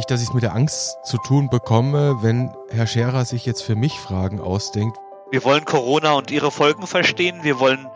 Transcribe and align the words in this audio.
Nicht, 0.00 0.10
dass 0.10 0.22
ich 0.22 0.28
es 0.28 0.34
mit 0.34 0.42
der 0.42 0.54
Angst 0.54 0.96
zu 1.04 1.18
tun 1.18 1.50
bekomme, 1.50 2.22
wenn 2.22 2.56
Herr 2.70 2.86
Scherer 2.86 3.26
sich 3.26 3.44
jetzt 3.44 3.60
für 3.60 3.74
mich 3.74 4.00
Fragen 4.00 4.40
ausdenkt. 4.40 4.96
Wir 5.30 5.44
wollen 5.44 5.66
Corona 5.66 6.12
und 6.12 6.30
ihre 6.30 6.50
Folgen 6.50 6.86
verstehen. 6.86 7.40
Wir 7.42 7.60
wollen 7.60 7.86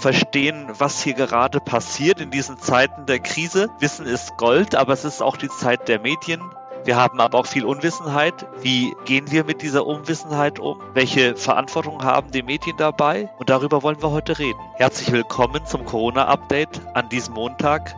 verstehen, 0.00 0.70
was 0.78 1.02
hier 1.02 1.12
gerade 1.12 1.60
passiert 1.60 2.22
in 2.22 2.30
diesen 2.30 2.58
Zeiten 2.58 3.04
der 3.04 3.18
Krise. 3.18 3.68
Wissen 3.78 4.06
ist 4.06 4.38
Gold, 4.38 4.74
aber 4.74 4.94
es 4.94 5.04
ist 5.04 5.20
auch 5.20 5.36
die 5.36 5.50
Zeit 5.50 5.86
der 5.86 6.00
Medien. 6.00 6.40
Wir 6.84 6.96
haben 6.96 7.20
aber 7.20 7.40
auch 7.40 7.46
viel 7.46 7.66
Unwissenheit. 7.66 8.46
Wie 8.62 8.94
gehen 9.04 9.30
wir 9.30 9.44
mit 9.44 9.60
dieser 9.60 9.84
Unwissenheit 9.84 10.58
um? 10.58 10.80
Welche 10.94 11.36
Verantwortung 11.36 12.02
haben 12.02 12.30
die 12.30 12.42
Medien 12.42 12.78
dabei? 12.78 13.28
Und 13.36 13.50
darüber 13.50 13.82
wollen 13.82 14.00
wir 14.00 14.10
heute 14.10 14.38
reden. 14.38 14.60
Herzlich 14.76 15.12
willkommen 15.12 15.66
zum 15.66 15.84
Corona-Update 15.84 16.80
an 16.94 17.10
diesem 17.10 17.34
Montag. 17.34 17.94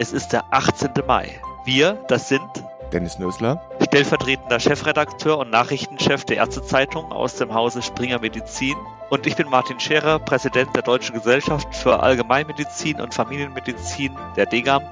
Es 0.00 0.12
ist 0.12 0.32
der 0.32 0.52
18. 0.52 0.90
Mai. 1.06 1.40
Wir, 1.64 1.92
das 2.08 2.28
sind 2.28 2.64
Dennis 2.92 3.18
Nösler, 3.18 3.60
stellvertretender 3.82 4.60
Chefredakteur 4.60 5.38
und 5.38 5.50
Nachrichtenchef 5.50 6.24
der 6.24 6.38
Ärztezeitung 6.38 7.12
aus 7.12 7.36
dem 7.36 7.52
Hause 7.54 7.82
Springer 7.82 8.18
Medizin. 8.18 8.76
Und 9.10 9.26
ich 9.26 9.36
bin 9.36 9.48
Martin 9.48 9.80
Scherer, 9.80 10.18
Präsident 10.18 10.74
der 10.74 10.82
Deutschen 10.82 11.14
Gesellschaft 11.14 11.74
für 11.74 12.02
Allgemeinmedizin 12.02 13.00
und 13.00 13.14
Familienmedizin 13.14 14.16
der 14.36 14.46
DGAM 14.46 14.82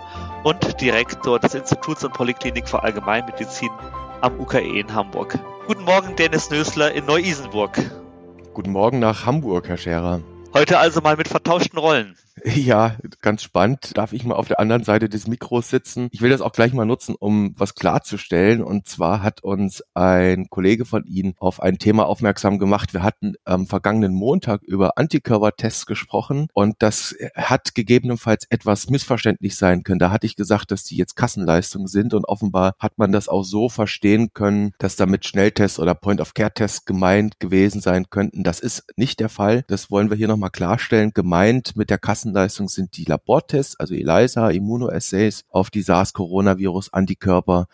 und 0.45 0.81
Direktor 0.81 1.39
des 1.39 1.55
Instituts 1.55 2.05
und 2.05 2.15
Polyklinik 2.15 2.69
für 2.69 2.83
Allgemeinmedizin 2.83 3.71
am 4.21 4.39
UKE 4.41 4.81
in 4.81 4.95
Hamburg. 4.95 5.39
Guten 5.67 5.85
Morgen, 5.85 6.17
Dennis 6.17 6.51
Nösler 6.51 6.93
in 6.93 7.07
Neu-Isenburg. 7.07 7.79
Guten 8.55 8.73
Morgen 8.73 8.99
nach 8.99 9.27
Hamburg, 9.27 9.69
Herr 9.69 9.77
Scherer. 9.77 10.21
Heute 10.57 10.79
also 10.79 11.03
mal 11.03 11.19
mit 11.19 11.29
vertauschten 11.29 11.79
Rollen. 11.79 12.17
Ja, 12.45 12.97
ganz 13.23 13.43
spannend. 13.43 13.97
Darf 13.97 14.13
ich 14.13 14.25
mal 14.25 14.35
auf 14.35 14.49
der 14.49 14.61
anderen 14.61 14.85
Seite 14.85 15.09
des 15.09 15.27
Mikros 15.27 15.71
sitzen? 15.71 16.09
Ich 16.13 16.21
will 16.21 16.31
das 16.31 16.41
auch 16.41 16.53
gleich 16.53 16.73
mal 16.73 16.85
nutzen, 16.85 17.15
um 17.19 17.55
was 17.57 17.75
klarzustellen. 17.75 18.63
Und 18.63 18.87
zwar 18.87 19.23
hat 19.23 19.43
uns 19.43 19.83
ein 19.95 20.49
Kollege 20.51 20.85
von 20.85 21.05
Ihnen 21.05 21.35
auf 21.39 21.61
ein 21.61 21.79
Thema 21.79 22.07
aufmerksam 22.07 22.59
gemacht. 22.59 22.95
Wir 22.95 23.03
hatten 23.03 23.35
am 23.45 23.67
vergangenen 23.67 24.15
Montag 24.15 24.63
über 24.63 24.99
Antikörpertests 24.99 25.87
gesprochen 25.87 26.49
und 26.53 26.77
das 26.81 27.15
hat 27.35 27.75
gegebenenfalls 27.75 28.47
etwas 28.51 28.91
missverständlich 28.91 29.57
sein 29.57 29.83
können. 29.83 29.99
Da 29.99 30.11
hatte 30.11 30.27
ich 30.27 30.37
gesagt, 30.37 30.71
dass 30.71 30.85
die 30.85 30.97
jetzt 30.97 31.17
Kassenleistungen 31.17 31.89
sind 31.89 32.15
und 32.15 32.27
offenbar 32.27 32.75
hat 32.79 32.99
man 32.99 33.13
das 33.13 33.29
auch 33.29 33.45
so 33.45 33.69
verstehen 33.69 34.33
können, 34.33 34.73
dass 34.79 34.97
damit 34.97 35.27
Schnelltests 35.27 35.79
oder 35.79 35.95
Point-of-Care-Tests 35.95 36.85
gemeint 36.85 37.41
gewesen 37.41 37.81
sein 37.81 38.11
könnten. 38.11 38.45
Das 38.45 38.61
ist 38.61 38.85
nicht 38.97 39.21
der 39.21 39.29
Fall. 39.29 39.65
Das 39.69 39.91
wollen 39.91 40.11
wir 40.11 40.17
hier 40.17 40.29
nochmal 40.29 40.46
klarstellen. 40.51 41.13
Gemeint 41.13 41.77
mit 41.77 41.91
der 41.91 41.99
Kassen 41.99 42.17
Kassenleistung 42.27 42.69
sind 42.69 42.97
die 42.97 43.05
Labortests, 43.05 43.79
also 43.79 43.95
ELISA, 43.95 44.51
Immunoassays 44.51 45.45
auf 45.49 45.71
die 45.71 45.83
SARS-Coronavirus-Antikörper. 45.83 47.67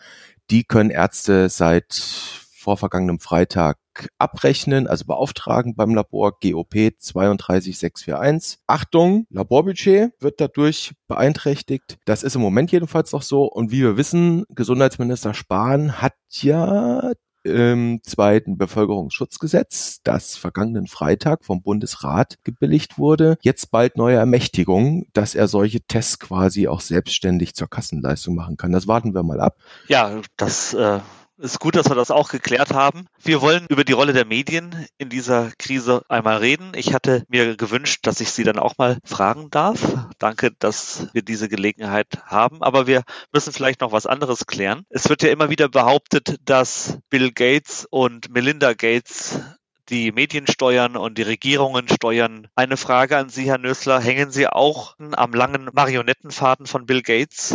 Die 0.49 0.63
können 0.63 0.89
Ärzte 0.89 1.49
seit 1.49 1.93
vorvergangenem 1.93 3.19
Freitag 3.19 3.77
abrechnen, 4.17 4.87
also 4.87 5.05
beauftragen 5.05 5.75
beim 5.75 5.93
Labor 5.93 6.37
GOP 6.39 6.91
32641. 6.97 8.59
Achtung, 8.67 9.27
Laborbudget 9.29 10.11
wird 10.19 10.39
dadurch 10.39 10.93
beeinträchtigt. 11.07 11.97
Das 12.05 12.23
ist 12.23 12.35
im 12.35 12.41
Moment 12.41 12.71
jedenfalls 12.71 13.11
noch 13.11 13.21
so. 13.21 13.43
Und 13.45 13.71
wie 13.71 13.81
wir 13.81 13.97
wissen, 13.97 14.45
Gesundheitsminister 14.49 15.33
Spahn 15.33 16.01
hat 16.01 16.13
ja 16.29 17.11
im 17.43 17.99
zweiten 18.03 18.57
Bevölkerungsschutzgesetz, 18.57 20.01
das 20.03 20.35
vergangenen 20.35 20.87
Freitag 20.87 21.45
vom 21.45 21.61
Bundesrat 21.61 22.37
gebilligt 22.43 22.97
wurde, 22.97 23.37
jetzt 23.41 23.71
bald 23.71 23.97
neue 23.97 24.15
Ermächtigung, 24.15 25.07
dass 25.13 25.35
er 25.35 25.47
solche 25.47 25.81
Tests 25.81 26.19
quasi 26.19 26.67
auch 26.67 26.81
selbstständig 26.81 27.53
zur 27.55 27.69
Kassenleistung 27.69 28.35
machen 28.35 28.57
kann. 28.57 28.71
Das 28.71 28.87
warten 28.87 29.13
wir 29.13 29.23
mal 29.23 29.41
ab. 29.41 29.57
Ja, 29.87 30.21
das 30.37 30.73
äh, 30.73 30.99
ist 31.37 31.59
gut, 31.59 31.75
dass 31.75 31.89
wir 31.89 31.95
das 31.95 32.11
auch 32.11 32.29
geklärt 32.29 32.73
haben. 32.73 33.07
Wir 33.21 33.41
wollen 33.41 33.65
über 33.69 33.83
die 33.83 33.93
Rolle 33.93 34.13
der 34.13 34.25
Medien 34.25 34.87
in 34.97 35.09
dieser 35.09 35.51
Krise 35.57 36.03
einmal 36.09 36.37
reden. 36.37 36.71
Ich 36.75 36.93
hatte 36.93 37.23
mir 37.27 37.57
gewünscht, 37.57 38.05
dass 38.07 38.21
ich 38.21 38.31
Sie 38.31 38.43
dann 38.43 38.59
auch 38.59 38.77
mal 38.77 38.97
fragen 39.03 39.49
darf. 39.49 39.79
Danke, 40.19 40.51
dass 40.59 41.07
wir 41.13 41.21
diese 41.21 41.49
Gelegenheit 41.49 42.07
haben. 42.25 42.61
Aber 42.61 42.87
wir 42.87 43.03
müssen 43.31 43.53
vielleicht 43.53 43.81
noch 43.81 43.91
was 43.91 44.05
anderes 44.05 44.45
klären. 44.45 44.85
Es 44.89 45.09
wird 45.09 45.23
ja 45.23 45.29
immer 45.29 45.49
wieder 45.49 45.69
behauptet, 45.69 46.37
dass 46.45 46.97
Bill 47.09 47.31
Gates 47.31 47.87
und 47.89 48.31
Melinda 48.31 48.73
Gates 48.73 49.39
die 49.89 50.11
Medien 50.11 50.47
steuern 50.47 50.95
und 50.95 51.17
die 51.17 51.23
Regierungen 51.23 51.87
steuern. 51.89 52.47
Eine 52.55 52.77
Frage 52.77 53.17
an 53.17 53.29
Sie, 53.29 53.45
Herr 53.45 53.57
Nösler. 53.57 53.99
Hängen 53.99 54.31
Sie 54.31 54.47
auch 54.47 54.95
am 54.97 55.33
langen 55.33 55.69
Marionettenfaden 55.73 56.65
von 56.67 56.85
Bill 56.85 57.01
Gates? 57.01 57.53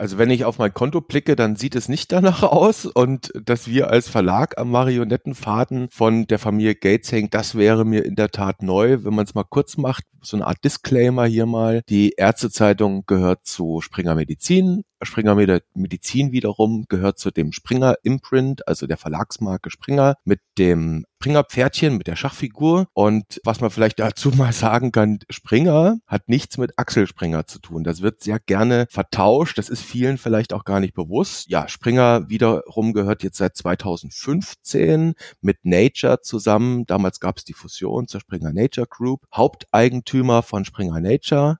Also 0.00 0.16
wenn 0.16 0.30
ich 0.30 0.46
auf 0.46 0.56
mein 0.56 0.72
Konto 0.72 1.02
blicke, 1.02 1.36
dann 1.36 1.56
sieht 1.56 1.76
es 1.76 1.90
nicht 1.90 2.10
danach 2.10 2.42
aus. 2.42 2.86
Und 2.86 3.30
dass 3.34 3.68
wir 3.68 3.90
als 3.90 4.08
Verlag 4.08 4.56
am 4.56 4.70
Marionettenfaden 4.70 5.90
von 5.90 6.26
der 6.26 6.38
Familie 6.38 6.74
Gates 6.74 7.12
hängen, 7.12 7.28
das 7.28 7.54
wäre 7.54 7.84
mir 7.84 8.06
in 8.06 8.16
der 8.16 8.30
Tat 8.30 8.62
neu. 8.62 9.04
Wenn 9.04 9.14
man 9.14 9.26
es 9.26 9.34
mal 9.34 9.44
kurz 9.44 9.76
macht, 9.76 10.04
so 10.22 10.36
eine 10.36 10.46
Art 10.46 10.64
Disclaimer 10.64 11.26
hier 11.26 11.46
mal. 11.46 11.82
Die 11.88 12.10
Ärztezeitung 12.16 13.04
gehört 13.06 13.46
zu 13.46 13.80
Springer 13.80 14.14
Medizin. 14.14 14.82
Springer 15.02 15.34
Medizin 15.34 16.32
wiederum 16.32 16.84
gehört 16.88 17.18
zu 17.18 17.30
dem 17.30 17.52
Springer 17.52 17.94
Imprint, 18.02 18.68
also 18.68 18.86
der 18.86 18.98
Verlagsmarke 18.98 19.70
Springer, 19.70 20.16
mit 20.24 20.40
dem 20.58 21.06
Springer 21.22 21.44
Pferdchen, 21.44 21.96
mit 21.96 22.06
der 22.06 22.16
Schachfigur. 22.16 22.86
Und 22.92 23.40
was 23.44 23.60
man 23.60 23.70
vielleicht 23.70 23.98
dazu 23.98 24.30
mal 24.36 24.52
sagen 24.52 24.92
kann, 24.92 25.18
Springer 25.30 25.98
hat 26.06 26.28
nichts 26.28 26.58
mit 26.58 26.72
Axel 26.78 27.06
Springer 27.06 27.46
zu 27.46 27.60
tun. 27.60 27.84
Das 27.84 28.02
wird 28.02 28.22
sehr 28.22 28.38
gerne 28.40 28.86
vertauscht. 28.90 29.56
Das 29.56 29.70
ist 29.70 29.82
vielen 29.82 30.18
vielleicht 30.18 30.52
auch 30.52 30.64
gar 30.64 30.80
nicht 30.80 30.94
bewusst. 30.94 31.48
Ja, 31.48 31.68
Springer 31.68 32.28
wiederum 32.28 32.92
gehört 32.92 33.22
jetzt 33.22 33.38
seit 33.38 33.56
2015 33.56 35.14
mit 35.40 35.58
Nature 35.62 36.20
zusammen. 36.20 36.84
Damals 36.86 37.20
gab 37.20 37.38
es 37.38 37.44
die 37.44 37.54
Fusion 37.54 38.06
zur 38.06 38.20
Springer 38.20 38.52
Nature 38.52 38.86
Group. 38.86 39.26
Haupteigentümer 39.34 40.09
von 40.42 40.64
Springer 40.64 41.00
Nature 41.00 41.58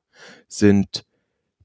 sind 0.48 1.04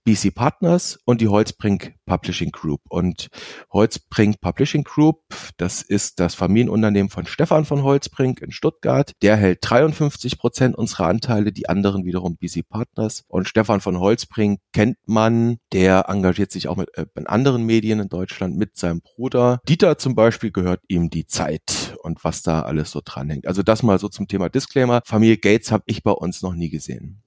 BC 0.05 0.33
Partners 0.33 0.99
und 1.03 1.19
die 1.19 1.27
Holzbrink 1.27 1.95
Publishing 2.05 2.51
Group. 2.51 2.81
Und 2.89 3.27
Holzbrink 3.73 4.39
Publishing 4.39 4.83
Group, 4.83 5.23
das 5.57 5.81
ist 5.81 6.19
das 6.19 6.35
Familienunternehmen 6.35 7.09
von 7.09 7.25
Stefan 7.25 7.65
von 7.65 7.83
Holzbrink 7.83 8.41
in 8.41 8.51
Stuttgart. 8.51 9.11
Der 9.23 9.35
hält 9.35 9.59
53 9.61 10.37
Prozent 10.37 10.75
unserer 10.75 11.07
Anteile, 11.07 11.51
die 11.51 11.67
anderen 11.67 12.05
wiederum 12.05 12.37
BC 12.37 12.61
Partners. 12.69 13.23
Und 13.27 13.49
Stefan 13.49 13.81
von 13.81 13.99
Holzbrink 13.99 14.59
kennt 14.73 14.97
man, 15.07 15.57
der 15.73 16.05
engagiert 16.07 16.51
sich 16.51 16.67
auch 16.67 16.77
mit, 16.77 16.95
äh, 16.97 17.07
in 17.15 17.25
anderen 17.25 17.65
Medien 17.65 17.99
in 17.99 18.07
Deutschland 18.09 18.55
mit 18.55 18.77
seinem 18.77 19.01
Bruder. 19.01 19.59
Dieter 19.67 19.97
zum 19.97 20.13
Beispiel 20.13 20.51
gehört 20.51 20.81
ihm 20.87 21.09
die 21.09 21.25
Zeit 21.25 21.97
und 22.03 22.23
was 22.23 22.43
da 22.43 22.61
alles 22.61 22.91
so 22.91 23.01
dranhängt. 23.03 23.47
Also 23.47 23.63
das 23.63 23.81
mal 23.81 23.97
so 23.97 24.07
zum 24.07 24.27
Thema 24.27 24.49
Disclaimer. 24.49 25.01
Familie 25.03 25.37
Gates 25.37 25.71
habe 25.71 25.83
ich 25.87 26.03
bei 26.03 26.11
uns 26.11 26.43
noch 26.43 26.53
nie 26.53 26.69
gesehen. 26.69 27.24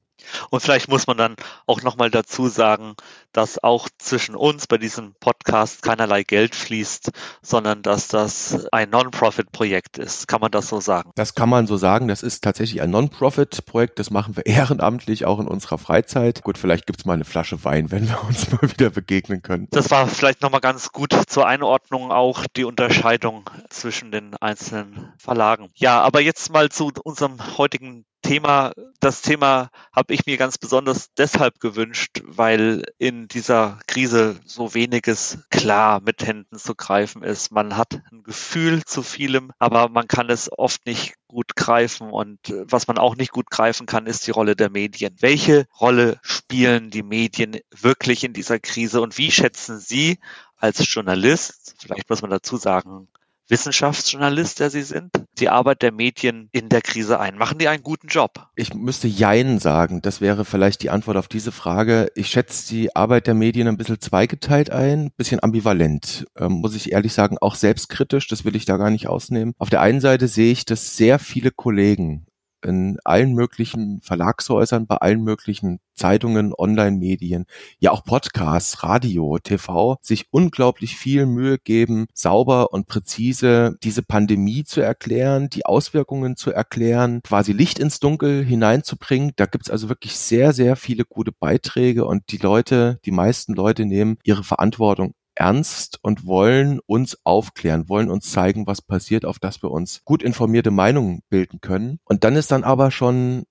Und 0.51 0.61
vielleicht 0.61 0.89
muss 0.89 1.07
man 1.07 1.17
dann 1.17 1.37
auch 1.67 1.83
nochmal 1.83 2.11
dazu 2.11 2.49
sagen, 2.49 2.95
dass 3.33 3.63
auch 3.63 3.89
zwischen 3.99 4.35
uns 4.35 4.67
bei 4.67 4.79
diesem 4.79 5.15
Podcast 5.21 5.83
keinerlei 5.83 6.23
Geld 6.23 6.55
fließt, 6.55 7.11
sondern 7.43 7.83
dass 7.83 8.09
das 8.09 8.67
ein 8.73 8.91
Non-Profit-Projekt 8.91 9.99
ist. 9.99 10.29
Kann 10.29 10.41
man 10.41 10.51
das 10.51 10.69
so 10.69 10.81
sagen? 10.81 11.11
Das 11.15 11.35
kann 11.35 11.49
man 11.49 11.67
so 11.67 11.77
sagen. 11.77 12.09
Das 12.09 12.23
ist 12.23 12.43
tatsächlich 12.43 12.83
ein 12.83 12.91
Non-Profit-Projekt. 12.91 13.99
Das 13.99 14.11
machen 14.11 14.37
wir 14.37 14.47
ehrenamtlich 14.47 15.25
auch 15.25 15.39
in 15.39 15.49
unserer 15.49 15.79
Freizeit. 15.79 16.43
Gut, 16.43 16.59
vielleicht 16.59 16.87
gibt's 16.87 17.05
mal 17.05 17.15
eine 17.15 17.25
Flasche 17.25 17.65
Wein, 17.65 17.91
wenn 17.91 18.09
wir 18.09 18.23
uns 18.25 18.51
mal 18.51 18.63
wieder 18.63 18.91
begegnen 18.91 19.43
können. 19.43 19.69
Das 19.71 19.91
war 19.91 20.07
vielleicht 20.07 20.43
nochmal 20.43 20.61
ganz 20.61 20.93
gut 20.93 21.15
zur 21.29 21.47
Einordnung 21.47 22.11
auch 22.11 22.45
die 22.57 22.65
Unterscheidung 22.65 23.49
zwischen 23.69 24.11
den 24.11 24.35
einzelnen 24.37 25.13
Verlagen. 25.19 25.69
Ja, 25.75 26.01
aber 26.01 26.21
jetzt 26.21 26.53
mal 26.53 26.69
zu 26.71 26.91
unserem 27.05 27.39
heutigen 27.59 28.05
Thema, 28.23 28.73
das 29.01 29.23
Thema 29.23 29.71
habe 29.93 30.13
ich 30.13 30.27
mir 30.27 30.37
ganz 30.37 30.59
besonders 30.59 31.13
deshalb 31.15 31.61
gewünscht, 31.61 32.23
weil 32.25 32.85
in 32.99 33.29
dieser 33.29 33.79
Krise 33.87 34.39
so 34.45 34.75
weniges 34.75 35.39
klar 35.51 36.01
mit 36.01 36.27
Händen 36.27 36.59
zu 36.59 36.75
greifen 36.75 37.23
ist. 37.23 37.53
Man 37.53 37.77
hat 37.77 38.01
ein 38.13 38.23
Gefühl 38.23 38.85
zu 38.85 39.03
vielem, 39.03 39.53
aber 39.59 39.89
man 39.89 40.09
kann 40.09 40.31
es 40.31 40.51
oft 40.51 40.85
nicht 40.87 41.15
gut 41.27 41.57
greifen. 41.57 42.11
Und 42.11 42.51
äh, 42.51 42.65
was 42.69 42.87
man 42.89 42.99
auch 42.99 43.17
nicht 43.17 43.33
gut 43.33 43.51
greifen 43.51 43.87
kann, 43.87 44.07
ist 44.07 44.27
die 44.27 44.33
Rolle 44.33 44.57
der 44.57 44.71
Medien. 44.71 45.15
Welche 45.21 45.67
Rolle 45.81 46.19
spielen 46.23 46.91
die 46.91 47.03
Medien 47.03 47.59
wirklich 47.71 48.25
in 48.25 48.33
dieser 48.33 48.59
Krise 48.59 49.01
und 49.01 49.17
wie 49.19 49.31
schätzen 49.31 49.79
Sie 49.79 50.19
als 50.57 50.93
Journalist, 50.93 51.77
vielleicht 51.79 52.11
muss 52.11 52.23
man 52.23 52.31
dazu 52.31 52.57
sagen, 52.57 53.09
Wissenschaftsjournalist, 53.49 54.61
der 54.61 54.71
Sie 54.71 54.83
sind, 54.83 55.11
die 55.39 55.49
Arbeit 55.49 55.83
der 55.83 55.93
Medien 55.93 56.49
in 56.53 56.69
der 56.69 56.83
Krise 56.83 57.19
ein? 57.19 57.37
Machen 57.37 57.59
die 57.59 57.69
einen 57.69 57.83
guten 57.83 58.09
Job? 58.09 58.49
Ich 58.57 58.75
müsste 58.75 59.09
Jein 59.09 59.59
sagen. 59.59 60.03
Das 60.03 60.21
wäre 60.21 60.45
vielleicht 60.45 60.83
die 60.83 60.91
Antwort 60.91 61.17
auf 61.17 61.29
diese 61.29 61.53
Frage. 61.53 62.11
Ich 62.15 62.29
schätze 62.29 62.69
die 62.69 62.95
Arbeit 62.95 63.27
der 63.27 63.35
Medien 63.35 63.69
ein 63.69 63.77
bisschen 63.77 64.01
zweigeteilt 64.01 64.71
ein, 64.71 65.07
ein 65.07 65.11
bisschen 65.17 65.43
ambivalent. 65.43 66.27
Ähm, 66.37 66.53
muss 66.53 66.75
ich 66.75 66.93
ehrlich 66.93 67.13
sagen, 67.13 67.39
auch 67.39 67.55
selbstkritisch. 67.55 68.29
Das 68.29 68.45
will 68.45 68.57
ich 68.57 68.65
da 68.65 68.77
gar 68.77 68.91
nicht 68.91 69.09
ausnehmen. 69.09 69.55
Auf 69.59 69.71
der 69.71 69.81
einen 69.81 70.01
Seite 70.01 70.29
sehe 70.29 70.53
ich, 70.53 70.65
dass 70.65 70.97
sehr 70.97 71.19
viele 71.19 71.51
Kollegen 71.51 72.28
in 72.65 72.99
allen 73.05 73.35
möglichen 73.35 74.01
Verlagshäusern, 74.03 74.87
bei 74.87 74.97
allen 74.97 75.23
möglichen 75.23 75.81
Zeitungen, 75.95 76.55
Online-Medien, 76.57 77.45
ja 77.79 77.91
auch 77.91 78.05
Podcasts, 78.05 78.83
Radio, 78.85 79.39
TV, 79.39 79.99
sich 80.01 80.27
unglaublich 80.31 80.97
viel 80.97 81.27
Mühe 81.27 81.59
geben, 81.59 82.07
sauber 82.15 82.73
und 82.73 82.87
präzise 82.87 83.77
diese 83.83 84.03
Pandemie 84.03 84.65
zu 84.65 84.81
erklären, 84.81 85.49
die 85.51 85.67
Auswirkungen 85.67 86.37
zu 86.37 86.53
erklären, 86.53 87.21
quasi 87.25 87.53
Licht 87.53 87.79
ins 87.79 88.01
Dunkel 88.01 88.45
hineinzubringen. 88.45 89.33
Da 89.37 89.47
gibt's 89.47 89.71
also 89.71 89.89
wirklich 89.89 90.17
sehr, 90.17 90.53
sehr 90.53 90.77
viele 90.77 91.05
gute 91.05 91.33
Beiträge 91.33 92.05
und 92.05 92.23
die 92.31 92.39
Leute, 92.39 93.01
die 93.05 93.11
meisten 93.11 93.55
Leute 93.55 93.85
nehmen 93.85 94.19
ihre 94.23 94.45
Verantwortung 94.45 95.15
ernst 95.39 95.99
und 96.03 96.27
wollen 96.27 96.81
uns 96.87 97.19
aufklären, 97.25 97.89
wollen 97.89 98.11
uns 98.11 98.31
zeigen, 98.31 98.67
was 98.67 98.83
passiert, 98.83 99.25
auf 99.25 99.39
das 99.39 99.63
wir 99.63 99.71
uns 99.71 100.03
gut 100.05 100.23
informierte 100.23 100.71
Meinungen 100.71 101.21
bilden 101.29 101.61
können. 101.61 102.01
Und 102.05 102.25
dann 102.25 102.37
ist 102.37 102.51
dann 102.51 102.65
aber 102.65 102.91
schon 102.91 103.45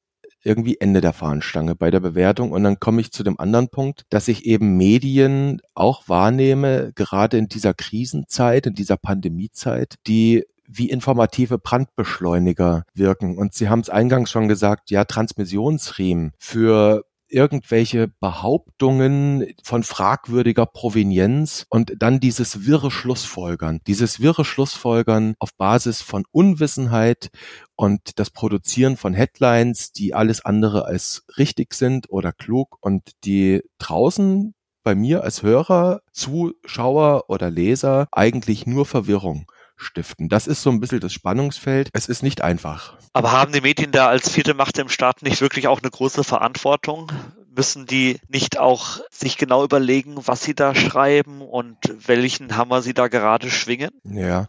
irgendwie 0.44 0.78
Ende 0.80 1.02
der 1.02 1.14
Fahnenstange 1.14 1.76
bei 1.76 1.92
der 1.92 2.00
Bewertung. 2.00 2.52
Und 2.52 2.64
dann 2.64 2.80
komme 2.80 3.02
ich 3.02 3.12
zu 3.12 3.24
dem 3.24 3.40
anderen 3.40 3.70
Punkt, 3.70 4.04
dass 4.10 4.28
ich 4.28 4.46
eben 4.46 4.78
Medien 4.78 5.62
auch 5.74 6.08
wahrnehme, 6.08 6.92
gerade 6.96 7.38
in 7.38 7.48
dieser 7.48 7.74
Krisenzeit, 7.74 8.66
in 8.66 8.74
dieser 8.74 8.98
Pandemiezeit, 8.98 9.96
die 10.08 10.46
wie 10.68 10.90
informative 10.90 11.58
Brandbeschleuniger 11.58 12.84
wirken. 12.94 13.38
Und 13.38 13.54
Sie 13.54 13.70
haben 13.70 13.80
es 13.80 13.90
eingangs 13.90 14.30
schon 14.30 14.48
gesagt, 14.48 14.92
ja, 14.92 15.06
Transmissionsriemen 15.06 16.34
für 16.38 17.06
irgendwelche 17.30 18.08
Behauptungen 18.08 19.48
von 19.64 19.84
fragwürdiger 19.84 20.66
Provenienz 20.66 21.66
und 21.70 21.94
dann 21.98 22.20
dieses 22.20 22.66
wirre 22.66 22.92
Schlussfolgern, 22.92 23.80
dieses 23.88 24.20
wirre 24.20 24.46
Schlussfolgern 24.46 25.36
auf 25.40 25.54
Basis 25.56 26.02
von 26.02 26.24
Unwissenheit 26.32 27.30
und 27.76 28.20
das 28.20 28.30
Produzieren 28.30 28.98
von 28.98 29.14
Headlines, 29.14 29.92
die 29.92 30.14
alles 30.14 30.44
andere 30.44 30.86
als 30.86 31.26
richtig 31.38 31.74
sind 31.74 32.10
oder 32.10 32.32
klug 32.32 32.78
und 32.82 33.12
die 33.24 33.62
draußen 33.78 34.54
bei 34.84 34.96
mir 34.96 35.24
als 35.24 35.44
Hörer, 35.44 36.02
Zuschauer 36.14 37.26
oder 37.30 37.52
Leser 37.52 38.08
eigentlich 38.12 38.66
nur 38.66 38.86
Verwirrung 38.86 39.46
stiften. 39.78 40.28
Das 40.28 40.48
ist 40.48 40.62
so 40.62 40.70
ein 40.70 40.80
bisschen 40.80 41.00
das 41.00 41.14
Spannungsfeld. 41.14 41.90
Es 41.94 42.08
ist 42.08 42.24
nicht 42.24 42.42
einfach. 42.42 42.96
Aber 43.14 43.32
haben 43.32 43.54
die 43.54 43.62
Medien 43.62 43.92
da 43.92 44.08
als 44.08 44.30
vierte 44.30 44.54
Macht 44.54 44.78
im 44.78 44.90
Staat 44.90 45.22
nicht 45.22 45.42
wirklich 45.42 45.68
auch 45.68 45.82
eine 45.82 45.92
große 45.92 46.24
Verantwortung? 46.24 47.12
Müssen 47.56 47.86
die 47.86 48.20
nicht 48.28 48.60
auch 48.60 49.00
sich 49.10 49.38
genau 49.38 49.64
überlegen, 49.64 50.16
was 50.28 50.44
sie 50.44 50.54
da 50.54 50.76
schreiben 50.76 51.42
und 51.42 51.78
welchen 52.06 52.56
Hammer 52.58 52.82
sie 52.82 52.94
da 52.94 53.08
gerade 53.08 53.50
schwingen? 53.50 53.92
Ja. 54.04 54.48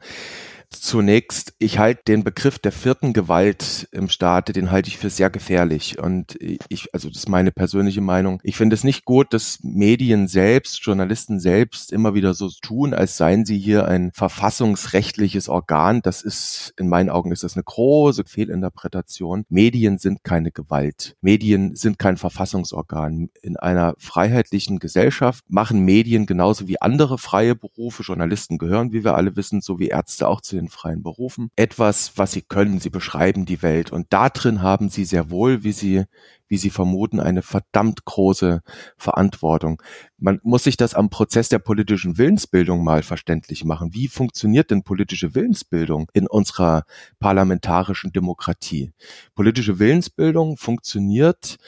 Zunächst, 0.71 1.55
ich 1.59 1.79
halte 1.79 2.03
den 2.09 2.25
Begriff 2.25 2.59
der 2.59 2.73
vierten 2.73 3.15
Gewalt 3.15 3.89
im 3.91 4.11
Staate, 4.11 4.53
den 4.53 4.71
halte 4.71 4.89
ich 4.89 4.99
für 4.99 5.09
sehr 5.09 5.31
gefährlich. 5.31 5.99
Und 5.99 6.37
ich, 6.41 6.93
also 6.93 7.09
das 7.09 7.19
ist 7.19 7.29
meine 7.29 7.53
persönliche 7.53 8.03
Meinung. 8.03 8.41
Ich 8.43 8.57
finde 8.57 8.75
es 8.75 8.85
nicht 8.85 9.07
gut, 9.07 9.33
dass 9.33 9.61
Medien 9.63 10.29
selbst, 10.29 10.85
Journalisten 10.85 11.41
selbst 11.41 11.91
immer 11.91 12.13
wieder 12.15 12.35
so 12.35 12.51
tun, 12.61 12.93
als 12.93 13.17
seien 13.17 13.47
sie 13.47 13.59
hier 13.59 13.89
ein 13.89 14.13
verfassungsrechtliches 14.13 15.49
Organ. 15.49 16.03
Das 16.03 16.21
ist, 16.21 16.75
in 16.77 16.89
meinen 16.89 17.09
Augen 17.09 17.33
ist 17.33 17.45
das 17.45 17.57
eine 17.57 17.65
große 17.65 18.25
Fehlinterpretation. 18.27 19.47
Medien 19.49 19.97
sind 19.97 20.23
keine 20.23 20.51
Gewalt. 20.51 21.17
Medien 21.23 21.77
sind 21.77 21.99
kein 21.99 22.19
Verfassungsorgan. 22.19 23.31
In 23.41 23.57
einer 23.57 23.95
freiheitlichen 23.99 24.81
Gesellschaft 24.81 25.45
machen 25.49 25.81
Medien 25.81 26.27
genauso 26.27 26.69
wie 26.69 26.81
andere 26.83 27.17
freie 27.17 27.55
Berufe. 27.55 28.03
Journalisten 28.03 28.59
gehören, 28.59 28.93
wie 28.93 29.03
wir 29.03 29.15
alle 29.15 29.35
wissen, 29.35 29.63
so 29.63 29.79
wie 29.79 29.89
Ärzte 29.89 30.29
auch 30.29 30.43
zu 30.43 30.58
den 30.59 30.69
freien 30.69 31.03
Berufen, 31.03 31.51
etwas, 31.57 32.13
was 32.17 32.33
sie 32.33 32.43
können. 32.43 32.81
Sie 32.81 32.91
beschreiben 32.91 33.47
die 33.47 33.63
Welt 33.63 33.91
und 33.93 34.07
da 34.11 34.29
drin 34.29 34.63
haben 34.63 34.89
sie 34.89 35.05
sehr 35.05 35.31
wohl, 35.31 35.65
wie 35.65 35.73
sie, 35.73 36.05
wie 36.49 36.59
sie 36.59 36.71
vermuten, 36.71 37.21
eine 37.21 37.43
verdammt 37.43 38.05
große 38.05 38.63
Verantwortung. 38.97 39.83
Man 40.19 40.41
muss 40.43 40.65
sich 40.65 40.77
das 40.77 40.95
am 40.95 41.11
Prozess 41.11 41.49
der 41.49 41.61
politischen 41.61 42.19
Willensbildung 42.19 42.83
mal 42.83 43.03
verständlich 43.03 43.65
machen. 43.65 43.95
Wie 43.95 44.09
funktioniert 44.09 44.71
denn 44.71 44.83
politische 44.83 45.35
Willensbildung 45.35 46.11
in 46.13 46.27
unserer 46.27 46.85
parlamentarischen 47.19 48.13
Demokratie? 48.13 48.93
Politische 49.35 49.79
Willensbildung 49.79 50.57
funktioniert 50.57 51.59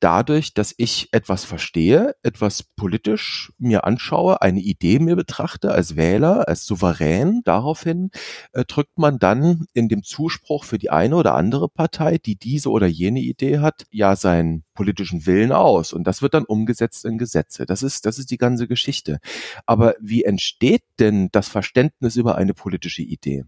dadurch, 0.00 0.54
dass 0.54 0.74
ich 0.76 1.08
etwas 1.12 1.44
verstehe, 1.44 2.14
etwas 2.22 2.62
politisch 2.62 3.52
mir 3.58 3.84
anschaue, 3.84 4.42
eine 4.42 4.60
Idee 4.60 4.98
mir 4.98 5.16
betrachte 5.16 5.72
als 5.72 5.96
Wähler, 5.96 6.48
als 6.48 6.66
Souverän, 6.66 7.42
daraufhin 7.44 8.10
äh, 8.52 8.64
drückt 8.64 8.98
man 8.98 9.18
dann 9.18 9.66
in 9.74 9.88
dem 9.88 10.02
Zuspruch 10.02 10.64
für 10.64 10.78
die 10.78 10.90
eine 10.90 11.16
oder 11.16 11.34
andere 11.34 11.68
Partei, 11.68 12.18
die 12.18 12.36
diese 12.36 12.70
oder 12.70 12.86
jene 12.86 13.20
Idee 13.20 13.58
hat, 13.58 13.84
ja 13.90 14.16
seinen 14.16 14.64
politischen 14.74 15.26
Willen 15.26 15.52
aus 15.52 15.92
und 15.92 16.04
das 16.06 16.22
wird 16.22 16.34
dann 16.34 16.44
umgesetzt 16.44 17.04
in 17.04 17.18
Gesetze. 17.18 17.66
Das 17.66 17.82
ist 17.82 18.06
das 18.06 18.18
ist 18.18 18.30
die 18.30 18.38
ganze 18.38 18.68
Geschichte. 18.68 19.18
Aber 19.66 19.94
wie 20.00 20.24
entsteht 20.24 20.82
denn 20.98 21.28
das 21.32 21.48
Verständnis 21.48 22.16
über 22.16 22.36
eine 22.36 22.54
politische 22.54 23.02
Idee? 23.02 23.44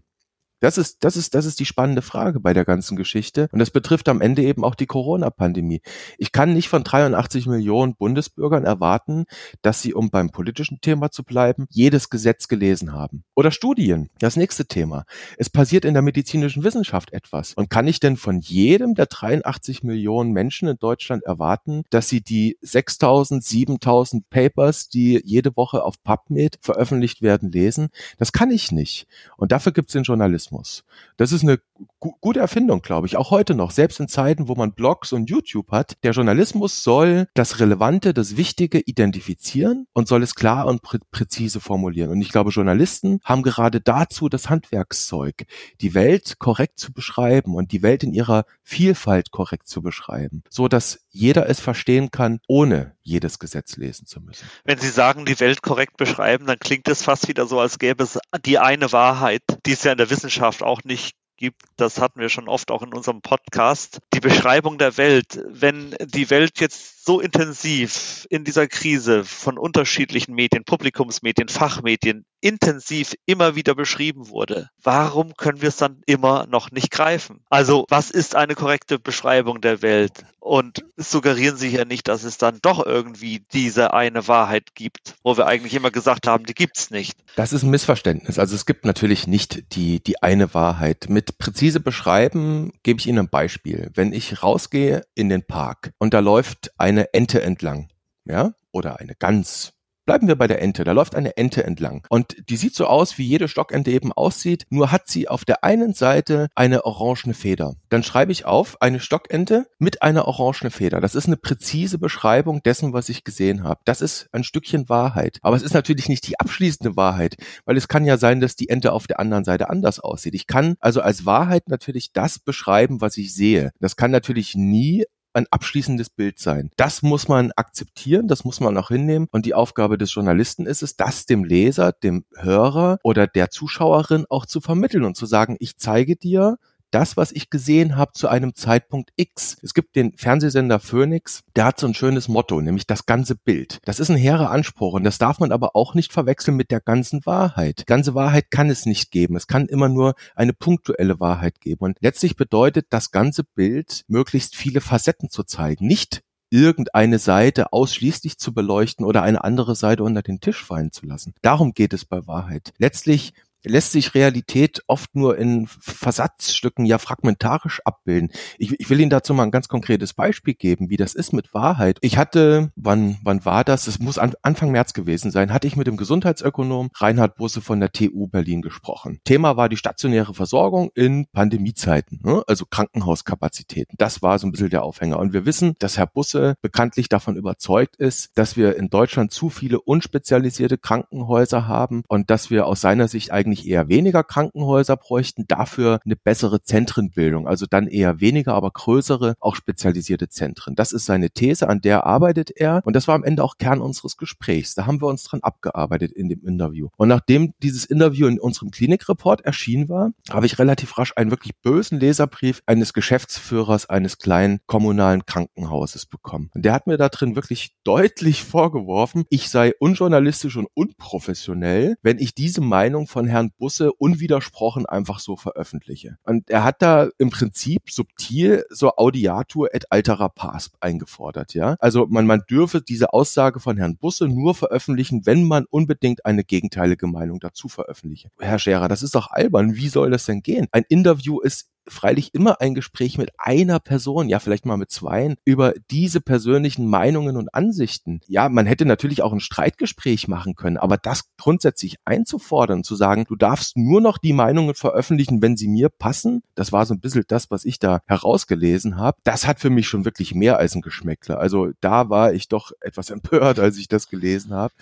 Das 0.59 0.77
ist, 0.77 1.03
das 1.03 1.15
ist, 1.15 1.35
das 1.35 1.45
ist 1.45 1.59
die 1.59 1.65
spannende 1.65 2.01
Frage 2.01 2.39
bei 2.39 2.53
der 2.53 2.65
ganzen 2.65 2.97
Geschichte. 2.97 3.47
Und 3.51 3.59
das 3.59 3.71
betrifft 3.71 4.09
am 4.09 4.21
Ende 4.21 4.41
eben 4.41 4.63
auch 4.63 4.75
die 4.75 4.87
Corona-Pandemie. 4.87 5.81
Ich 6.17 6.31
kann 6.31 6.53
nicht 6.53 6.67
von 6.67 6.83
83 6.83 7.47
Millionen 7.47 7.95
Bundesbürgern 7.95 8.65
erwarten, 8.65 9.25
dass 9.61 9.81
sie, 9.81 9.93
um 9.93 10.09
beim 10.09 10.31
politischen 10.31 10.81
Thema 10.81 11.11
zu 11.11 11.23
bleiben, 11.23 11.65
jedes 11.69 12.09
Gesetz 12.09 12.47
gelesen 12.49 12.91
haben. 12.91 13.23
Oder 13.35 13.51
Studien. 13.51 14.09
Das 14.19 14.35
nächste 14.35 14.65
Thema. 14.65 15.05
Es 15.37 15.49
passiert 15.49 15.85
in 15.85 15.93
der 15.93 16.03
medizinischen 16.03 16.63
Wissenschaft 16.63 17.13
etwas. 17.13 17.53
Und 17.53 17.69
kann 17.69 17.87
ich 17.87 18.01
denn 18.01 18.17
von 18.17 18.39
jedem 18.39 18.95
der 18.95 19.05
83 19.05 19.83
Millionen 19.83 20.31
Menschen 20.31 20.67
in 20.67 20.77
Deutschland 20.77 21.23
erwarten, 21.23 21.83
dass 21.89 22.09
sie 22.09 22.21
die 22.21 22.57
6000, 22.61 23.43
7000 23.43 24.29
Papers, 24.29 24.89
die 24.89 25.21
jede 25.23 25.55
Woche 25.55 25.83
auf 25.83 26.03
PubMed 26.03 26.59
veröffentlicht 26.61 27.21
werden, 27.21 27.49
lesen? 27.51 27.89
Das 28.17 28.33
kann 28.33 28.51
ich 28.51 28.73
nicht. 28.73 29.07
Und 29.37 29.53
dafür 29.53 29.71
gibt 29.71 29.89
es 29.89 29.93
den 29.93 30.03
Journalismus. 30.03 30.48
Journalismus. 30.49 30.83
Das 31.17 31.31
ist 31.31 31.43
eine 31.43 31.59
gu 31.99 32.13
gute 32.21 32.39
Erfindung, 32.39 32.81
glaube 32.81 33.07
ich, 33.07 33.17
auch 33.17 33.31
heute 33.31 33.55
noch, 33.55 33.71
selbst 33.71 33.99
in 33.99 34.07
Zeiten, 34.07 34.47
wo 34.47 34.55
man 34.55 34.73
Blogs 34.73 35.13
und 35.13 35.29
YouTube 35.29 35.71
hat. 35.71 35.97
Der 36.03 36.11
Journalismus 36.11 36.83
soll 36.83 37.27
das 37.33 37.59
Relevante, 37.59 38.13
das 38.13 38.37
Wichtige 38.37 38.79
identifizieren 38.79 39.87
und 39.93 40.07
soll 40.07 40.23
es 40.23 40.35
klar 40.35 40.67
und 40.67 40.81
prä 40.81 40.99
präzise 41.11 41.59
formulieren. 41.59 42.11
Und 42.11 42.21
ich 42.21 42.29
glaube, 42.29 42.51
Journalisten 42.51 43.19
haben 43.23 43.43
gerade 43.43 43.81
dazu 43.81 44.29
das 44.29 44.49
Handwerkszeug, 44.49 45.45
die 45.81 45.93
Welt 45.93 46.39
korrekt 46.39 46.79
zu 46.79 46.91
beschreiben 46.91 47.55
und 47.55 47.71
die 47.71 47.81
Welt 47.81 48.03
in 48.03 48.13
ihrer 48.13 48.45
Vielfalt 48.63 49.31
korrekt 49.31 49.67
zu 49.67 49.81
beschreiben, 49.81 50.43
so 50.49 50.67
dass 50.67 51.05
jeder 51.09 51.49
es 51.49 51.59
verstehen 51.59 52.11
kann, 52.11 52.39
ohne 52.47 52.95
jedes 53.01 53.39
Gesetz 53.39 53.77
lesen 53.77 54.05
zu 54.05 54.21
müssen. 54.21 54.47
Wenn 54.63 54.77
Sie 54.77 54.89
sagen, 54.89 55.25
die 55.25 55.39
Welt 55.39 55.63
korrekt 55.63 55.97
beschreiben, 55.97 56.45
dann 56.45 56.59
klingt 56.59 56.87
es 56.87 57.01
fast 57.01 57.27
wieder 57.27 57.47
so, 57.47 57.59
als 57.59 57.79
gäbe 57.79 58.03
es 58.03 58.19
die 58.45 58.59
eine 58.59 58.91
Wahrheit, 58.91 59.41
die 59.65 59.71
es 59.71 59.83
ja 59.83 59.91
in 59.91 59.97
der 59.97 60.09
Wissenschaft 60.09 60.38
auch 60.41 60.83
nicht 60.83 61.15
gibt, 61.37 61.63
das 61.77 61.99
hatten 61.99 62.19
wir 62.19 62.29
schon 62.29 62.49
oft 62.49 62.69
auch 62.69 62.83
in 62.83 62.93
unserem 62.93 63.21
Podcast, 63.21 63.99
die 64.13 64.19
Beschreibung 64.19 64.77
der 64.77 64.97
Welt. 64.97 65.41
Wenn 65.47 65.95
die 66.01 66.29
Welt 66.29 66.59
jetzt 66.59 66.98
so 67.09 67.19
intensiv 67.19 68.27
in 68.29 68.43
dieser 68.43 68.67
Krise 68.67 69.25
von 69.25 69.57
unterschiedlichen 69.57 70.35
Medien, 70.35 70.63
Publikumsmedien, 70.63 71.49
Fachmedien 71.49 72.23
intensiv 72.41 73.15
immer 73.25 73.55
wieder 73.55 73.75
beschrieben 73.75 74.29
wurde, 74.29 74.69
warum 74.81 75.33
können 75.35 75.61
wir 75.61 75.69
es 75.69 75.77
dann 75.77 76.01
immer 76.05 76.47
noch 76.47 76.71
nicht 76.71 76.91
greifen? 76.91 77.41
Also 77.49 77.85
was 77.89 78.11
ist 78.11 78.35
eine 78.35 78.55
korrekte 78.55 78.99
Beschreibung 78.99 79.61
der 79.61 79.81
Welt? 79.81 80.23
Und 80.39 80.85
suggerieren 80.95 81.57
Sie 81.57 81.69
hier 81.69 81.85
nicht, 81.85 82.07
dass 82.07 82.23
es 82.23 82.37
dann 82.37 82.59
doch 82.61 82.83
irgendwie 82.85 83.43
diese 83.51 83.93
eine 83.93 84.27
Wahrheit 84.27 84.73
gibt, 84.73 85.15
wo 85.21 85.35
wir 85.35 85.47
eigentlich 85.47 85.73
immer 85.73 85.91
gesagt 85.91 86.27
haben, 86.27 86.45
die 86.45 86.53
gibt's 86.53 86.91
nicht. 86.91 87.19
Das 87.35 87.51
ist 87.51 87.63
ein 87.63 87.69
Missverständnis. 87.69 88.39
Also 88.39 88.55
es 88.55 88.65
gibt 88.65 88.85
natürlich 88.85 89.27
nicht 89.27 89.75
die, 89.75 90.01
die 90.01 90.23
eine 90.23 90.53
Wahrheit. 90.53 91.07
Mit 91.09 91.37
präzise 91.37 91.81
beschreiben 91.81 92.71
gebe 92.83 92.99
ich 92.99 93.07
Ihnen 93.07 93.19
ein 93.19 93.29
Beispiel. 93.29 93.91
Wenn 93.93 94.13
ich 94.13 94.41
rausgehe 94.41 95.03
in 95.13 95.27
den 95.27 95.45
Park 95.45 95.91
und 95.99 96.13
da 96.13 96.19
läuft 96.19 96.71
eine 96.77 96.98
Ente 97.13 97.41
entlang, 97.41 97.89
ja, 98.25 98.53
oder 98.71 98.99
eine 98.99 99.15
Gans 99.15 99.73
Bleiben 100.09 100.27
wir 100.27 100.37
bei 100.37 100.47
der 100.47 100.59
Ente. 100.59 100.83
Da 100.85 100.91
läuft 100.93 101.13
eine 101.13 101.37
Ente 101.37 101.63
entlang. 101.63 102.03
Und 102.09 102.49
die 102.49 102.57
sieht 102.57 102.73
so 102.73 102.87
aus, 102.87 103.19
wie 103.19 103.27
jede 103.27 103.47
Stockente 103.47 103.91
eben 103.91 104.11
aussieht, 104.11 104.65
nur 104.71 104.91
hat 104.91 105.07
sie 105.07 105.27
auf 105.27 105.45
der 105.45 105.63
einen 105.63 105.93
Seite 105.93 106.47
eine 106.55 106.83
orangene 106.83 107.35
Feder. 107.35 107.75
Dann 107.89 108.01
schreibe 108.01 108.31
ich 108.31 108.43
auf, 108.43 108.81
eine 108.81 108.99
Stockente 108.99 109.67
mit 109.77 110.01
einer 110.01 110.27
orangenen 110.27 110.71
Feder. 110.71 110.99
Das 110.99 111.13
ist 111.13 111.27
eine 111.27 111.37
präzise 111.37 111.99
Beschreibung 111.99 112.63
dessen, 112.63 112.91
was 112.91 113.09
ich 113.09 113.23
gesehen 113.23 113.63
habe. 113.63 113.81
Das 113.85 114.01
ist 114.01 114.29
ein 114.31 114.43
Stückchen 114.43 114.89
Wahrheit. 114.89 115.37
Aber 115.43 115.55
es 115.55 115.61
ist 115.61 115.75
natürlich 115.75 116.09
nicht 116.09 116.27
die 116.27 116.39
abschließende 116.39 116.95
Wahrheit, 116.95 117.35
weil 117.65 117.77
es 117.77 117.87
kann 117.87 118.03
ja 118.03 118.17
sein, 118.17 118.41
dass 118.41 118.55
die 118.55 118.69
Ente 118.69 118.93
auf 118.93 119.05
der 119.05 119.19
anderen 119.19 119.43
Seite 119.43 119.69
anders 119.69 119.99
aussieht. 119.99 120.33
Ich 120.33 120.47
kann 120.47 120.73
also 120.79 121.01
als 121.01 121.27
Wahrheit 121.27 121.69
natürlich 121.69 122.13
das 122.13 122.39
beschreiben, 122.39 122.99
was 122.99 123.15
ich 123.17 123.35
sehe. 123.35 123.69
Das 123.79 123.95
kann 123.95 124.09
natürlich 124.09 124.55
nie 124.55 125.05
ein 125.33 125.47
abschließendes 125.49 126.09
Bild 126.09 126.39
sein. 126.39 126.71
Das 126.77 127.01
muss 127.01 127.27
man 127.27 127.51
akzeptieren, 127.55 128.27
das 128.27 128.43
muss 128.43 128.59
man 128.59 128.77
auch 128.77 128.89
hinnehmen. 128.89 129.27
Und 129.31 129.45
die 129.45 129.53
Aufgabe 129.53 129.97
des 129.97 130.13
Journalisten 130.13 130.65
ist 130.65 130.83
es, 130.83 130.95
das 130.95 131.25
dem 131.25 131.43
Leser, 131.43 131.91
dem 131.91 132.25
Hörer 132.35 132.99
oder 133.03 133.27
der 133.27 133.49
Zuschauerin 133.49 134.25
auch 134.29 134.45
zu 134.45 134.61
vermitteln 134.61 135.03
und 135.03 135.15
zu 135.15 135.25
sagen, 135.25 135.55
ich 135.59 135.77
zeige 135.77 136.15
dir 136.15 136.57
das, 136.91 137.17
was 137.17 137.31
ich 137.31 137.49
gesehen 137.49 137.95
habe 137.95 138.13
zu 138.13 138.27
einem 138.27 138.55
Zeitpunkt 138.55 139.11
X. 139.15 139.57
Es 139.61 139.73
gibt 139.73 139.95
den 139.95 140.13
Fernsehsender 140.17 140.79
Phoenix, 140.79 141.41
der 141.55 141.65
hat 141.65 141.79
so 141.79 141.87
ein 141.87 141.93
schönes 141.93 142.27
Motto, 142.27 142.61
nämlich 142.61 142.87
das 142.87 143.05
ganze 143.05 143.35
Bild. 143.35 143.79
Das 143.85 143.99
ist 143.99 144.09
ein 144.09 144.17
hehrer 144.17 144.51
Anspruch 144.51 144.93
und 144.93 145.03
das 145.03 145.17
darf 145.17 145.39
man 145.39 145.51
aber 145.51 145.75
auch 145.75 145.93
nicht 145.93 146.13
verwechseln 146.13 146.57
mit 146.57 146.71
der 146.71 146.81
ganzen 146.81 147.25
Wahrheit. 147.25 147.85
Ganze 147.87 148.15
Wahrheit 148.15 148.51
kann 148.51 148.69
es 148.69 148.85
nicht 148.85 149.11
geben. 149.11 149.35
Es 149.35 149.47
kann 149.47 149.67
immer 149.67 149.89
nur 149.89 150.15
eine 150.35 150.53
punktuelle 150.53 151.19
Wahrheit 151.19 151.59
geben. 151.61 151.85
Und 151.85 151.97
letztlich 152.01 152.35
bedeutet 152.35 152.87
das 152.89 153.11
ganze 153.11 153.43
Bild, 153.43 154.03
möglichst 154.07 154.55
viele 154.55 154.81
Facetten 154.81 155.29
zu 155.29 155.43
zeigen. 155.43 155.87
Nicht 155.87 156.21
irgendeine 156.49 157.19
Seite 157.19 157.73
ausschließlich 157.73 158.37
zu 158.37 158.53
beleuchten 158.53 159.05
oder 159.05 159.21
eine 159.21 159.43
andere 159.43 159.75
Seite 159.75 160.03
unter 160.03 160.21
den 160.21 160.39
Tisch 160.39 160.63
fallen 160.63 160.91
zu 160.91 161.05
lassen. 161.05 161.33
Darum 161.41 161.73
geht 161.73 161.93
es 161.93 162.05
bei 162.05 162.25
Wahrheit. 162.25 162.73
Letztlich 162.77 163.33
lässt 163.63 163.91
sich 163.91 164.13
Realität 164.13 164.81
oft 164.87 165.15
nur 165.15 165.37
in 165.37 165.67
Versatzstücken 165.67 166.85
ja 166.85 166.97
fragmentarisch 166.97 167.81
abbilden. 167.85 168.31
Ich, 168.57 168.79
ich, 168.79 168.89
will 168.89 168.99
Ihnen 168.99 169.09
dazu 169.09 169.33
mal 169.33 169.43
ein 169.43 169.51
ganz 169.51 169.67
konkretes 169.67 170.13
Beispiel 170.13 170.53
geben, 170.53 170.89
wie 170.89 170.97
das 170.97 171.13
ist 171.13 171.33
mit 171.33 171.53
Wahrheit. 171.53 171.97
Ich 172.01 172.17
hatte, 172.17 172.71
wann, 172.75 173.17
wann 173.23 173.45
war 173.45 173.63
das? 173.63 173.87
Es 173.87 173.99
muss 173.99 174.17
an, 174.17 174.33
Anfang 174.41 174.71
März 174.71 174.93
gewesen 174.93 175.31
sein, 175.31 175.53
hatte 175.53 175.67
ich 175.67 175.75
mit 175.75 175.87
dem 175.87 175.97
Gesundheitsökonom 175.97 176.89
Reinhard 176.95 177.35
Busse 177.35 177.61
von 177.61 177.79
der 177.79 177.91
TU 177.91 178.27
Berlin 178.27 178.61
gesprochen. 178.61 179.19
Thema 179.23 179.57
war 179.57 179.69
die 179.69 179.77
stationäre 179.77 180.33
Versorgung 180.33 180.91
in 180.95 181.27
Pandemiezeiten, 181.31 182.21
ne? 182.23 182.43
also 182.47 182.65
Krankenhauskapazitäten. 182.65 183.95
Das 183.97 184.21
war 184.21 184.39
so 184.39 184.47
ein 184.47 184.51
bisschen 184.51 184.69
der 184.69 184.83
Aufhänger. 184.83 185.19
Und 185.19 185.33
wir 185.33 185.45
wissen, 185.45 185.75
dass 185.79 185.97
Herr 185.97 186.07
Busse 186.07 186.55
bekanntlich 186.61 187.09
davon 187.09 187.35
überzeugt 187.35 187.95
ist, 187.97 188.31
dass 188.35 188.57
wir 188.57 188.75
in 188.77 188.89
Deutschland 188.89 189.31
zu 189.31 189.49
viele 189.49 189.81
unspezialisierte 189.81 190.77
Krankenhäuser 190.77 191.67
haben 191.67 192.03
und 192.07 192.29
dass 192.29 192.49
wir 192.49 192.65
aus 192.65 192.81
seiner 192.81 193.07
Sicht 193.07 193.31
eigentlich 193.31 193.48
eigentlich 193.49 193.67
eher 193.67 193.87
weniger 193.87 194.23
Krankenhäuser 194.23 194.95
bräuchten, 194.95 195.45
dafür 195.47 195.99
eine 196.05 196.15
bessere 196.15 196.61
Zentrenbildung, 196.61 197.47
also 197.47 197.65
dann 197.67 197.87
eher 197.87 198.21
weniger, 198.21 198.53
aber 198.53 198.69
größere, 198.71 199.35
auch 199.39 199.55
spezialisierte 199.55 200.29
Zentren. 200.29 200.75
Das 200.75 200.91
ist 200.91 201.05
seine 201.05 201.31
These, 201.31 201.67
an 201.67 201.81
der 201.81 202.05
arbeitet 202.05 202.51
er 202.55 202.81
und 202.85 202.95
das 202.95 203.07
war 203.07 203.15
am 203.15 203.23
Ende 203.23 203.43
auch 203.43 203.57
Kern 203.57 203.81
unseres 203.81 204.17
Gesprächs. 204.17 204.75
Da 204.75 204.85
haben 204.85 205.01
wir 205.01 205.07
uns 205.07 205.23
dran 205.23 205.41
abgearbeitet 205.41 206.11
in 206.11 206.29
dem 206.29 206.45
Interview. 206.45 206.89
Und 206.95 207.07
nachdem 207.07 207.53
dieses 207.63 207.85
Interview 207.85 208.27
in 208.27 208.39
unserem 208.39 208.69
Klinikreport 208.69 209.41
erschienen 209.41 209.89
war, 209.89 210.11
habe 210.29 210.45
ich 210.45 210.59
relativ 210.59 210.97
rasch 210.97 211.13
einen 211.15 211.31
wirklich 211.31 211.53
bösen 211.61 211.99
Leserbrief 211.99 212.61
eines 212.67 212.93
Geschäftsführers 212.93 213.89
eines 213.89 214.19
kleinen 214.19 214.59
kommunalen 214.67 215.25
Krankenhauses 215.25 216.05
bekommen. 216.05 216.51
Und 216.53 216.65
der 216.65 216.73
hat 216.73 216.85
mir 216.85 216.97
da 216.97 217.09
drin 217.09 217.35
wirklich 217.35 217.75
deutlich 217.83 218.43
vorgeworfen, 218.43 219.25
ich 219.29 219.49
sei 219.49 219.73
unjournalistisch 219.79 220.55
und 220.57 220.67
unprofessionell, 220.73 221.97
wenn 222.03 222.19
ich 222.19 222.35
diese 222.35 222.61
Meinung 222.61 223.07
von 223.07 223.27
Herrn 223.27 223.38
Herrn 223.39 223.51
Busse 223.57 223.93
unwidersprochen 223.93 224.85
einfach 224.85 225.19
so 225.19 225.37
veröffentliche. 225.37 226.17
Und 226.23 226.49
er 226.49 226.65
hat 226.65 226.81
da 226.81 227.07
im 227.17 227.29
Prinzip 227.29 227.89
subtil 227.89 228.65
so 228.69 228.91
Audiatur 228.97 229.73
et 229.73 229.91
altera 229.91 230.27
pars 230.27 230.71
eingefordert, 230.81 231.53
ja. 231.53 231.77
Also 231.79 232.05
man, 232.07 232.25
man 232.25 232.43
dürfe 232.49 232.81
diese 232.81 233.13
Aussage 233.13 233.61
von 233.61 233.77
Herrn 233.77 233.95
Busse 233.95 234.27
nur 234.27 234.55
veröffentlichen, 234.55 235.25
wenn 235.25 235.45
man 235.45 235.65
unbedingt 235.69 236.25
eine 236.25 236.43
gegenteilige 236.43 237.07
Meinung 237.07 237.39
dazu 237.39 237.69
veröffentliche. 237.69 238.29
Herr 238.39 238.59
Scherer, 238.59 238.89
das 238.89 239.03
ist 239.03 239.15
doch 239.15 239.31
albern. 239.31 239.75
Wie 239.75 239.87
soll 239.87 240.11
das 240.11 240.25
denn 240.25 240.41
gehen? 240.41 240.67
Ein 240.71 240.83
Interview 240.89 241.39
ist 241.39 241.69
freilich 241.89 242.33
immer 242.33 242.61
ein 242.61 242.75
Gespräch 242.75 243.17
mit 243.17 243.31
einer 243.37 243.79
Person, 243.79 244.29
ja 244.29 244.39
vielleicht 244.39 244.65
mal 244.65 244.77
mit 244.77 244.91
zweien, 244.91 245.35
über 245.45 245.73
diese 245.91 246.21
persönlichen 246.21 246.87
Meinungen 246.87 247.37
und 247.37 247.53
Ansichten. 247.53 248.21
Ja, 248.27 248.49
man 248.49 248.65
hätte 248.65 248.85
natürlich 248.85 249.21
auch 249.21 249.33
ein 249.33 249.39
Streitgespräch 249.39 250.27
machen 250.27 250.55
können, 250.55 250.77
aber 250.77 250.97
das 250.97 251.23
grundsätzlich 251.37 251.97
einzufordern, 252.05 252.83
zu 252.83 252.95
sagen, 252.95 253.25
du 253.27 253.35
darfst 253.35 253.77
nur 253.77 254.01
noch 254.01 254.17
die 254.17 254.33
Meinungen 254.33 254.75
veröffentlichen, 254.75 255.41
wenn 255.41 255.57
sie 255.57 255.67
mir 255.67 255.89
passen, 255.89 256.43
das 256.55 256.71
war 256.71 256.85
so 256.85 256.93
ein 256.93 256.99
bisschen 256.99 257.23
das, 257.27 257.51
was 257.51 257.65
ich 257.65 257.79
da 257.79 258.01
herausgelesen 258.05 258.97
habe, 258.97 259.17
das 259.23 259.47
hat 259.47 259.59
für 259.59 259.69
mich 259.69 259.87
schon 259.87 260.05
wirklich 260.05 260.33
mehr 260.35 260.57
als 260.57 260.75
ein 260.75 260.81
Geschmäckler. 260.81 261.39
Also 261.39 261.71
da 261.81 262.09
war 262.09 262.33
ich 262.33 262.47
doch 262.47 262.71
etwas 262.81 263.09
empört, 263.09 263.59
als 263.59 263.77
ich 263.77 263.87
das 263.87 264.07
gelesen 264.07 264.53
habe. 264.53 264.73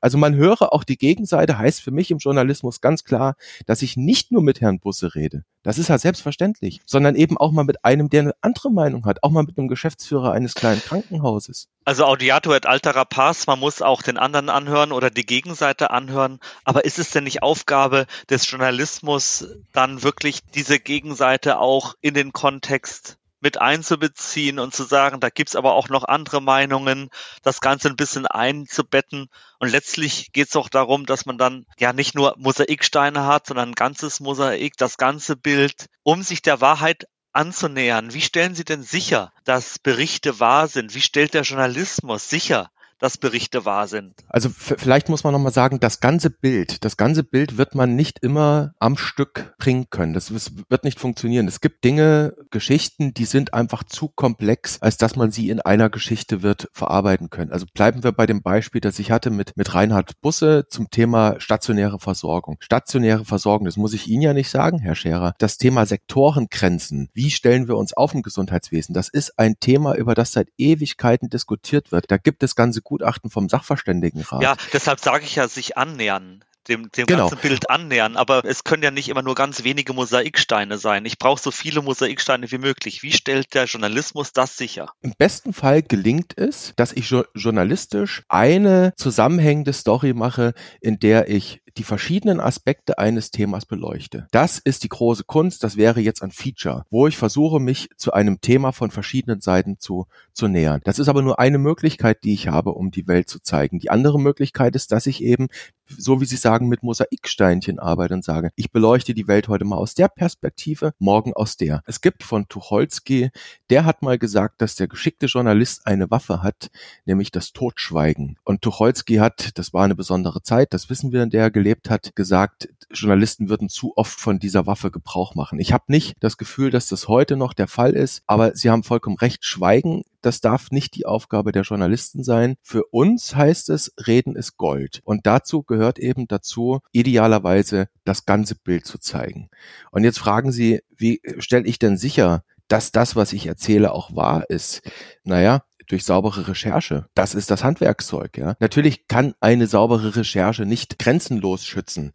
Also 0.00 0.18
man 0.18 0.34
höre 0.34 0.72
auch 0.72 0.84
die 0.84 0.98
Gegenseite, 0.98 1.58
heißt 1.58 1.80
für 1.80 1.90
mich 1.90 2.10
im 2.10 2.18
Journalismus 2.18 2.80
ganz 2.80 3.04
klar, 3.04 3.34
dass 3.66 3.82
ich 3.82 3.96
nicht 3.96 4.32
nur 4.32 4.42
mit 4.42 4.60
Herrn 4.60 4.80
Busse 4.80 5.14
rede. 5.14 5.44
Das 5.62 5.78
ist 5.78 5.88
ja 5.88 5.98
selbstverständlich 5.98 6.49
selbstverständlich, 6.54 6.80
sondern 6.86 7.14
eben 7.14 7.36
auch 7.36 7.52
mal 7.52 7.64
mit 7.64 7.84
einem, 7.84 8.10
der 8.10 8.20
eine 8.22 8.34
andere 8.40 8.70
Meinung 8.70 9.04
hat, 9.04 9.22
auch 9.22 9.30
mal 9.30 9.42
mit 9.42 9.58
einem 9.58 9.68
Geschäftsführer 9.68 10.32
eines 10.32 10.54
kleinen 10.54 10.80
Krankenhauses. 10.80 11.68
Also 11.84 12.04
Audiato 12.04 12.52
et 12.52 12.66
altera 12.66 13.04
pars, 13.04 13.46
man 13.46 13.58
muss 13.58 13.82
auch 13.82 14.02
den 14.02 14.18
anderen 14.18 14.48
anhören 14.48 14.92
oder 14.92 15.10
die 15.10 15.26
Gegenseite 15.26 15.90
anhören, 15.90 16.38
aber 16.64 16.84
ist 16.84 16.98
es 16.98 17.10
denn 17.10 17.24
nicht 17.24 17.42
Aufgabe 17.42 18.06
des 18.28 18.50
Journalismus, 18.50 19.46
dann 19.72 20.02
wirklich 20.02 20.40
diese 20.54 20.78
Gegenseite 20.78 21.58
auch 21.58 21.94
in 22.00 22.14
den 22.14 22.32
Kontext 22.32 23.16
mit 23.40 23.60
einzubeziehen 23.60 24.58
und 24.58 24.74
zu 24.74 24.84
sagen, 24.84 25.20
da 25.20 25.30
gibt's 25.30 25.56
aber 25.56 25.74
auch 25.74 25.88
noch 25.88 26.04
andere 26.04 26.40
Meinungen, 26.40 27.10
das 27.42 27.60
Ganze 27.60 27.88
ein 27.88 27.96
bisschen 27.96 28.26
einzubetten. 28.26 29.28
Und 29.58 29.70
letztlich 29.70 30.32
geht's 30.32 30.56
auch 30.56 30.68
darum, 30.68 31.06
dass 31.06 31.26
man 31.26 31.38
dann 31.38 31.66
ja 31.78 31.92
nicht 31.92 32.14
nur 32.14 32.34
Mosaiksteine 32.38 33.26
hat, 33.26 33.46
sondern 33.46 33.70
ein 33.70 33.74
ganzes 33.74 34.20
Mosaik, 34.20 34.76
das 34.76 34.98
ganze 34.98 35.36
Bild, 35.36 35.86
um 36.02 36.22
sich 36.22 36.42
der 36.42 36.60
Wahrheit 36.60 37.06
anzunähern. 37.32 38.12
Wie 38.12 38.20
stellen 38.20 38.54
Sie 38.54 38.64
denn 38.64 38.82
sicher, 38.82 39.32
dass 39.44 39.78
Berichte 39.78 40.40
wahr 40.40 40.68
sind? 40.68 40.94
Wie 40.94 41.00
stellt 41.00 41.34
der 41.34 41.42
Journalismus 41.42 42.28
sicher, 42.28 42.70
dass 43.00 43.16
Berichte 43.18 43.64
wahr 43.64 43.88
sind. 43.88 44.14
Also 44.28 44.50
vielleicht 44.50 45.08
muss 45.08 45.24
man 45.24 45.32
nochmal 45.32 45.52
sagen, 45.52 45.80
das 45.80 46.00
ganze 46.00 46.30
Bild, 46.30 46.84
das 46.84 46.96
ganze 46.96 47.24
Bild 47.24 47.58
wird 47.58 47.74
man 47.74 47.96
nicht 47.96 48.20
immer 48.20 48.74
am 48.78 48.96
Stück 48.96 49.54
bringen 49.58 49.88
können. 49.90 50.12
Das 50.12 50.32
wird 50.32 50.84
nicht 50.84 51.00
funktionieren. 51.00 51.48
Es 51.48 51.60
gibt 51.60 51.82
Dinge, 51.82 52.34
Geschichten, 52.50 53.14
die 53.14 53.24
sind 53.24 53.54
einfach 53.54 53.82
zu 53.84 54.08
komplex, 54.08 54.80
als 54.82 54.98
dass 54.98 55.16
man 55.16 55.30
sie 55.30 55.48
in 55.48 55.60
einer 55.60 55.88
Geschichte 55.88 56.42
wird 56.42 56.68
verarbeiten 56.72 57.30
können. 57.30 57.50
Also 57.50 57.66
bleiben 57.72 58.04
wir 58.04 58.12
bei 58.12 58.26
dem 58.26 58.42
Beispiel, 58.42 58.80
das 58.80 58.98
ich 58.98 59.10
hatte 59.10 59.30
mit, 59.30 59.56
mit 59.56 59.74
Reinhard 59.74 60.20
Busse 60.20 60.66
zum 60.68 60.90
Thema 60.90 61.40
stationäre 61.40 61.98
Versorgung. 61.98 62.58
Stationäre 62.60 63.24
Versorgung, 63.24 63.64
das 63.64 63.78
muss 63.78 63.94
ich 63.94 64.08
Ihnen 64.08 64.22
ja 64.22 64.34
nicht 64.34 64.50
sagen, 64.50 64.78
Herr 64.78 64.94
Scherer. 64.94 65.34
Das 65.38 65.56
Thema 65.56 65.86
Sektorengrenzen. 65.86 67.08
Wie 67.14 67.30
stellen 67.30 67.66
wir 67.66 67.78
uns 67.78 67.94
auf 67.94 68.12
im 68.14 68.22
Gesundheitswesen? 68.22 68.94
Das 68.94 69.08
ist 69.08 69.38
ein 69.38 69.58
Thema, 69.58 69.94
über 69.94 70.14
das 70.14 70.32
seit 70.32 70.48
Ewigkeiten 70.58 71.30
diskutiert 71.30 71.92
wird. 71.92 72.10
Da 72.10 72.18
gibt 72.18 72.42
es 72.42 72.54
ganze 72.54 72.82
Gutachten 72.90 73.30
vom 73.30 73.48
Sachverständigenrat. 73.48 74.42
Ja, 74.42 74.56
deshalb 74.72 74.98
sage 74.98 75.24
ich 75.24 75.36
ja, 75.36 75.46
sich 75.46 75.78
annähern 75.78 76.44
dem, 76.68 76.90
dem 76.92 77.06
genau. 77.06 77.28
ganzen 77.28 77.38
Bild 77.38 77.70
annähern. 77.70 78.16
Aber 78.16 78.44
es 78.44 78.64
können 78.64 78.82
ja 78.82 78.90
nicht 78.90 79.08
immer 79.08 79.22
nur 79.22 79.34
ganz 79.34 79.64
wenige 79.64 79.92
Mosaiksteine 79.92 80.78
sein. 80.78 81.04
Ich 81.04 81.18
brauche 81.18 81.40
so 81.40 81.50
viele 81.50 81.82
Mosaiksteine 81.82 82.50
wie 82.50 82.58
möglich. 82.58 83.02
Wie 83.02 83.12
stellt 83.12 83.54
der 83.54 83.64
Journalismus 83.64 84.32
das 84.32 84.56
sicher? 84.56 84.92
Im 85.00 85.12
besten 85.18 85.52
Fall 85.52 85.82
gelingt 85.82 86.36
es, 86.36 86.72
dass 86.76 86.92
ich 86.92 87.12
journalistisch 87.34 88.22
eine 88.28 88.92
zusammenhängende 88.96 89.72
Story 89.72 90.14
mache, 90.14 90.54
in 90.80 90.98
der 90.98 91.28
ich 91.28 91.62
die 91.76 91.84
verschiedenen 91.84 92.40
Aspekte 92.40 92.98
eines 92.98 93.30
Themas 93.30 93.66
beleuchte. 93.66 94.26
Das 94.30 94.58
ist 94.58 94.84
die 94.84 94.88
große 94.88 95.24
Kunst, 95.24 95.64
das 95.64 95.76
wäre 95.76 96.00
jetzt 96.00 96.22
ein 96.22 96.30
Feature, 96.30 96.84
wo 96.90 97.06
ich 97.06 97.16
versuche, 97.16 97.60
mich 97.60 97.88
zu 97.96 98.12
einem 98.12 98.40
Thema 98.40 98.72
von 98.72 98.90
verschiedenen 98.90 99.40
Seiten 99.40 99.78
zu, 99.78 100.06
zu 100.32 100.48
nähern. 100.48 100.80
Das 100.84 100.98
ist 100.98 101.08
aber 101.08 101.22
nur 101.22 101.38
eine 101.38 101.58
Möglichkeit, 101.58 102.24
die 102.24 102.32
ich 102.32 102.48
habe, 102.48 102.72
um 102.72 102.90
die 102.90 103.06
Welt 103.06 103.28
zu 103.28 103.40
zeigen. 103.40 103.78
Die 103.78 103.90
andere 103.90 104.20
Möglichkeit 104.20 104.74
ist, 104.76 104.92
dass 104.92 105.06
ich 105.06 105.22
eben, 105.22 105.48
so 105.86 106.20
wie 106.20 106.24
Sie 106.24 106.36
sagen, 106.36 106.68
mit 106.68 106.82
Mosaiksteinchen 106.82 107.78
arbeite 107.78 108.14
und 108.14 108.24
sage, 108.24 108.50
ich 108.56 108.70
beleuchte 108.70 109.14
die 109.14 109.28
Welt 109.28 109.48
heute 109.48 109.64
mal 109.64 109.76
aus 109.76 109.94
der 109.94 110.08
Perspektive, 110.08 110.92
morgen 110.98 111.32
aus 111.34 111.56
der. 111.56 111.82
Es 111.86 112.00
gibt 112.00 112.22
von 112.22 112.48
Tucholsky, 112.48 113.30
der 113.70 113.84
hat 113.84 114.02
mal 114.02 114.18
gesagt, 114.18 114.60
dass 114.60 114.76
der 114.76 114.88
geschickte 114.88 115.26
Journalist 115.26 115.86
eine 115.86 116.10
Waffe 116.10 116.42
hat, 116.42 116.70
nämlich 117.04 117.30
das 117.30 117.52
Totschweigen. 117.52 118.38
Und 118.44 118.62
Tucholsky 118.62 119.16
hat, 119.16 119.58
das 119.58 119.72
war 119.72 119.84
eine 119.84 119.94
besondere 119.94 120.42
Zeit, 120.42 120.72
das 120.72 120.90
wissen 120.90 121.12
wir 121.12 121.22
in 121.22 121.30
der 121.30 121.50
gelebt 121.60 121.90
hat, 121.90 122.16
gesagt, 122.16 122.70
Journalisten 122.90 123.50
würden 123.50 123.68
zu 123.68 123.92
oft 123.94 124.18
von 124.18 124.38
dieser 124.38 124.66
Waffe 124.66 124.90
Gebrauch 124.90 125.34
machen. 125.34 125.60
Ich 125.60 125.74
habe 125.74 125.84
nicht 125.88 126.14
das 126.18 126.38
Gefühl, 126.38 126.70
dass 126.70 126.88
das 126.88 127.06
heute 127.06 127.36
noch 127.36 127.52
der 127.52 127.68
Fall 127.68 127.92
ist, 127.92 128.22
aber 128.26 128.56
Sie 128.56 128.70
haben 128.70 128.82
vollkommen 128.82 129.18
recht, 129.18 129.44
Schweigen, 129.44 130.02
das 130.22 130.40
darf 130.40 130.70
nicht 130.70 130.94
die 130.96 131.04
Aufgabe 131.04 131.52
der 131.52 131.62
Journalisten 131.62 132.24
sein. 132.24 132.56
Für 132.62 132.84
uns 132.90 133.36
heißt 133.36 133.68
es, 133.68 133.92
Reden 134.06 134.36
ist 134.36 134.56
Gold. 134.56 135.00
Und 135.04 135.26
dazu 135.26 135.62
gehört 135.62 135.98
eben 135.98 136.26
dazu, 136.28 136.80
idealerweise 136.92 137.88
das 138.04 138.24
ganze 138.24 138.54
Bild 138.54 138.86
zu 138.86 138.98
zeigen. 138.98 139.50
Und 139.90 140.04
jetzt 140.04 140.18
fragen 140.18 140.50
Sie, 140.50 140.80
wie 140.96 141.20
stelle 141.38 141.66
ich 141.66 141.78
denn 141.78 141.98
sicher, 141.98 142.42
dass 142.68 142.90
das, 142.90 143.16
was 143.16 143.34
ich 143.34 143.46
erzähle, 143.46 143.92
auch 143.92 144.16
wahr 144.16 144.48
ist? 144.48 144.80
Naja, 145.24 145.62
durch 145.90 146.04
saubere 146.04 146.48
Recherche. 146.48 147.06
Das 147.14 147.34
ist 147.34 147.50
das 147.50 147.64
Handwerkszeug, 147.64 148.38
ja. 148.38 148.56
Natürlich 148.60 149.08
kann 149.08 149.34
eine 149.40 149.66
saubere 149.66 150.16
Recherche 150.16 150.66
nicht 150.66 150.98
grenzenlos 150.98 151.64
schützen. 151.64 152.12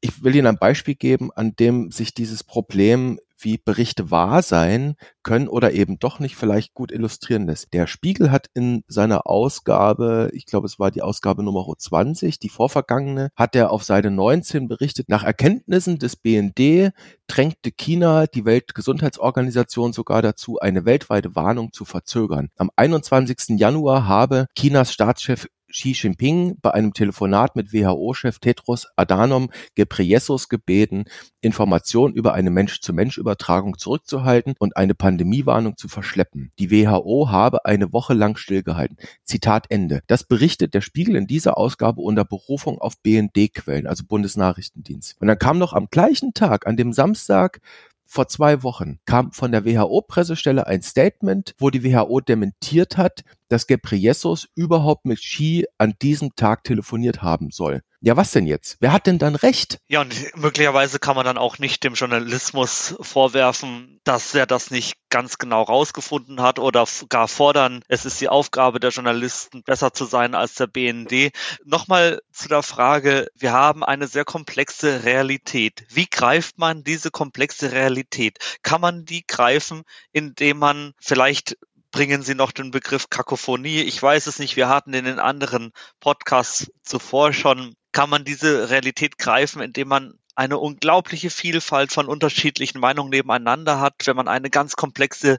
Ich 0.00 0.22
will 0.22 0.34
Ihnen 0.34 0.46
ein 0.46 0.58
Beispiel 0.58 0.94
geben, 0.94 1.30
an 1.32 1.56
dem 1.56 1.90
sich 1.90 2.14
dieses 2.14 2.44
Problem 2.44 3.18
wie 3.38 3.58
Berichte 3.58 4.10
wahr 4.10 4.42
sein 4.42 4.94
können 5.22 5.48
oder 5.48 5.72
eben 5.72 5.98
doch 5.98 6.18
nicht 6.18 6.36
vielleicht 6.36 6.74
gut 6.74 6.92
illustrieren 6.92 7.46
lässt. 7.46 7.72
Der 7.72 7.86
Spiegel 7.86 8.30
hat 8.30 8.48
in 8.54 8.84
seiner 8.88 9.26
Ausgabe, 9.26 10.30
ich 10.32 10.46
glaube 10.46 10.66
es 10.66 10.78
war 10.78 10.90
die 10.90 11.02
Ausgabe 11.02 11.42
Nummer 11.42 11.64
20, 11.76 12.38
die 12.38 12.48
vorvergangene, 12.48 13.30
hat 13.36 13.56
er 13.56 13.70
auf 13.70 13.84
Seite 13.84 14.10
19 14.10 14.68
berichtet, 14.68 15.08
nach 15.08 15.24
Erkenntnissen 15.24 15.98
des 15.98 16.16
BND 16.16 16.92
drängte 17.26 17.72
China 17.72 18.26
die 18.26 18.44
Weltgesundheitsorganisation 18.44 19.92
sogar 19.92 20.22
dazu, 20.22 20.58
eine 20.58 20.84
weltweite 20.84 21.34
Warnung 21.34 21.72
zu 21.72 21.84
verzögern. 21.84 22.50
Am 22.56 22.70
21. 22.76 23.58
Januar 23.58 24.06
habe 24.06 24.46
Chinas 24.56 24.92
Staatschef 24.92 25.48
Xi 25.74 25.90
Jinping 25.90 26.56
bei 26.62 26.70
einem 26.70 26.94
Telefonat 26.94 27.56
mit 27.56 27.72
WHO-Chef 27.72 28.38
Tedros 28.38 28.86
Adhanom 28.94 29.50
Ghebreyesus 29.74 30.48
gebeten, 30.48 31.06
Informationen 31.40 32.14
über 32.14 32.32
eine 32.32 32.50
Mensch-zu-Mensch-Übertragung 32.50 33.76
zurückzuhalten 33.76 34.54
und 34.58 34.76
eine 34.76 34.94
Pandemiewarnung 34.94 35.76
zu 35.76 35.88
verschleppen. 35.88 36.52
Die 36.60 36.70
WHO 36.70 37.28
habe 37.30 37.64
eine 37.64 37.92
Woche 37.92 38.14
lang 38.14 38.36
stillgehalten. 38.36 38.98
Zitat 39.24 39.66
Ende. 39.68 40.02
Das 40.06 40.22
berichtet 40.22 40.74
der 40.74 40.80
Spiegel 40.80 41.16
in 41.16 41.26
dieser 41.26 41.58
Ausgabe 41.58 42.00
unter 42.00 42.24
Berufung 42.24 42.78
auf 42.78 42.96
BND-Quellen, 43.02 43.88
also 43.88 44.04
Bundesnachrichtendienst. 44.06 45.16
Und 45.20 45.26
dann 45.26 45.38
kam 45.40 45.58
noch 45.58 45.72
am 45.72 45.88
gleichen 45.90 46.34
Tag, 46.34 46.68
an 46.68 46.76
dem 46.76 46.92
Samstag, 46.92 47.60
vor 48.06 48.28
zwei 48.28 48.62
Wochen 48.62 48.98
kam 49.06 49.32
von 49.32 49.52
der 49.52 49.64
WHO-Pressestelle 49.64 50.66
ein 50.66 50.82
Statement, 50.82 51.54
wo 51.58 51.70
die 51.70 51.84
WHO 51.84 52.20
dementiert 52.20 52.96
hat, 52.96 53.24
dass 53.48 53.66
Ghebreyesus 53.66 54.48
überhaupt 54.54 55.04
mit 55.06 55.18
Xi 55.18 55.66
an 55.78 55.94
diesem 56.00 56.34
Tag 56.36 56.64
telefoniert 56.64 57.22
haben 57.22 57.50
soll. 57.50 57.82
Ja, 58.04 58.18
was 58.18 58.32
denn 58.32 58.46
jetzt? 58.46 58.76
Wer 58.80 58.92
hat 58.92 59.06
denn 59.06 59.18
dann 59.18 59.34
recht? 59.34 59.78
Ja, 59.88 60.02
und 60.02 60.36
möglicherweise 60.36 60.98
kann 60.98 61.16
man 61.16 61.24
dann 61.24 61.38
auch 61.38 61.58
nicht 61.58 61.84
dem 61.84 61.94
Journalismus 61.94 62.96
vorwerfen, 63.00 63.98
dass 64.04 64.34
er 64.34 64.44
das 64.44 64.70
nicht 64.70 64.96
ganz 65.08 65.38
genau 65.38 65.62
rausgefunden 65.62 66.42
hat 66.42 66.58
oder 66.58 66.86
gar 67.08 67.28
fordern, 67.28 67.80
es 67.88 68.04
ist 68.04 68.20
die 68.20 68.28
Aufgabe 68.28 68.78
der 68.78 68.90
Journalisten, 68.90 69.62
besser 69.62 69.94
zu 69.94 70.04
sein 70.04 70.34
als 70.34 70.54
der 70.56 70.66
BND. 70.66 71.32
Nochmal 71.64 72.20
zu 72.30 72.48
der 72.48 72.62
Frage, 72.62 73.28
wir 73.36 73.52
haben 73.52 73.82
eine 73.82 74.06
sehr 74.06 74.26
komplexe 74.26 75.04
Realität. 75.04 75.86
Wie 75.88 76.06
greift 76.06 76.58
man 76.58 76.84
diese 76.84 77.10
komplexe 77.10 77.72
Realität? 77.72 78.36
Kann 78.62 78.82
man 78.82 79.06
die 79.06 79.24
greifen, 79.26 79.80
indem 80.12 80.58
man 80.58 80.92
vielleicht 81.00 81.56
bringen 81.90 82.22
Sie 82.22 82.34
noch 82.34 82.52
den 82.52 82.70
Begriff 82.70 83.08
Kakophonie. 83.08 83.80
Ich 83.80 84.02
weiß 84.02 84.26
es 84.26 84.40
nicht, 84.40 84.56
wir 84.56 84.68
hatten 84.68 84.92
in 84.92 85.06
den 85.06 85.20
anderen 85.20 85.70
Podcasts 86.00 86.70
zuvor 86.82 87.32
schon. 87.32 87.74
Kann 87.94 88.10
man 88.10 88.24
diese 88.24 88.70
Realität 88.70 89.18
greifen, 89.18 89.62
indem 89.62 89.86
man 89.86 90.14
eine 90.34 90.58
unglaubliche 90.58 91.30
Vielfalt 91.30 91.92
von 91.92 92.06
unterschiedlichen 92.06 92.80
Meinungen 92.80 93.10
nebeneinander 93.10 93.78
hat, 93.78 93.94
wenn 94.04 94.16
man 94.16 94.26
eine 94.26 94.50
ganz 94.50 94.74
komplexe 94.74 95.38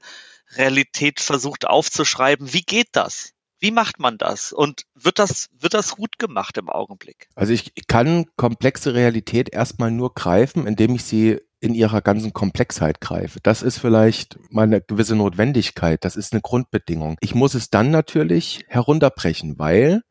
Realität 0.55 1.19
versucht 1.19 1.67
aufzuschreiben. 1.67 2.53
Wie 2.53 2.61
geht 2.61 2.87
das? 2.93 3.33
Wie 3.59 3.71
macht 3.71 3.99
man 3.99 4.17
das? 4.17 4.53
Und 4.53 4.83
wird 4.93 5.19
das, 5.19 5.49
wird 5.51 5.73
das 5.73 5.97
gut 5.97 6.17
gemacht 6.17 6.57
im 6.57 6.69
Augenblick? 6.69 7.27
Also 7.35 7.51
ich 7.51 7.73
kann 7.87 8.25
komplexe 8.37 8.93
Realität 8.93 9.53
erstmal 9.53 9.91
nur 9.91 10.13
greifen, 10.13 10.65
indem 10.65 10.95
ich 10.95 11.03
sie 11.03 11.41
in 11.59 11.73
ihrer 11.73 12.01
ganzen 12.01 12.31
Komplexheit 12.31 13.01
greife. 13.01 13.39
Das 13.43 13.63
ist 13.63 13.79
vielleicht 13.79 14.37
meine 14.49 14.79
gewisse 14.79 15.15
Notwendigkeit. 15.15 16.05
Das 16.05 16.15
ist 16.15 16.31
eine 16.31 16.41
Grundbedingung. 16.41 17.17
Ich 17.19 17.35
muss 17.35 17.53
es 17.53 17.69
dann 17.69 17.91
natürlich 17.91 18.63
herunterbrechen, 18.69 19.59
weil 19.59 20.03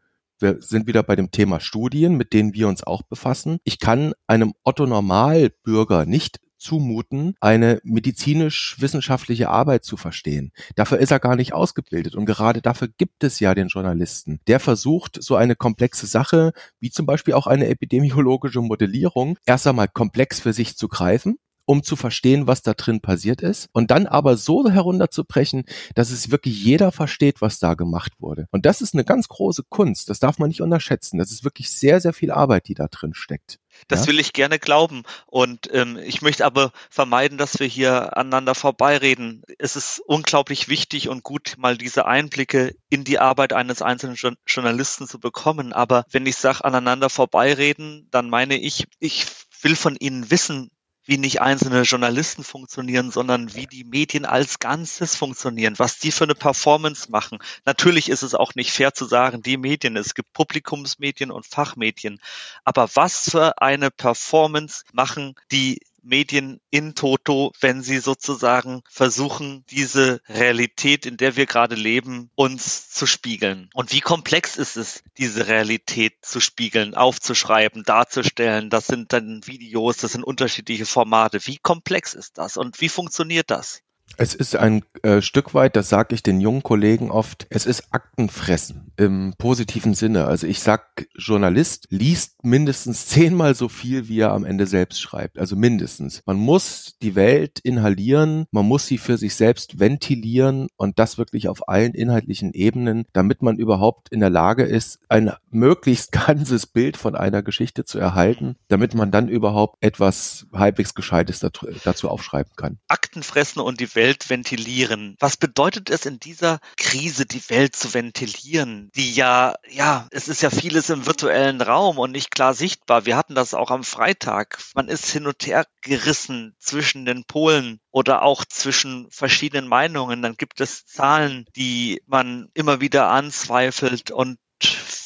wir 0.45 0.59
sind 0.61 0.87
wieder 0.87 1.03
bei 1.03 1.17
dem 1.17 1.31
Thema 1.31 1.59
Studien, 1.59 2.17
mit 2.17 2.33
denen 2.35 2.55
wir 2.55 2.69
uns 2.69 2.85
auch 2.85 3.03
befassen. 3.03 3.59
Ich 3.65 3.79
kann 3.79 4.13
einem 4.27 4.53
Otto 4.63 4.87
Normalbürger 4.87 6.05
nicht 6.05 6.39
zumuten, 6.59 7.35
eine 7.41 7.81
medizinisch-wissenschaftliche 7.83 9.49
Arbeit 9.49 9.85
zu 9.85 9.97
verstehen. 9.97 10.53
Dafür 10.77 10.99
ist 10.99 11.11
er 11.11 11.19
gar 11.19 11.37
nicht 11.37 11.53
ausgebildet 11.53 12.15
und 12.15 12.27
gerade 12.27 12.63
dafür 12.63 12.89
gibt 12.97 13.25
es 13.25 13.41
ja 13.41 13.55
den 13.55 13.69
Journalisten. 13.69 14.41
Der 14.47 14.61
versucht, 14.61 15.23
so 15.23 15.35
eine 15.37 15.57
komplexe 15.57 16.07
Sache, 16.07 16.53
wie 16.81 16.91
zum 16.91 17.07
Beispiel 17.07 17.35
auch 17.35 17.47
eine 17.47 17.67
epidemiologische 17.67 18.61
Modellierung, 18.61 19.39
erst 19.47 19.67
einmal 19.67 19.89
komplex 19.89 20.41
für 20.41 20.53
sich 20.53 20.77
zu 20.77 20.89
greifen 20.89 21.37
um 21.67 21.83
zu 21.83 21.97
verstehen, 21.97 22.47
was 22.47 22.63
da 22.63 22.75
drin 22.75 23.01
passiert 23.01 23.43
ist 23.43 23.69
und 23.73 23.91
dann 23.91 24.07
aber 24.07 24.37
so 24.37 24.69
herunterzubrechen, 24.69 25.65
dass 25.95 26.11
es 26.11 26.31
wirklich 26.31 26.63
jeder 26.63 26.93
versteht, 26.93 27.41
was 27.41 27.59
da 27.59 27.75
gemacht 27.75 28.13
wurde. 28.19 28.47
Und 28.51 28.67
das 28.67 28.81
ist 28.81 28.95
eine 28.95 29.05
ganz 29.05 29.29
große 29.29 29.65
Kunst, 29.69 30.09
das 30.11 30.21
darf 30.21 30.39
man 30.39 30.49
nicht 30.49 30.63
unterschätzen. 30.63 31.19
Das 31.19 31.31
ist 31.31 31.45
wirklich 31.45 31.71
sehr, 31.71 32.01
sehr 32.01 32.13
viel 32.13 32.31
Arbeit, 32.31 32.69
die 32.69 32.75
da 32.75 32.89
drin 32.89 33.15
steckt. 33.15 33.59
Das 33.89 34.03
ja? 34.03 34.07
will 34.09 34.21
ich 34.21 34.33
gerne 34.33 34.59
glauben. 34.59 35.03
Und 35.27 35.69
ähm, 35.73 35.99
ich 35.99 36.23
möchte 36.23 36.45
aber 36.45 36.73
vermeiden, 36.91 37.39
dass 37.39 37.59
wir 37.59 37.67
hier 37.67 38.17
aneinander 38.17 38.55
vorbeireden. 38.55 39.43
Es 39.59 39.77
ist 39.77 40.01
unglaublich 40.07 40.69
wichtig 40.69 41.09
und 41.09 41.23
gut, 41.23 41.55
mal 41.59 41.77
diese 41.77 42.07
Einblicke 42.07 42.77
in 42.89 43.05
die 43.05 43.19
Arbeit 43.19 43.53
eines 43.53 43.83
einzelnen 43.83 44.17
Journalisten 44.47 45.07
zu 45.07 45.19
bekommen. 45.19 45.73
Aber 45.73 46.05
wenn 46.11 46.27
ich 46.27 46.37
sage, 46.37 46.65
aneinander 46.65 47.11
vorbeireden, 47.11 48.09
dann 48.11 48.31
meine 48.31 48.57
ich, 48.57 48.87
ich 49.01 49.27
will 49.63 49.77
von 49.77 49.97
Ihnen 49.97 50.31
wissen, 50.31 50.71
wie 51.05 51.19
nicht 51.19 51.41
einzelne 51.41 51.83
Journalisten 51.83 52.45
funktionieren, 52.45 53.11
sondern 53.11 53.55
wie 53.55 53.67
die 53.67 53.85
Medien 53.85 54.25
als 54.25 54.59
Ganzes 54.59 55.17
funktionieren, 55.17 55.75
was 55.79 55.99
die 55.99 56.13
für 56.13 56.25
eine 56.25 56.35
Performance 56.35 57.11
machen. 57.11 57.39
Natürlich 57.65 58.09
ist 58.09 58.23
es 58.23 58.35
auch 58.35 58.55
nicht 58.55 58.73
fair 58.73 58.95
zu 58.95 59.05
sagen, 59.05 59.43
die 59.43 59.57
Medien, 59.57 59.97
es 59.97 60.15
gibt 60.15 60.33
Publikumsmedien 60.33 61.31
und 61.31 61.47
Fachmedien, 61.47 62.21
aber 62.65 62.89
was 62.95 63.31
für 63.31 63.61
eine 63.61 63.91
Performance 63.91 64.85
machen 64.93 65.35
die 65.51 65.81
Medien 66.05 66.61
in 66.71 66.95
Toto, 66.95 67.53
wenn 67.61 67.83
sie 67.83 67.99
sozusagen 67.99 68.83
versuchen, 68.89 69.65
diese 69.71 70.21
Realität, 70.29 71.07
in 71.07 71.17
der 71.17 71.37
wir 71.37 71.47
gerade 71.47 71.75
leben, 71.75 72.31
uns 72.35 72.91
zu 72.91 73.07
spiegeln. 73.07 73.71
Und 73.75 73.93
wie 73.93 74.01
komplex 74.01 74.57
ist 74.57 74.77
es, 74.77 75.03
diese 75.19 75.47
Realität 75.47 76.15
zu 76.23 76.41
spiegeln, 76.41 76.95
aufzuschreiben, 76.95 77.83
darzustellen? 77.85 78.71
Das 78.71 78.87
sind 78.87 79.13
dann 79.13 79.47
Videos, 79.47 79.99
das 79.99 80.13
sind 80.13 80.25
unterschiedliche 80.25 80.87
Formate. 80.87 81.47
Wie 81.47 81.59
komplex 81.59 82.15
ist 82.15 82.39
das 82.39 82.57
und 82.57 82.81
wie 82.81 82.89
funktioniert 82.89 83.51
das? 83.51 83.84
Es 84.17 84.35
ist 84.35 84.55
ein 84.55 84.85
äh, 85.03 85.21
Stück 85.21 85.55
weit, 85.55 85.77
das 85.77 85.89
sage 85.89 86.15
ich 86.15 86.23
den 86.23 86.41
jungen 86.41 86.63
Kollegen 86.63 87.11
oft, 87.11 87.47
es 87.51 87.67
ist 87.67 87.89
Aktenfressen 87.91 88.93
im 88.97 89.35
positiven 89.39 89.95
Sinne. 89.95 90.27
Also 90.27 90.47
ich 90.47 90.61
sag, 90.61 91.09
Journalist 91.17 91.89
liest 91.91 92.45
mindestens 92.45 93.07
zehnmal 93.07 93.55
so 93.55 93.69
viel, 93.69 94.09
wie 94.09 94.21
er 94.21 94.33
am 94.33 94.45
Ende 94.45 94.67
selbst 94.67 95.01
schreibt. 95.01 95.39
Also 95.39 95.57
mindestens. 95.57 96.23
Man 96.27 96.37
muss 96.37 96.97
die 97.03 97.17
Welt 97.17 97.59
inhalieren, 97.61 98.47
man 98.53 98.67
muss 98.67 98.87
sie 98.87 98.99
für 98.99 99.19
sich 99.19 99.35
selbst 99.35 99.81
ventilieren 99.81 100.69
und 100.77 100.99
das 100.99 101.19
wirklich 101.19 101.49
auf 101.49 101.69
allen 101.69 101.95
inhaltlichen 101.95 102.53
Ebenen, 102.53 103.07
damit 103.13 103.43
man 103.43 103.59
überhaupt 103.59 104.11
in 104.11 104.21
der 104.21 104.31
Lage 104.31 104.63
ist, 104.63 105.01
ein 105.09 105.33
möglichst 105.51 106.13
ganzes 106.27 106.67
Bild 106.67 106.97
von 106.97 107.17
einer 107.17 107.43
Geschichte 107.43 107.85
zu 107.85 107.99
erhalten, 107.99 108.57
damit 108.69 108.95
man 108.95 109.11
dann 109.11 109.29
überhaupt 109.29 109.83
etwas 109.83 110.47
halbwegs 110.53 110.95
Gescheites 110.95 111.41
dazu, 111.41 111.67
dazu 111.83 112.09
aufschreiben 112.09 112.53
kann. 112.57 112.79
Aktenfressen 112.87 113.61
und 113.61 113.81
die 113.81 113.87
Welt 113.95 114.31
ventilieren. 114.31 115.17
Was 115.21 115.37
bedeutet 115.37 115.91
es 115.91 116.07
in 116.07 116.19
dieser 116.19 116.61
Krise, 116.77 117.27
die 117.27 117.49
Welt 117.51 117.77
zu 117.77 117.95
ventilieren? 117.95 118.91
Die 118.95 119.15
ja, 119.15 119.55
ja, 119.69 120.07
es 120.11 120.29
ist 120.29 120.43
ja 120.43 120.51
vieles 120.51 120.91
im 120.91 121.07
virtuellen 121.07 121.61
Raum 121.61 121.99
und 121.99 122.13
nicht 122.13 122.31
klar 122.31 122.55
sichtbar. 122.55 123.07
Wir 123.07 123.17
hatten 123.17 123.35
das 123.35 123.55
auch 123.55 123.71
am 123.71 123.85
Freitag. 123.85 124.59
Man 124.75 124.89
ist 124.89 125.07
hin 125.07 125.27
und 125.27 125.47
her 125.47 125.67
gerissen 125.81 126.55
zwischen 126.59 127.05
den 127.05 127.25
Polen 127.25 127.81
oder 127.91 128.23
auch 128.23 128.45
zwischen 128.45 129.09
verschiedenen 129.11 129.69
Meinungen. 129.69 130.23
Dann 130.23 130.37
gibt 130.37 130.61
es 130.61 130.87
Zahlen, 130.87 131.47
die 131.57 132.03
man 132.07 132.49
immer 132.55 132.81
wieder 132.81 133.09
anzweifelt 133.09 134.11
und 134.11 134.39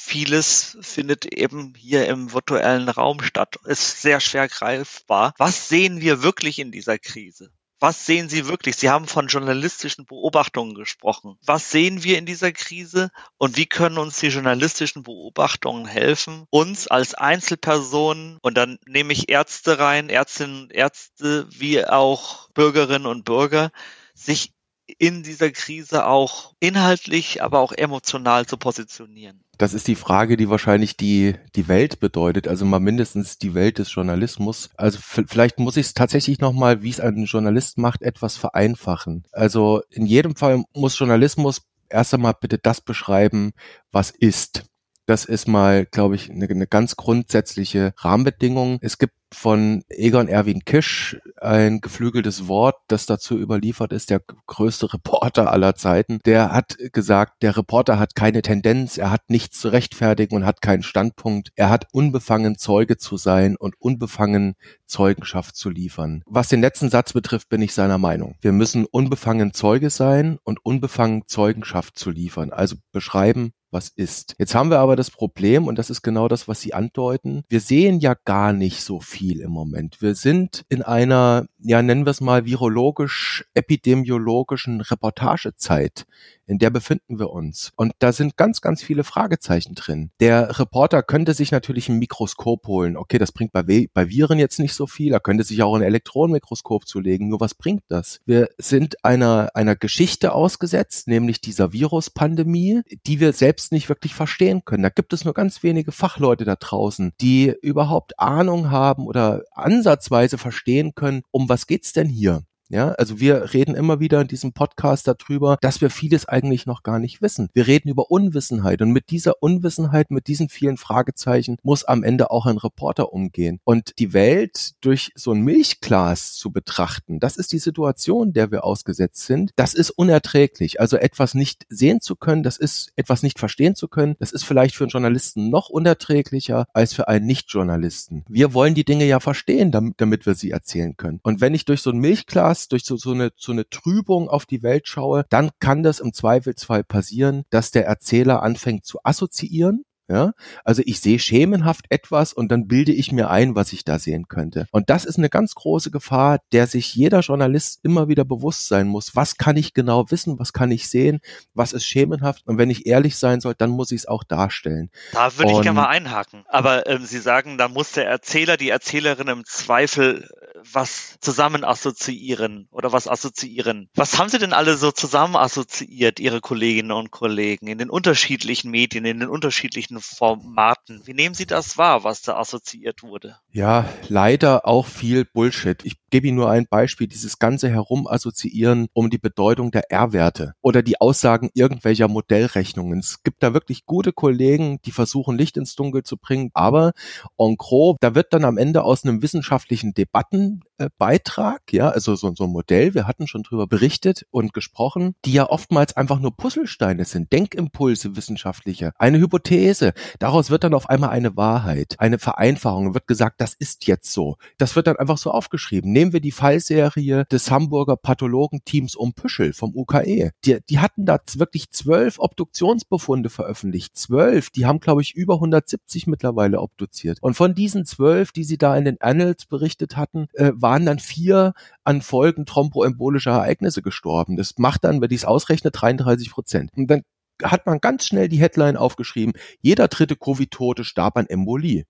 vieles 0.09 0.79
findet 0.81 1.27
eben 1.27 1.75
hier 1.77 2.09
im 2.09 2.33
virtuellen 2.33 2.89
Raum 2.89 3.21
statt. 3.23 3.57
Ist 3.65 4.01
sehr 4.01 4.21
schwer 4.21 4.49
greifbar. 4.49 5.35
Was 5.39 5.69
sehen 5.69 6.01
wir 6.01 6.23
wirklich 6.23 6.59
in 6.59 6.73
dieser 6.73 6.99
Krise? 6.99 7.53
Was 7.81 8.07
sehen 8.07 8.29
Sie 8.29 8.49
wirklich? 8.49 8.77
Sie 8.77 8.91
haben 8.91 9.07
von 9.07 9.29
journalistischen 9.29 10.05
Beobachtungen 10.05 10.75
gesprochen. 10.75 11.39
Was 11.45 11.71
sehen 11.71 12.03
wir 12.03 12.19
in 12.19 12.27
dieser 12.27 12.51
Krise 12.53 13.11
und 13.37 13.57
wie 13.57 13.67
können 13.67 13.99
uns 13.99 14.19
die 14.19 14.29
journalistischen 14.29 15.05
Beobachtungen 15.05 15.87
helfen, 15.87 16.45
uns 16.51 16.89
als 16.89 17.15
Einzelpersonen, 17.15 18.39
und 18.43 18.57
dann 18.57 18.79
nehme 18.87 19.13
ich 19.13 19.29
Ärzte 19.29 19.79
rein, 19.79 20.09
Ärztinnen 20.09 20.63
und 20.63 20.73
Ärzte, 20.73 21.47
wie 21.51 21.85
auch 21.85 22.51
Bürgerinnen 22.51 23.07
und 23.07 23.25
Bürger, 23.25 23.71
sich 24.15 24.53
in 24.99 25.23
dieser 25.23 25.51
Krise 25.51 26.07
auch 26.07 26.55
inhaltlich, 26.61 27.43
aber 27.43 27.61
auch 27.61 27.73
emotional 27.73 28.47
zu 28.47 28.57
positionieren? 28.57 29.41
Das 29.59 29.75
ist 29.75 29.89
die 29.89 29.97
Frage, 29.97 30.37
die 30.37 30.49
wahrscheinlich 30.49 30.97
die, 30.97 31.35
die 31.57 31.67
Welt 31.67 31.99
bedeutet, 31.99 32.47
also 32.47 32.65
mal 32.65 32.79
mindestens 32.79 33.39
die 33.39 33.55
Welt 33.55 33.79
des 33.79 33.93
Journalismus. 33.93 34.71
Also 34.77 34.99
vielleicht 35.03 35.59
muss 35.59 35.77
ich 35.77 35.87
es 35.87 35.95
tatsächlich 35.95 36.39
nochmal, 36.39 36.83
wie 36.83 36.91
es 36.91 37.01
ein 37.01 37.25
Journalist 37.25 37.77
macht, 37.77 38.03
etwas 38.03 38.37
vereinfachen. 38.37 39.25
Also 39.33 39.83
in 39.91 40.07
jedem 40.07 40.37
Fall 40.37 40.63
muss 40.75 40.99
Journalismus 40.99 41.63
erst 41.89 42.15
einmal 42.15 42.35
bitte 42.41 42.59
das 42.59 42.81
beschreiben, 42.81 43.53
was 43.91 44.11
ist. 44.11 44.65
Das 45.07 45.25
ist 45.25 45.49
mal, 45.49 45.87
glaube 45.87 46.15
ich, 46.15 46.31
eine, 46.31 46.47
eine 46.49 46.67
ganz 46.67 46.97
grundsätzliche 46.97 47.95
Rahmenbedingung. 47.97 48.79
Es 48.83 48.99
gibt 48.99 49.15
von 49.33 49.83
Egon 49.89 50.29
Erwin 50.29 50.65
Kisch, 50.65 51.19
ein 51.37 51.81
geflügeltes 51.81 52.49
Wort, 52.49 52.77
das 52.89 53.07
dazu 53.07 53.39
überliefert 53.39 53.93
ist, 53.93 54.11
der 54.11 54.21
größte 54.47 54.93
Reporter 54.93 55.53
aller 55.53 55.75
Zeiten. 55.75 56.19
Der 56.25 56.53
hat 56.53 56.77
gesagt, 56.93 57.43
der 57.43 57.57
Reporter 57.57 57.99
hat 57.99 58.15
keine 58.15 58.43
Tendenz, 58.43 58.99
er 58.99 59.11
hat 59.11 59.29
nichts 59.29 59.61
zu 59.61 59.69
rechtfertigen 59.69 60.37
und 60.37 60.47
hat 60.47 60.63
keinen 60.63 60.83
Standpunkt. 60.83 61.51
Er 61.57 61.71
hat 61.71 61.87
unbefangen 61.93 62.57
Zeuge 62.59 62.97
zu 62.97 63.17
sein 63.17 63.57
und 63.57 63.75
unbefangen 63.79 64.55
Zeugenschaft 64.87 65.57
zu 65.57 65.71
liefern. 65.71 66.23
Was 66.27 66.49
den 66.49 66.61
letzten 66.61 66.89
Satz 66.89 67.13
betrifft, 67.13 67.49
bin 67.49 67.63
ich 67.63 67.75
seiner 67.75 67.99
Meinung. 67.99 68.37
Wir 68.41 68.53
müssen 68.53 68.87
unbefangen 68.87 69.53
Zeuge 69.53 69.91
sein 69.91 70.39
und 70.43 70.65
unbefangen 70.65 71.25
Zeugenschaft 71.27 71.99
zu 71.99 72.11
liefern. 72.11 72.51
Also 72.51 72.77
beschreiben, 72.93 73.53
was 73.71 73.89
ist. 73.89 74.35
Jetzt 74.39 74.55
haben 74.55 74.71
wir 74.71 74.79
aber 74.79 74.97
das 74.97 75.11
Problem, 75.11 75.67
und 75.67 75.79
das 75.79 75.91
ist 75.91 76.03
genau 76.03 76.29
das, 76.29 76.49
was 76.49 76.61
Sie 76.61 76.75
andeuten, 76.75 77.45
wir 77.49 77.61
sehen 77.61 78.01
ja 78.01 78.15
gar 78.25 78.53
nicht 78.53 78.83
so 78.83 79.01
viel 79.01 79.41
im 79.41 79.51
Moment. 79.51 80.01
Wir 80.01 80.15
sind 80.15 80.65
in 80.69 80.83
einer, 80.83 81.47
ja 81.59 81.83
nennen 81.83 82.07
wir 82.07 82.11
es 82.11 82.21
mal, 82.21 82.45
virologisch-epidemiologischen 82.45 84.81
Reportagezeit 84.81 86.07
in 86.49 86.59
der 86.59 86.71
befinden 86.71 87.19
wir 87.19 87.31
uns. 87.31 87.73
Und 87.77 87.93
da 87.99 88.13
sind 88.13 88.37
ganz, 88.37 88.61
ganz 88.61 88.83
viele 88.83 89.05
Fragezeichen 89.05 89.75
drin. 89.75 90.11
Der 90.21 90.59
Reporter 90.59 91.03
könnte 91.03 91.35
sich 91.35 91.53
natürlich 91.53 91.89
ein 91.89 91.99
Mikroskop 91.99 92.67
holen. 92.67 92.97
Okay, 92.97 93.19
das 93.19 93.33
bringt 93.33 93.53
bei, 93.53 93.63
bei 93.63 94.09
Viren 94.09 94.39
jetzt 94.39 94.59
nicht 94.59 94.75
so 94.75 94.87
viel. 94.87 95.13
Er 95.13 95.21
könnte 95.21 95.45
sich 95.45 95.63
auch 95.63 95.75
ein 95.75 95.83
Elektronenmikroskop 95.83 96.87
zulegen. 96.87 97.29
Nur 97.29 97.41
was 97.41 97.55
bringt 97.55 97.83
das? 97.89 98.21
Wir 98.25 98.49
sind 98.59 99.05
einer, 99.05 99.51
einer 99.55 99.77
Geschichte 99.77 100.33
ausgesetzt, 100.33 101.07
nämlich 101.07 101.41
dieser 101.41 101.73
Viruspandemie, 101.73 102.81
die 103.07 103.21
wir 103.21 103.33
selbst 103.33 103.71
nicht 103.73 103.89
wirklich 103.89 104.15
verstehen 104.15 104.65
können. 104.65 104.83
Da 104.83 104.89
gibt 104.89 105.13
es 105.13 105.25
nur 105.25 105.35
ganz 105.35 105.63
wenige 105.63 105.93
Fachleute 105.93 106.45
da 106.45 106.57
draußen, 106.57 107.13
die 107.21 107.55
überhaupt 107.63 108.19
Ahnung 108.19 108.71
haben 108.71 109.07
oder 109.07 109.43
ansatzweise 109.53 110.39
verstehen 110.39 110.95
können, 110.95 111.23
um 111.31 111.49
was 111.49 111.67
geht's 111.67 111.93
denn 111.93 112.09
hier? 112.09 112.43
Ja, 112.71 112.91
also 112.93 113.19
wir 113.19 113.55
reden 113.55 113.75
immer 113.75 113.99
wieder 113.99 114.21
in 114.21 114.29
diesem 114.29 114.53
Podcast 114.53 115.09
darüber, 115.09 115.57
dass 115.63 115.81
wir 115.81 115.89
vieles 115.89 116.29
eigentlich 116.29 116.67
noch 116.67 116.83
gar 116.83 116.99
nicht 116.99 117.23
wissen. 117.23 117.49
Wir 117.55 117.67
reden 117.67 117.89
über 117.89 118.11
Unwissenheit 118.11 118.83
und 118.83 118.91
mit 118.91 119.09
dieser 119.09 119.43
Unwissenheit, 119.43 120.11
mit 120.11 120.27
diesen 120.27 120.51
vielen 120.51 120.77
Fragezeichen 120.77 121.57
muss 121.63 121.85
am 121.85 122.03
Ende 122.03 122.31
auch 122.31 122.45
ein 122.45 122.59
Reporter 122.59 123.13
umgehen. 123.15 123.59
Und 123.65 123.99
die 123.99 124.13
Welt 124.13 124.73
durch 124.83 125.13
so 125.15 125.33
ein 125.33 125.41
Milchglas 125.41 126.35
zu 126.35 126.51
betrachten, 126.51 127.21
das 127.21 127.39
ist 127.39 127.53
die 127.53 127.59
Situation, 127.59 128.35
der 128.35 128.51
wir 128.51 128.65
ausgesetzt 128.65 129.25
sind. 129.25 129.53
Das 129.57 129.73
ist 129.73 129.89
unerträglich. 129.89 130.79
Also 130.79 130.99
etwas 130.99 131.33
nicht 131.33 131.65
sehen 131.71 132.03
zu 132.03 132.17
können, 132.17 132.43
das 132.43 132.59
ist 132.59 132.93
etwas 132.97 133.23
nicht 133.23 133.39
verstehen 133.39 133.77
zu 133.77 133.89
können, 133.89 134.15
das 134.19 134.31
ist 134.31 134.45
vielleicht 134.45 134.75
für 134.75 134.85
einen 134.85 134.91
Journalisten 134.91 135.49
noch 135.49 135.71
unerträglicher 135.71 136.67
als 136.75 136.93
für 136.93 137.09
einen 137.09 137.25
Nicht-Journalisten. 137.25 138.27
Wir 138.29 138.53
wollen 138.53 138.75
die 138.75 138.85
Dinge 138.85 139.07
ja 139.07 139.21
verstehen, 139.21 139.73
damit, 139.73 139.95
damit 139.97 140.27
wir 140.27 140.35
sie 140.35 140.51
erzählen 140.51 140.99
können. 140.99 141.21
Und 141.23 141.41
wenn 141.41 141.55
ich 141.55 141.65
durch 141.65 141.81
so 141.81 141.91
ein 141.91 141.99
Milchglas 141.99 142.58
Kontrast, 142.59 142.73
durch 142.73 142.85
so, 142.85 142.97
so, 142.97 143.13
eine, 143.13 143.31
so 143.37 143.53
eine 143.53 143.69
Trübung 143.69 144.29
auf 144.29 144.47
die 144.47 144.63
Welt 144.63 144.89
schaue, 144.89 145.25
dann 145.31 145.51
kann 145.61 145.83
das 145.83 146.01
im 146.01 146.13
Zweifelsfall 146.13 146.85
passieren, 146.85 147.45
dass 147.51 147.71
der 147.71 147.87
Erzähler 147.87 148.43
anfängt 148.43 148.85
zu 148.85 148.99
assoziieren 149.05 149.85
ja, 150.09 150.33
also 150.65 150.83
ich 150.87 151.01
sehe 151.01 151.19
schemenhaft 151.19 151.85
etwas 151.91 152.33
und 152.33 152.51
dann 152.51 152.67
bilde 152.67 152.93
ich 152.93 153.13
mir 153.13 153.29
ein, 153.29 153.55
was 153.55 153.75
ich 153.75 153.85
da 153.85 153.99
sehen 153.99 154.27
könnte. 154.27 154.67
Und 154.71 154.89
das 154.89 155.05
ist 155.05 155.19
eine 155.19 155.29
ganz 155.29 155.55
große 155.55 155.91
Gefahr, 155.91 156.39
der 156.53 156.67
sich 156.67 156.95
jeder 156.95 157.21
Journalist 157.21 157.81
immer 157.83 158.09
wieder 158.09 158.25
bewusst 158.25 158.69
sein 158.69 158.89
muss. 158.89 159.15
Was 159.15 159.37
kann 159.37 159.59
ich 159.59 159.75
genau 159.75 160.11
wissen? 160.11 160.39
Was 160.39 160.55
kann 160.55 160.71
ich 160.71 160.89
sehen? 160.89 161.21
Was 161.53 161.75
ist 161.75 161.85
schemenhaft? 161.85 162.47
Und 162.47 162.57
wenn 162.57 162.71
ich 162.71 162.87
ehrlich 162.87 163.17
sein 163.17 163.41
soll, 163.41 163.55
dann 163.55 163.69
muss 163.69 163.93
ich 163.93 164.01
es 164.01 164.09
auch 164.09 164.25
darstellen. 164.25 164.91
Da 165.13 165.37
würde 165.37 165.53
ich 165.53 165.61
gerne 165.61 165.81
mal 165.81 165.89
einhaken. 165.89 166.45
Aber 166.49 166.87
ähm, 166.87 167.05
Sie 167.05 167.19
sagen, 167.19 167.59
da 167.59 167.69
muss 167.69 167.93
der 167.93 168.09
Erzähler, 168.09 168.57
die 168.57 168.71
Erzählerin 168.71 169.29
im 169.29 169.45
Zweifel 169.45 170.23
äh, 170.23 170.59
was 170.73 171.19
zusammen 171.21 171.65
assoziieren 171.65 172.69
oder 172.71 172.93
was 172.93 173.09
assoziieren. 173.09 173.91
Was 173.95 174.19
haben 174.19 174.31
Sie 174.31 174.39
denn 174.39 174.55
alle 174.55 174.77
so 174.77 174.91
zusammen 174.91 175.37
assoziiert, 175.37 176.19
Ihre 176.19 176.41
Kolleginnen 176.41 176.93
und 176.93 177.11
Kollegen, 177.11 177.67
in 177.67 177.79
den 177.79 177.91
unterschiedlichen 177.91 178.71
Medien, 178.71 179.05
in 179.05 179.21
den 179.21 179.29
unterschiedlichen 179.29 179.98
Formaten. 180.01 181.03
Wie 181.05 181.15
nehmen 181.15 181.35
Sie 181.35 181.47
das 181.47 181.79
wahr, 181.79 182.05
was 182.05 182.23
da 182.23 182.37
assoziiert 182.37 183.03
wurde? 183.03 183.39
Ja, 183.53 183.89
leider 184.09 184.67
auch 184.67 184.87
viel 184.87 185.25
Bullshit. 185.25 185.85
Ich 185.85 185.99
gebe 186.11 186.27
Ihnen 186.27 186.37
nur 186.37 186.51
ein 186.51 186.67
Beispiel. 186.69 187.07
Dieses 187.07 187.39
ganze 187.39 187.69
Herumassoziieren 187.69 188.89
um 188.93 189.11
die 189.11 189.19
Bedeutung 189.19 189.71
der 189.71 189.91
R-Werte 189.91 190.55
oder 190.61 190.83
die 190.83 191.01
Aussagen 191.01 191.51
irgendwelcher 191.55 192.09
Modellrechnungen. 192.09 192.99
Es 193.01 193.23
gibt 193.23 193.43
da 193.43 193.55
wirklich 193.55 193.87
gute 193.87 194.13
Kollegen, 194.13 194.81
die 194.85 194.93
versuchen, 194.93 195.37
Licht 195.37 195.57
ins 195.57 195.75
Dunkel 195.75 196.03
zu 196.03 196.17
bringen. 196.17 196.51
Aber 196.55 196.93
en 197.39 197.57
gros, 197.57 197.97
da 198.01 198.15
wird 198.15 198.33
dann 198.33 198.45
am 198.45 198.59
Ende 198.59 198.85
aus 198.85 199.05
einem 199.05 199.23
wissenschaftlichen 199.23 199.95
Debattenbeitrag, 199.95 201.61
ja, 201.73 201.89
also 201.89 202.15
so, 202.17 202.33
so 202.35 202.45
ein 202.45 202.51
Modell, 202.51 202.95
wir 202.95 203.07
hatten 203.07 203.27
schon 203.27 203.43
drüber 203.43 203.67
berichtet 203.67 204.27
und 204.31 204.53
gesprochen, 204.53 205.15
die 205.25 205.33
ja 205.33 205.49
oftmals 205.49 205.97
einfach 205.97 206.19
nur 206.21 206.37
Puzzlesteine 206.37 207.05
sind, 207.05 207.33
Denkimpulse 207.33 208.17
wissenschaftliche, 208.17 208.93
eine 208.99 209.19
Hypothese. 209.19 209.93
Daraus 210.19 210.51
wird 210.51 210.65
dann 210.65 210.75
auf 210.75 210.89
einmal 210.89 211.11
eine 211.11 211.37
Wahrheit, 211.37 211.97
eine 211.99 212.19
Vereinfachung, 212.19 212.95
wird 212.95 213.07
gesagt, 213.07 213.41
das 213.41 213.55
ist 213.55 213.87
jetzt 213.87 214.13
so. 214.13 214.37
Das 214.57 214.77
wird 214.77 214.87
dann 214.87 214.97
einfach 214.97 215.19
so 215.19 215.31
aufgeschrieben 215.31 215.93
Nehmen 215.99 216.13
wir 216.13 216.21
die 216.21 216.31
Fallserie 216.31 217.25
des 217.25 217.51
Hamburger 217.51 217.97
Pathologenteams 217.97 218.95
um 218.95 219.15
Püschel 219.15 219.53
vom 219.53 219.75
UKE. 219.75 220.31
Die, 220.45 220.59
die 220.71 220.79
hatten 220.79 221.07
da 221.07 221.19
wirklich 221.35 221.73
zwölf 221.73 222.21
Obduktionsbefunde 222.21 223.31
veröffentlicht. 223.31 223.99
Zwölf. 223.99 224.51
Die 224.51 224.65
haben, 224.65 224.79
glaube 224.79 225.03
ich, 225.03 225.17
über 225.17 225.35
170 225.35 226.07
mittlerweile 226.07 226.61
obduziert. 226.61 227.19
Und 227.21 227.35
von 227.35 227.53
diesen 227.53 227.85
zwölf, 227.85 228.31
die 228.31 228.45
sie 228.45 228.59
da 228.59 228.77
in 228.77 228.85
den 228.85 229.01
Annals 229.01 229.47
berichtet 229.47 229.97
hatten, 229.97 230.29
äh, 230.35 230.53
waren 230.55 230.87
dann 230.87 231.01
vier 231.01 231.53
an 231.83 232.01
Folgen 232.01 232.47
thromboembolischer 232.47 233.33
Ereignisse 233.33 233.83
gestorben. 233.83 234.37
Das 234.37 234.57
macht 234.57 234.85
dann, 234.85 235.01
wenn 235.01 235.11
ich 235.11 235.23
es 235.23 235.25
ausrechne, 235.25 235.73
33 235.73 236.31
Prozent. 236.31 236.71
Und 236.77 236.87
dann 236.89 237.03
hat 237.43 237.67
man 237.67 237.81
ganz 237.81 238.07
schnell 238.07 238.29
die 238.29 238.39
Headline 238.39 238.77
aufgeschrieben, 238.77 239.35
jeder 239.63 239.89
dritte 239.89 240.15
Covid-Tote 240.15 240.85
starb 240.85 241.17
an 241.17 241.27
Embolie. 241.27 241.87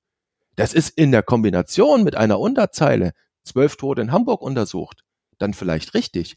Das 0.57 0.73
ist 0.73 0.97
in 0.97 1.13
der 1.13 1.23
Kombination 1.23 2.05
mit 2.05 2.17
einer 2.17 2.41
Unterzeile 2.41 3.13
zwölf 3.49 3.77
Tote 3.77 4.03
in 4.03 4.13
Hamburg 4.13 4.43
untersucht, 4.43 5.05
dann 5.39 5.55
vielleicht 5.55 5.95
richtig. 5.95 6.37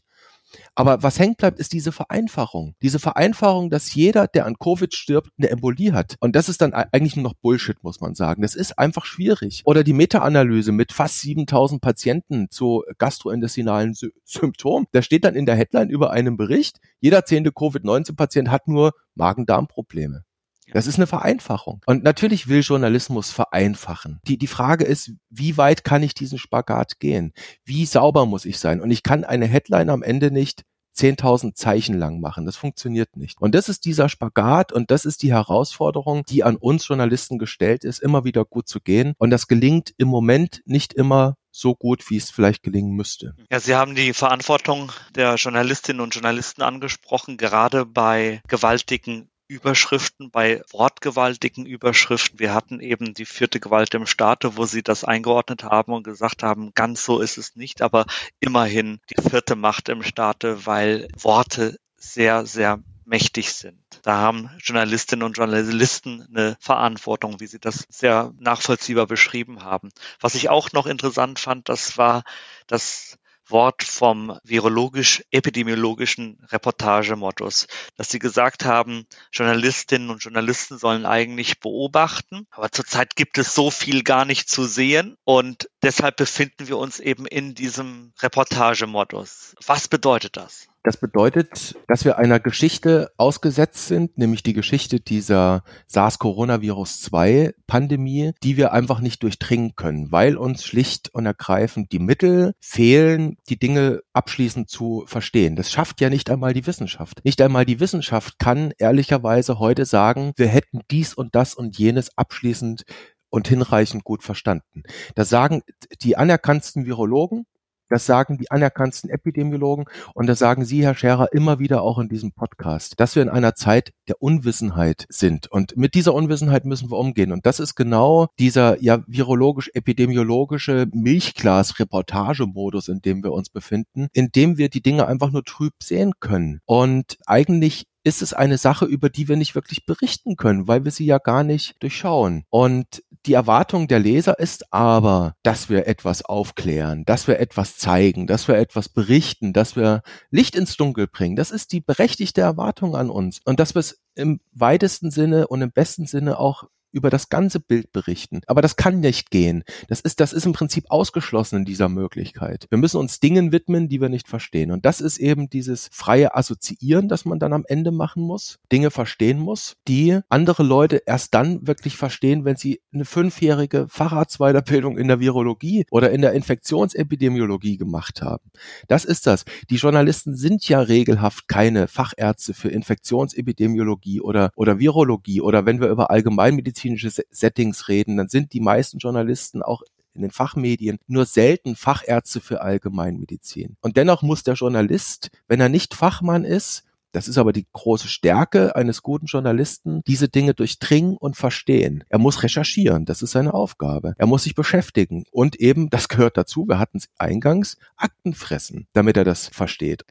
Aber 0.74 1.02
was 1.02 1.18
hängt 1.18 1.38
bleibt, 1.38 1.58
ist 1.58 1.72
diese 1.72 1.92
Vereinfachung. 1.92 2.74
Diese 2.82 2.98
Vereinfachung, 2.98 3.70
dass 3.70 3.94
jeder, 3.94 4.26
der 4.26 4.46
an 4.46 4.56
Covid 4.58 4.94
stirbt, 4.94 5.30
eine 5.38 5.50
Embolie 5.50 5.92
hat. 5.92 6.16
Und 6.20 6.36
das 6.36 6.48
ist 6.48 6.60
dann 6.60 6.72
eigentlich 6.72 7.16
nur 7.16 7.24
noch 7.24 7.34
Bullshit, 7.34 7.82
muss 7.82 8.00
man 8.00 8.14
sagen. 8.14 8.42
Das 8.42 8.54
ist 8.54 8.78
einfach 8.78 9.04
schwierig. 9.04 9.62
Oder 9.64 9.84
die 9.84 9.92
Meta-Analyse 9.92 10.72
mit 10.72 10.92
fast 10.92 11.20
7000 11.20 11.80
Patienten 11.80 12.50
zu 12.50 12.84
gastrointestinalen 12.98 13.94
Sy 13.94 14.10
Symptomen. 14.24 14.86
Da 14.92 15.02
steht 15.02 15.24
dann 15.24 15.34
in 15.34 15.46
der 15.46 15.56
Headline 15.56 15.88
über 15.88 16.10
einen 16.10 16.36
Bericht, 16.36 16.78
jeder 17.00 17.24
zehnte 17.24 17.52
Covid-19-Patient 17.52 18.50
hat 18.50 18.68
nur 18.68 18.92
Magen-Darm-Probleme. 19.14 20.24
Das 20.72 20.86
ist 20.86 20.96
eine 20.96 21.06
Vereinfachung. 21.06 21.80
Und 21.86 22.02
natürlich 22.02 22.48
will 22.48 22.60
Journalismus 22.60 23.30
vereinfachen. 23.30 24.20
Die, 24.26 24.38
die 24.38 24.46
Frage 24.46 24.84
ist, 24.84 25.12
wie 25.30 25.56
weit 25.56 25.84
kann 25.84 26.02
ich 26.02 26.14
diesen 26.14 26.38
Spagat 26.38 26.98
gehen? 26.98 27.32
Wie 27.64 27.86
sauber 27.86 28.26
muss 28.26 28.44
ich 28.44 28.58
sein? 28.58 28.80
Und 28.80 28.90
ich 28.90 29.02
kann 29.02 29.24
eine 29.24 29.46
Headline 29.46 29.90
am 29.90 30.02
Ende 30.02 30.30
nicht 30.30 30.64
10.000 30.96 31.54
Zeichen 31.54 31.98
lang 31.98 32.20
machen. 32.20 32.44
Das 32.44 32.56
funktioniert 32.56 33.16
nicht. 33.16 33.40
Und 33.40 33.54
das 33.54 33.68
ist 33.68 33.84
dieser 33.84 34.08
Spagat 34.08 34.72
und 34.72 34.90
das 34.90 35.04
ist 35.04 35.22
die 35.22 35.32
Herausforderung, 35.32 36.24
die 36.28 36.44
an 36.44 36.56
uns 36.56 36.86
Journalisten 36.86 37.38
gestellt 37.38 37.84
ist, 37.84 38.00
immer 38.00 38.24
wieder 38.24 38.44
gut 38.44 38.68
zu 38.68 38.80
gehen. 38.80 39.14
Und 39.18 39.30
das 39.30 39.48
gelingt 39.48 39.94
im 39.96 40.08
Moment 40.08 40.62
nicht 40.66 40.92
immer 40.92 41.36
so 41.50 41.74
gut, 41.74 42.08
wie 42.10 42.16
es 42.16 42.30
vielleicht 42.30 42.62
gelingen 42.62 42.94
müsste. 42.94 43.34
Ja, 43.50 43.60
Sie 43.60 43.74
haben 43.74 43.94
die 43.94 44.14
Verantwortung 44.14 44.90
der 45.14 45.34
Journalistinnen 45.34 46.00
und 46.00 46.14
Journalisten 46.14 46.62
angesprochen, 46.62 47.36
gerade 47.36 47.84
bei 47.84 48.40
gewaltigen 48.48 49.28
Überschriften, 49.52 50.30
bei 50.30 50.62
wortgewaltigen 50.70 51.66
Überschriften. 51.66 52.38
Wir 52.40 52.54
hatten 52.54 52.80
eben 52.80 53.14
die 53.14 53.26
vierte 53.26 53.60
Gewalt 53.60 53.94
im 53.94 54.06
Staate, 54.06 54.56
wo 54.56 54.64
sie 54.64 54.82
das 54.82 55.04
eingeordnet 55.04 55.64
haben 55.64 55.92
und 55.92 56.04
gesagt 56.04 56.42
haben, 56.42 56.72
ganz 56.74 57.04
so 57.04 57.20
ist 57.20 57.36
es 57.36 57.54
nicht, 57.54 57.82
aber 57.82 58.06
immerhin 58.40 59.00
die 59.10 59.22
vierte 59.22 59.54
Macht 59.54 59.88
im 59.88 60.02
Staate, 60.02 60.66
weil 60.66 61.08
Worte 61.18 61.78
sehr, 61.96 62.46
sehr 62.46 62.82
mächtig 63.04 63.52
sind. 63.52 63.78
Da 64.02 64.16
haben 64.16 64.50
Journalistinnen 64.58 65.24
und 65.24 65.36
Journalisten 65.36 66.26
eine 66.30 66.56
Verantwortung, 66.60 67.40
wie 67.40 67.46
sie 67.46 67.58
das 67.58 67.86
sehr 67.90 68.32
nachvollziehbar 68.38 69.06
beschrieben 69.06 69.62
haben. 69.62 69.90
Was 70.20 70.34
ich 70.34 70.48
auch 70.48 70.72
noch 70.72 70.86
interessant 70.86 71.38
fand, 71.38 71.68
das 71.68 71.98
war, 71.98 72.24
dass 72.66 73.18
Wort 73.48 73.82
vom 73.82 74.38
virologisch-epidemiologischen 74.44 76.38
Reportagemodus, 76.50 77.66
dass 77.96 78.10
sie 78.10 78.18
gesagt 78.18 78.64
haben, 78.64 79.06
Journalistinnen 79.32 80.10
und 80.10 80.22
Journalisten 80.22 80.78
sollen 80.78 81.06
eigentlich 81.06 81.60
beobachten, 81.60 82.46
aber 82.50 82.70
zurzeit 82.70 83.16
gibt 83.16 83.38
es 83.38 83.54
so 83.54 83.70
viel 83.70 84.02
gar 84.02 84.24
nicht 84.24 84.48
zu 84.48 84.64
sehen 84.64 85.16
und 85.24 85.68
deshalb 85.82 86.16
befinden 86.16 86.68
wir 86.68 86.78
uns 86.78 87.00
eben 87.00 87.26
in 87.26 87.54
diesem 87.54 88.12
Reportagemodus. 88.20 89.54
Was 89.66 89.88
bedeutet 89.88 90.36
das? 90.36 90.68
Das 90.84 90.96
bedeutet, 90.96 91.76
dass 91.86 92.04
wir 92.04 92.18
einer 92.18 92.40
Geschichte 92.40 93.12
ausgesetzt 93.16 93.86
sind, 93.86 94.18
nämlich 94.18 94.42
die 94.42 94.52
Geschichte 94.52 94.98
dieser 94.98 95.62
SARS-Coronavirus-2-Pandemie, 95.86 98.32
die 98.42 98.56
wir 98.56 98.72
einfach 98.72 98.98
nicht 98.98 99.22
durchdringen 99.22 99.76
können, 99.76 100.10
weil 100.10 100.36
uns 100.36 100.64
schlicht 100.64 101.14
und 101.14 101.24
ergreifend 101.24 101.92
die 101.92 102.00
Mittel 102.00 102.54
fehlen, 102.58 103.36
die 103.48 103.60
Dinge 103.60 104.00
abschließend 104.12 104.68
zu 104.68 105.04
verstehen. 105.06 105.54
Das 105.54 105.70
schafft 105.70 106.00
ja 106.00 106.10
nicht 106.10 106.28
einmal 106.30 106.52
die 106.52 106.66
Wissenschaft. 106.66 107.24
Nicht 107.24 107.40
einmal 107.40 107.64
die 107.64 107.78
Wissenschaft 107.78 108.40
kann 108.40 108.72
ehrlicherweise 108.76 109.60
heute 109.60 109.84
sagen, 109.84 110.32
wir 110.34 110.48
hätten 110.48 110.80
dies 110.90 111.14
und 111.14 111.36
das 111.36 111.54
und 111.54 111.78
jenes 111.78 112.18
abschließend 112.18 112.82
und 113.30 113.48
hinreichend 113.48 114.04
gut 114.04 114.22
verstanden. 114.22 114.82
Das 115.14 115.28
sagen 115.28 115.62
die 116.02 116.16
anerkanntesten 116.16 116.86
Virologen, 116.86 117.46
das 117.92 118.06
sagen 118.06 118.38
die 118.38 118.50
anerkannten 118.50 119.10
Epidemiologen 119.10 119.84
und 120.14 120.26
das 120.26 120.38
sagen 120.38 120.64
Sie, 120.64 120.82
Herr 120.82 120.94
Scherer, 120.94 121.28
immer 121.32 121.58
wieder 121.58 121.82
auch 121.82 121.98
in 121.98 122.08
diesem 122.08 122.32
Podcast, 122.32 122.94
dass 122.98 123.14
wir 123.14 123.22
in 123.22 123.28
einer 123.28 123.54
Zeit 123.54 123.92
der 124.08 124.20
Unwissenheit 124.20 125.04
sind. 125.10 125.46
Und 125.46 125.76
mit 125.76 125.94
dieser 125.94 126.14
Unwissenheit 126.14 126.64
müssen 126.64 126.90
wir 126.90 126.96
umgehen. 126.98 127.32
Und 127.32 127.44
das 127.44 127.60
ist 127.60 127.74
genau 127.74 128.28
dieser 128.38 128.82
ja 128.82 129.04
virologisch-epidemiologische 129.06 130.86
Milchglas-Reportagemodus, 130.92 132.88
in 132.88 133.02
dem 133.02 133.22
wir 133.22 133.32
uns 133.32 133.50
befinden, 133.50 134.08
in 134.12 134.30
dem 134.34 134.56
wir 134.56 134.70
die 134.70 134.82
Dinge 134.82 135.06
einfach 135.06 135.30
nur 135.30 135.44
trüb 135.44 135.74
sehen 135.82 136.12
können. 136.18 136.60
Und 136.64 137.18
eigentlich 137.26 137.84
ist 138.04 138.22
es 138.22 138.32
eine 138.32 138.58
Sache, 138.58 138.84
über 138.84 139.08
die 139.10 139.28
wir 139.28 139.36
nicht 139.36 139.54
wirklich 139.54 139.86
berichten 139.86 140.36
können, 140.36 140.66
weil 140.68 140.84
wir 140.84 140.90
sie 140.90 141.06
ja 141.06 141.18
gar 141.18 141.44
nicht 141.44 141.82
durchschauen. 141.82 142.44
Und 142.50 143.02
die 143.26 143.34
Erwartung 143.34 143.86
der 143.86 144.00
Leser 144.00 144.38
ist 144.38 144.72
aber, 144.72 145.36
dass 145.42 145.68
wir 145.68 145.86
etwas 145.86 146.24
aufklären, 146.24 147.04
dass 147.04 147.28
wir 147.28 147.38
etwas 147.38 147.78
zeigen, 147.78 148.26
dass 148.26 148.48
wir 148.48 148.56
etwas 148.56 148.88
berichten, 148.88 149.52
dass 149.52 149.76
wir 149.76 150.02
Licht 150.30 150.56
ins 150.56 150.76
Dunkel 150.76 151.06
bringen. 151.06 151.36
Das 151.36 151.52
ist 151.52 151.72
die 151.72 151.80
berechtigte 151.80 152.40
Erwartung 152.40 152.96
an 152.96 153.10
uns. 153.10 153.40
Und 153.44 153.60
dass 153.60 153.74
wir 153.74 153.80
es 153.80 154.02
im 154.14 154.40
weitesten 154.52 155.10
Sinne 155.10 155.46
und 155.46 155.62
im 155.62 155.70
besten 155.70 156.06
Sinne 156.06 156.38
auch 156.38 156.64
über 156.92 157.10
das 157.10 157.28
ganze 157.28 157.60
Bild 157.60 157.92
berichten. 157.92 158.40
Aber 158.46 158.62
das 158.62 158.76
kann 158.76 159.00
nicht 159.00 159.30
gehen. 159.30 159.64
Das 159.88 160.00
ist, 160.00 160.20
das 160.20 160.32
ist 160.32 160.46
im 160.46 160.52
Prinzip 160.52 160.84
ausgeschlossen 160.88 161.56
in 161.56 161.64
dieser 161.64 161.88
Möglichkeit. 161.88 162.66
Wir 162.70 162.78
müssen 162.78 162.98
uns 162.98 163.20
Dingen 163.20 163.52
widmen, 163.52 163.88
die 163.88 164.00
wir 164.00 164.08
nicht 164.08 164.28
verstehen. 164.28 164.70
Und 164.70 164.84
das 164.84 165.00
ist 165.00 165.18
eben 165.18 165.50
dieses 165.50 165.88
freie 165.92 166.34
Assoziieren, 166.34 167.08
das 167.08 167.24
man 167.24 167.38
dann 167.38 167.52
am 167.52 167.64
Ende 167.66 167.90
machen 167.90 168.22
muss, 168.22 168.58
Dinge 168.70 168.90
verstehen 168.90 169.38
muss, 169.38 169.76
die 169.88 170.20
andere 170.28 170.62
Leute 170.62 171.02
erst 171.06 171.34
dann 171.34 171.66
wirklich 171.66 171.96
verstehen, 171.96 172.44
wenn 172.44 172.56
sie 172.56 172.80
eine 172.92 173.04
fünfjährige 173.04 173.86
Facharztweiterbildung 173.88 174.98
in 174.98 175.08
der 175.08 175.20
Virologie 175.20 175.86
oder 175.90 176.10
in 176.10 176.22
der 176.22 176.32
Infektionsepidemiologie 176.32 177.76
gemacht 177.76 178.22
haben. 178.22 178.50
Das 178.88 179.04
ist 179.04 179.26
das. 179.26 179.44
Die 179.70 179.76
Journalisten 179.76 180.36
sind 180.36 180.68
ja 180.68 180.80
regelhaft 180.80 181.48
keine 181.48 181.88
Fachärzte 181.88 182.54
für 182.54 182.68
Infektionsepidemiologie 182.68 184.20
oder, 184.20 184.50
oder 184.56 184.78
Virologie 184.78 185.40
oder 185.40 185.66
wenn 185.66 185.80
wir 185.80 185.88
über 185.88 186.10
Allgemeinmedizin 186.10 186.81
medizinische 186.82 187.24
Settings 187.30 187.88
reden, 187.88 188.16
dann 188.16 188.28
sind 188.28 188.52
die 188.52 188.60
meisten 188.60 188.98
Journalisten 188.98 189.62
auch 189.62 189.82
in 190.14 190.22
den 190.22 190.30
Fachmedien 190.30 190.98
nur 191.06 191.24
selten 191.24 191.74
Fachärzte 191.74 192.40
für 192.40 192.60
Allgemeinmedizin. 192.60 193.76
Und 193.80 193.96
dennoch 193.96 194.22
muss 194.22 194.42
der 194.42 194.54
Journalist, 194.54 195.30
wenn 195.48 195.60
er 195.60 195.70
nicht 195.70 195.94
Fachmann 195.94 196.44
ist, 196.44 196.84
das 197.12 197.28
ist 197.28 197.36
aber 197.36 197.52
die 197.52 197.66
große 197.72 198.08
Stärke 198.08 198.74
eines 198.74 199.02
guten 199.02 199.26
Journalisten, 199.26 200.02
diese 200.06 200.30
Dinge 200.30 200.54
durchdringen 200.54 201.18
und 201.18 201.36
verstehen. 201.36 202.04
Er 202.08 202.18
muss 202.18 202.42
recherchieren, 202.42 203.04
das 203.04 203.20
ist 203.20 203.32
seine 203.32 203.52
Aufgabe. 203.52 204.14
Er 204.16 204.26
muss 204.26 204.44
sich 204.44 204.54
beschäftigen 204.54 205.24
und 205.30 205.56
eben, 205.56 205.90
das 205.90 206.08
gehört 206.08 206.38
dazu, 206.38 206.66
wir 206.68 206.78
hatten 206.78 206.98
es 206.98 207.08
eingangs, 207.18 207.76
Akten 207.96 208.32
fressen, 208.32 208.86
damit 208.94 209.18
er 209.18 209.24
das 209.24 209.48
versteht. 209.48 210.04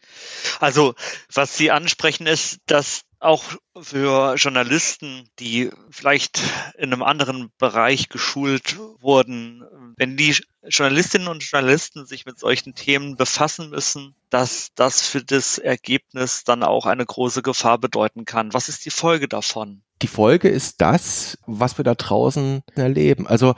Also, 0.60 0.94
was 1.34 1.58
Sie 1.58 1.72
ansprechen, 1.72 2.28
ist, 2.28 2.60
dass 2.68 3.02
auch 3.22 3.44
für 3.80 4.36
Journalisten, 4.36 5.30
die 5.40 5.70
vielleicht 5.90 6.42
in 6.78 6.92
einem 6.92 7.04
anderen 7.04 7.52
Bereich 7.58 8.10
geschult 8.10 8.78
wurden, 9.00 9.64
wenn 9.98 10.18
die 10.18 10.36
Journalistinnen 10.68 11.28
und 11.28 11.44
Journalisten 11.44 12.06
sich 12.06 12.26
mit 12.26 12.40
solchen 12.40 12.74
Themen 12.74 13.16
befassen 13.16 13.70
müssen, 13.70 14.16
dass 14.30 14.70
das 14.76 15.06
für 15.06 15.24
das 15.24 15.60
Ergebnis 15.60 16.44
dann 16.44 16.64
auch 16.64 16.86
eine 16.86 17.06
große 17.06 17.42
Gefahr 17.42 17.78
bedeuten 17.78 18.26
kann. 18.26 18.54
Was 18.54 18.70
ist 18.70 18.86
die 18.86 18.92
Folge 18.92 19.28
davon? 19.28 19.82
Die 20.02 20.08
Folge 20.08 20.50
ist 20.50 20.82
das, 20.82 21.38
was 21.46 21.78
wir 21.78 21.84
da 21.84 21.94
draußen 21.94 22.64
erleben. 22.76 23.28
Also 23.28 23.54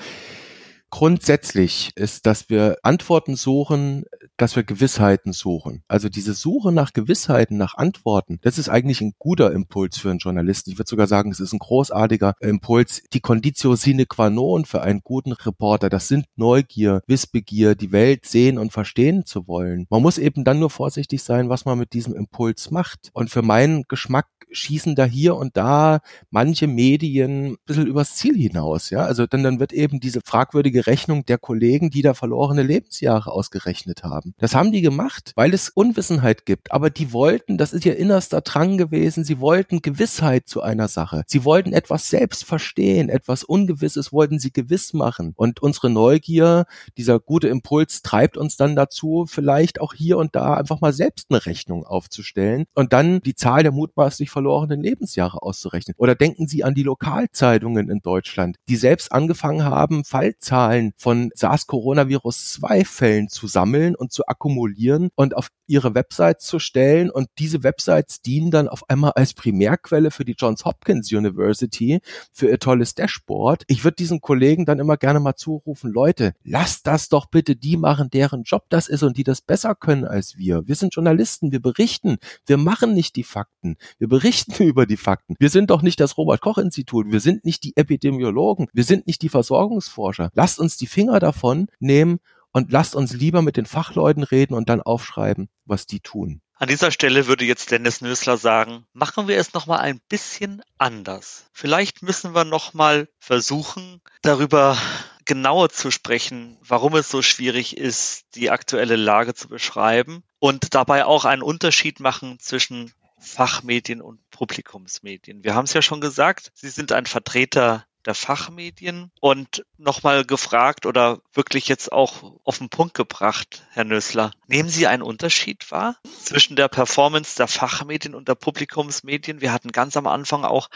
grundsätzlich 0.93 1.89
ist, 1.95 2.27
dass 2.27 2.49
wir 2.49 2.77
Antworten 2.83 3.35
suchen, 3.35 4.03
dass 4.37 4.55
wir 4.55 4.61
Gewissheiten 4.63 5.33
suchen. 5.33 5.81
Also 5.87 6.07
diese 6.07 6.35
Suche 6.35 6.71
nach 6.71 6.93
Gewissheiten, 6.93 7.57
nach 7.57 7.73
Antworten, 7.73 8.37
das 8.43 8.59
ist 8.59 8.69
eigentlich 8.69 9.01
ein 9.01 9.13
guter 9.17 9.51
Impuls 9.53 9.97
für 9.97 10.11
einen 10.11 10.19
Journalisten. 10.19 10.69
Ich 10.69 10.77
würde 10.77 10.87
sogar 10.87 11.07
sagen, 11.07 11.31
es 11.31 11.39
ist 11.39 11.51
ein 11.51 11.57
großartiger 11.57 12.35
Impuls. 12.41 13.01
Die 13.11 13.21
Conditio 13.21 13.75
sine 13.75 14.05
qua 14.05 14.29
non 14.29 14.65
für 14.65 14.83
einen 14.83 15.01
guten 15.03 15.31
Reporter, 15.31 15.89
das 15.89 16.07
sind 16.07 16.27
Neugier, 16.35 17.01
Wissbegier, 17.07 17.73
die 17.73 17.91
Welt 17.91 18.27
sehen 18.27 18.59
und 18.59 18.71
verstehen 18.71 19.25
zu 19.25 19.47
wollen. 19.47 19.87
Man 19.89 20.03
muss 20.03 20.19
eben 20.19 20.43
dann 20.43 20.59
nur 20.59 20.69
vorsichtig 20.69 21.23
sein, 21.23 21.49
was 21.49 21.65
man 21.65 21.79
mit 21.79 21.93
diesem 21.93 22.13
Impuls 22.13 22.69
macht. 22.69 23.09
Und 23.13 23.31
für 23.31 23.41
meinen 23.41 23.85
Geschmack 23.87 24.27
schießen 24.51 24.93
da 24.93 25.05
hier 25.05 25.35
und 25.35 25.57
da 25.57 26.01
manche 26.29 26.67
Medien 26.67 27.53
ein 27.53 27.57
bisschen 27.65 27.87
übers 27.87 28.15
Ziel 28.15 28.37
hinaus, 28.37 28.89
ja. 28.89 28.99
Also 28.99 29.25
dann, 29.25 29.43
dann 29.43 29.59
wird 29.59 29.73
eben 29.73 29.99
diese 29.99 30.21
fragwürdige 30.23 30.82
Rechnung 30.87 31.25
der 31.25 31.37
Kollegen, 31.37 31.89
die 31.89 32.01
da 32.01 32.13
verlorene 32.13 32.63
Lebensjahre 32.63 33.31
ausgerechnet 33.31 34.03
haben. 34.03 34.33
Das 34.37 34.55
haben 34.55 34.71
die 34.71 34.81
gemacht, 34.81 35.31
weil 35.35 35.53
es 35.53 35.69
Unwissenheit 35.69 36.45
gibt. 36.45 36.71
Aber 36.71 36.89
die 36.89 37.13
wollten, 37.13 37.57
das 37.57 37.73
ist 37.73 37.85
ihr 37.85 37.97
innerster 37.97 38.41
Drang 38.41 38.77
gewesen, 38.77 39.23
sie 39.23 39.39
wollten 39.39 39.81
Gewissheit 39.81 40.47
zu 40.47 40.61
einer 40.61 40.87
Sache. 40.87 41.23
Sie 41.27 41.45
wollten 41.45 41.73
etwas 41.73 42.09
selbst 42.09 42.45
verstehen, 42.45 43.09
etwas 43.09 43.43
Ungewisses 43.43 44.11
wollten 44.11 44.39
sie 44.39 44.51
gewiss 44.51 44.93
machen. 44.93 45.33
Und 45.35 45.61
unsere 45.61 45.89
Neugier, 45.89 46.65
dieser 46.97 47.19
gute 47.19 47.47
Impuls 47.47 48.01
treibt 48.01 48.37
uns 48.37 48.57
dann 48.57 48.75
dazu, 48.75 49.25
vielleicht 49.27 49.79
auch 49.81 49.93
hier 49.93 50.17
und 50.17 50.35
da 50.35 50.55
einfach 50.55 50.81
mal 50.81 50.93
selbst 50.93 51.27
eine 51.29 51.45
Rechnung 51.45 51.85
aufzustellen 51.85 52.65
und 52.73 52.93
dann 52.93 53.21
die 53.21 53.35
Zahl 53.35 53.63
der 53.63 53.71
mutmaßlich 53.71 54.29
verlorenen 54.29 54.81
Lebensjahre 54.81 55.41
auszurechnen. 55.41 55.95
Oder 55.97 56.15
denken 56.15 56.47
Sie 56.47 56.63
an 56.63 56.73
die 56.73 56.83
Lokalzeitungen 56.83 57.89
in 57.89 57.99
Deutschland, 57.99 58.57
die 58.67 58.75
selbst 58.75 59.11
angefangen 59.11 59.63
haben, 59.63 60.03
Fallzahlen 60.03 60.72
von 60.97 61.31
SARS-Coronavirus-2-Fällen 61.35 63.29
zu 63.29 63.47
sammeln 63.47 63.95
und 63.95 64.11
zu 64.11 64.25
akkumulieren 64.27 65.09
und 65.15 65.35
auf 65.35 65.49
ihre 65.67 65.95
Websites 65.95 66.45
zu 66.45 66.59
stellen. 66.59 67.09
Und 67.09 67.27
diese 67.39 67.63
Websites 67.63 68.21
dienen 68.21 68.51
dann 68.51 68.67
auf 68.67 68.89
einmal 68.89 69.11
als 69.11 69.33
Primärquelle 69.33 70.11
für 70.11 70.25
die 70.25 70.35
Johns 70.37 70.65
Hopkins 70.65 71.11
University, 71.11 71.99
für 72.31 72.49
ihr 72.49 72.59
tolles 72.59 72.95
Dashboard. 72.95 73.63
Ich 73.67 73.83
würde 73.83 73.95
diesen 73.95 74.21
Kollegen 74.21 74.65
dann 74.65 74.79
immer 74.79 74.97
gerne 74.97 75.19
mal 75.19 75.35
zurufen, 75.35 75.91
Leute, 75.91 76.33
lasst 76.43 76.87
das 76.87 77.09
doch 77.09 77.27
bitte 77.27 77.55
die 77.55 77.77
machen, 77.77 78.09
deren 78.09 78.43
Job 78.43 78.65
das 78.69 78.87
ist 78.87 79.03
und 79.03 79.17
die 79.17 79.23
das 79.23 79.41
besser 79.41 79.75
können 79.75 80.05
als 80.05 80.37
wir. 80.37 80.67
Wir 80.67 80.75
sind 80.75 80.95
Journalisten, 80.95 81.51
wir 81.51 81.61
berichten, 81.61 82.17
wir 82.45 82.57
machen 82.57 82.93
nicht 82.93 83.15
die 83.15 83.23
Fakten. 83.23 83.75
Wir 83.97 84.07
berichten 84.07 84.53
über 84.63 84.85
die 84.85 84.97
Fakten. 84.97 85.35
Wir 85.39 85.49
sind 85.49 85.69
doch 85.69 85.81
nicht 85.81 85.99
das 85.99 86.17
Robert-Koch-Institut, 86.17 87.11
wir 87.11 87.19
sind 87.19 87.45
nicht 87.45 87.63
die 87.63 87.75
Epidemiologen, 87.75 88.67
wir 88.73 88.83
sind 88.83 89.07
nicht 89.07 89.21
die 89.21 89.29
Versorgungsforscher. 89.29 90.29
Lasst 90.33 90.52
uns 90.59 90.77
die 90.77 90.87
Finger 90.87 91.19
davon 91.19 91.67
nehmen 91.79 92.19
und 92.51 92.71
lasst 92.71 92.95
uns 92.95 93.13
lieber 93.13 93.41
mit 93.41 93.57
den 93.57 93.65
Fachleuten 93.65 94.23
reden 94.23 94.53
und 94.53 94.69
dann 94.69 94.81
aufschreiben, 94.81 95.49
was 95.65 95.87
die 95.87 95.99
tun. 95.99 96.41
An 96.55 96.69
dieser 96.69 96.91
Stelle 96.91 97.27
würde 97.27 97.43
jetzt 97.43 97.71
Dennis 97.71 97.99
Nösler 97.99 98.37
sagen, 98.37 98.85
machen 98.93 99.27
wir 99.27 99.37
es 99.37 99.53
nochmal 99.53 99.79
ein 99.79 99.99
bisschen 100.07 100.61
anders. 100.77 101.47
Vielleicht 101.51 102.03
müssen 102.03 102.33
wir 102.35 102.45
nochmal 102.45 103.09
versuchen, 103.19 104.01
darüber 104.21 104.77
genauer 105.25 105.69
zu 105.69 105.91
sprechen, 105.91 106.57
warum 106.61 106.95
es 106.95 107.09
so 107.09 107.21
schwierig 107.21 107.75
ist, 107.75 108.25
die 108.35 108.49
aktuelle 108.49 108.95
Lage 108.95 109.33
zu 109.33 109.49
beschreiben 109.49 110.23
und 110.39 110.73
dabei 110.73 111.05
auch 111.05 111.25
einen 111.25 111.41
Unterschied 111.41 111.99
machen 111.99 112.39
zwischen 112.39 112.93
Fachmedien 113.19 114.01
und 114.01 114.19
Publikumsmedien. 114.31 115.43
Wir 115.43 115.55
haben 115.55 115.65
es 115.65 115.73
ja 115.73 115.81
schon 115.81 116.01
gesagt, 116.01 116.51
Sie 116.53 116.69
sind 116.69 116.91
ein 116.91 117.05
Vertreter 117.05 117.85
der 118.05 118.15
Fachmedien 118.15 119.11
und 119.19 119.65
nochmal 119.77 120.25
gefragt 120.25 120.85
oder 120.85 121.19
wirklich 121.33 121.67
jetzt 121.67 121.91
auch 121.91 122.39
auf 122.43 122.57
den 122.57 122.69
Punkt 122.69 122.93
gebracht, 122.93 123.63
Herr 123.71 123.83
Nössler. 123.83 124.31
Nehmen 124.47 124.69
Sie 124.69 124.87
einen 124.87 125.03
Unterschied 125.03 125.69
wahr 125.71 125.95
zwischen 126.21 126.55
der 126.55 126.67
Performance 126.67 127.35
der 127.35 127.47
Fachmedien 127.47 128.15
und 128.15 128.27
der 128.27 128.35
Publikumsmedien? 128.35 129.41
Wir 129.41 129.53
hatten 129.53 129.71
ganz 129.71 129.97
am 129.97 130.07
Anfang 130.07 130.43
auch 130.43 130.69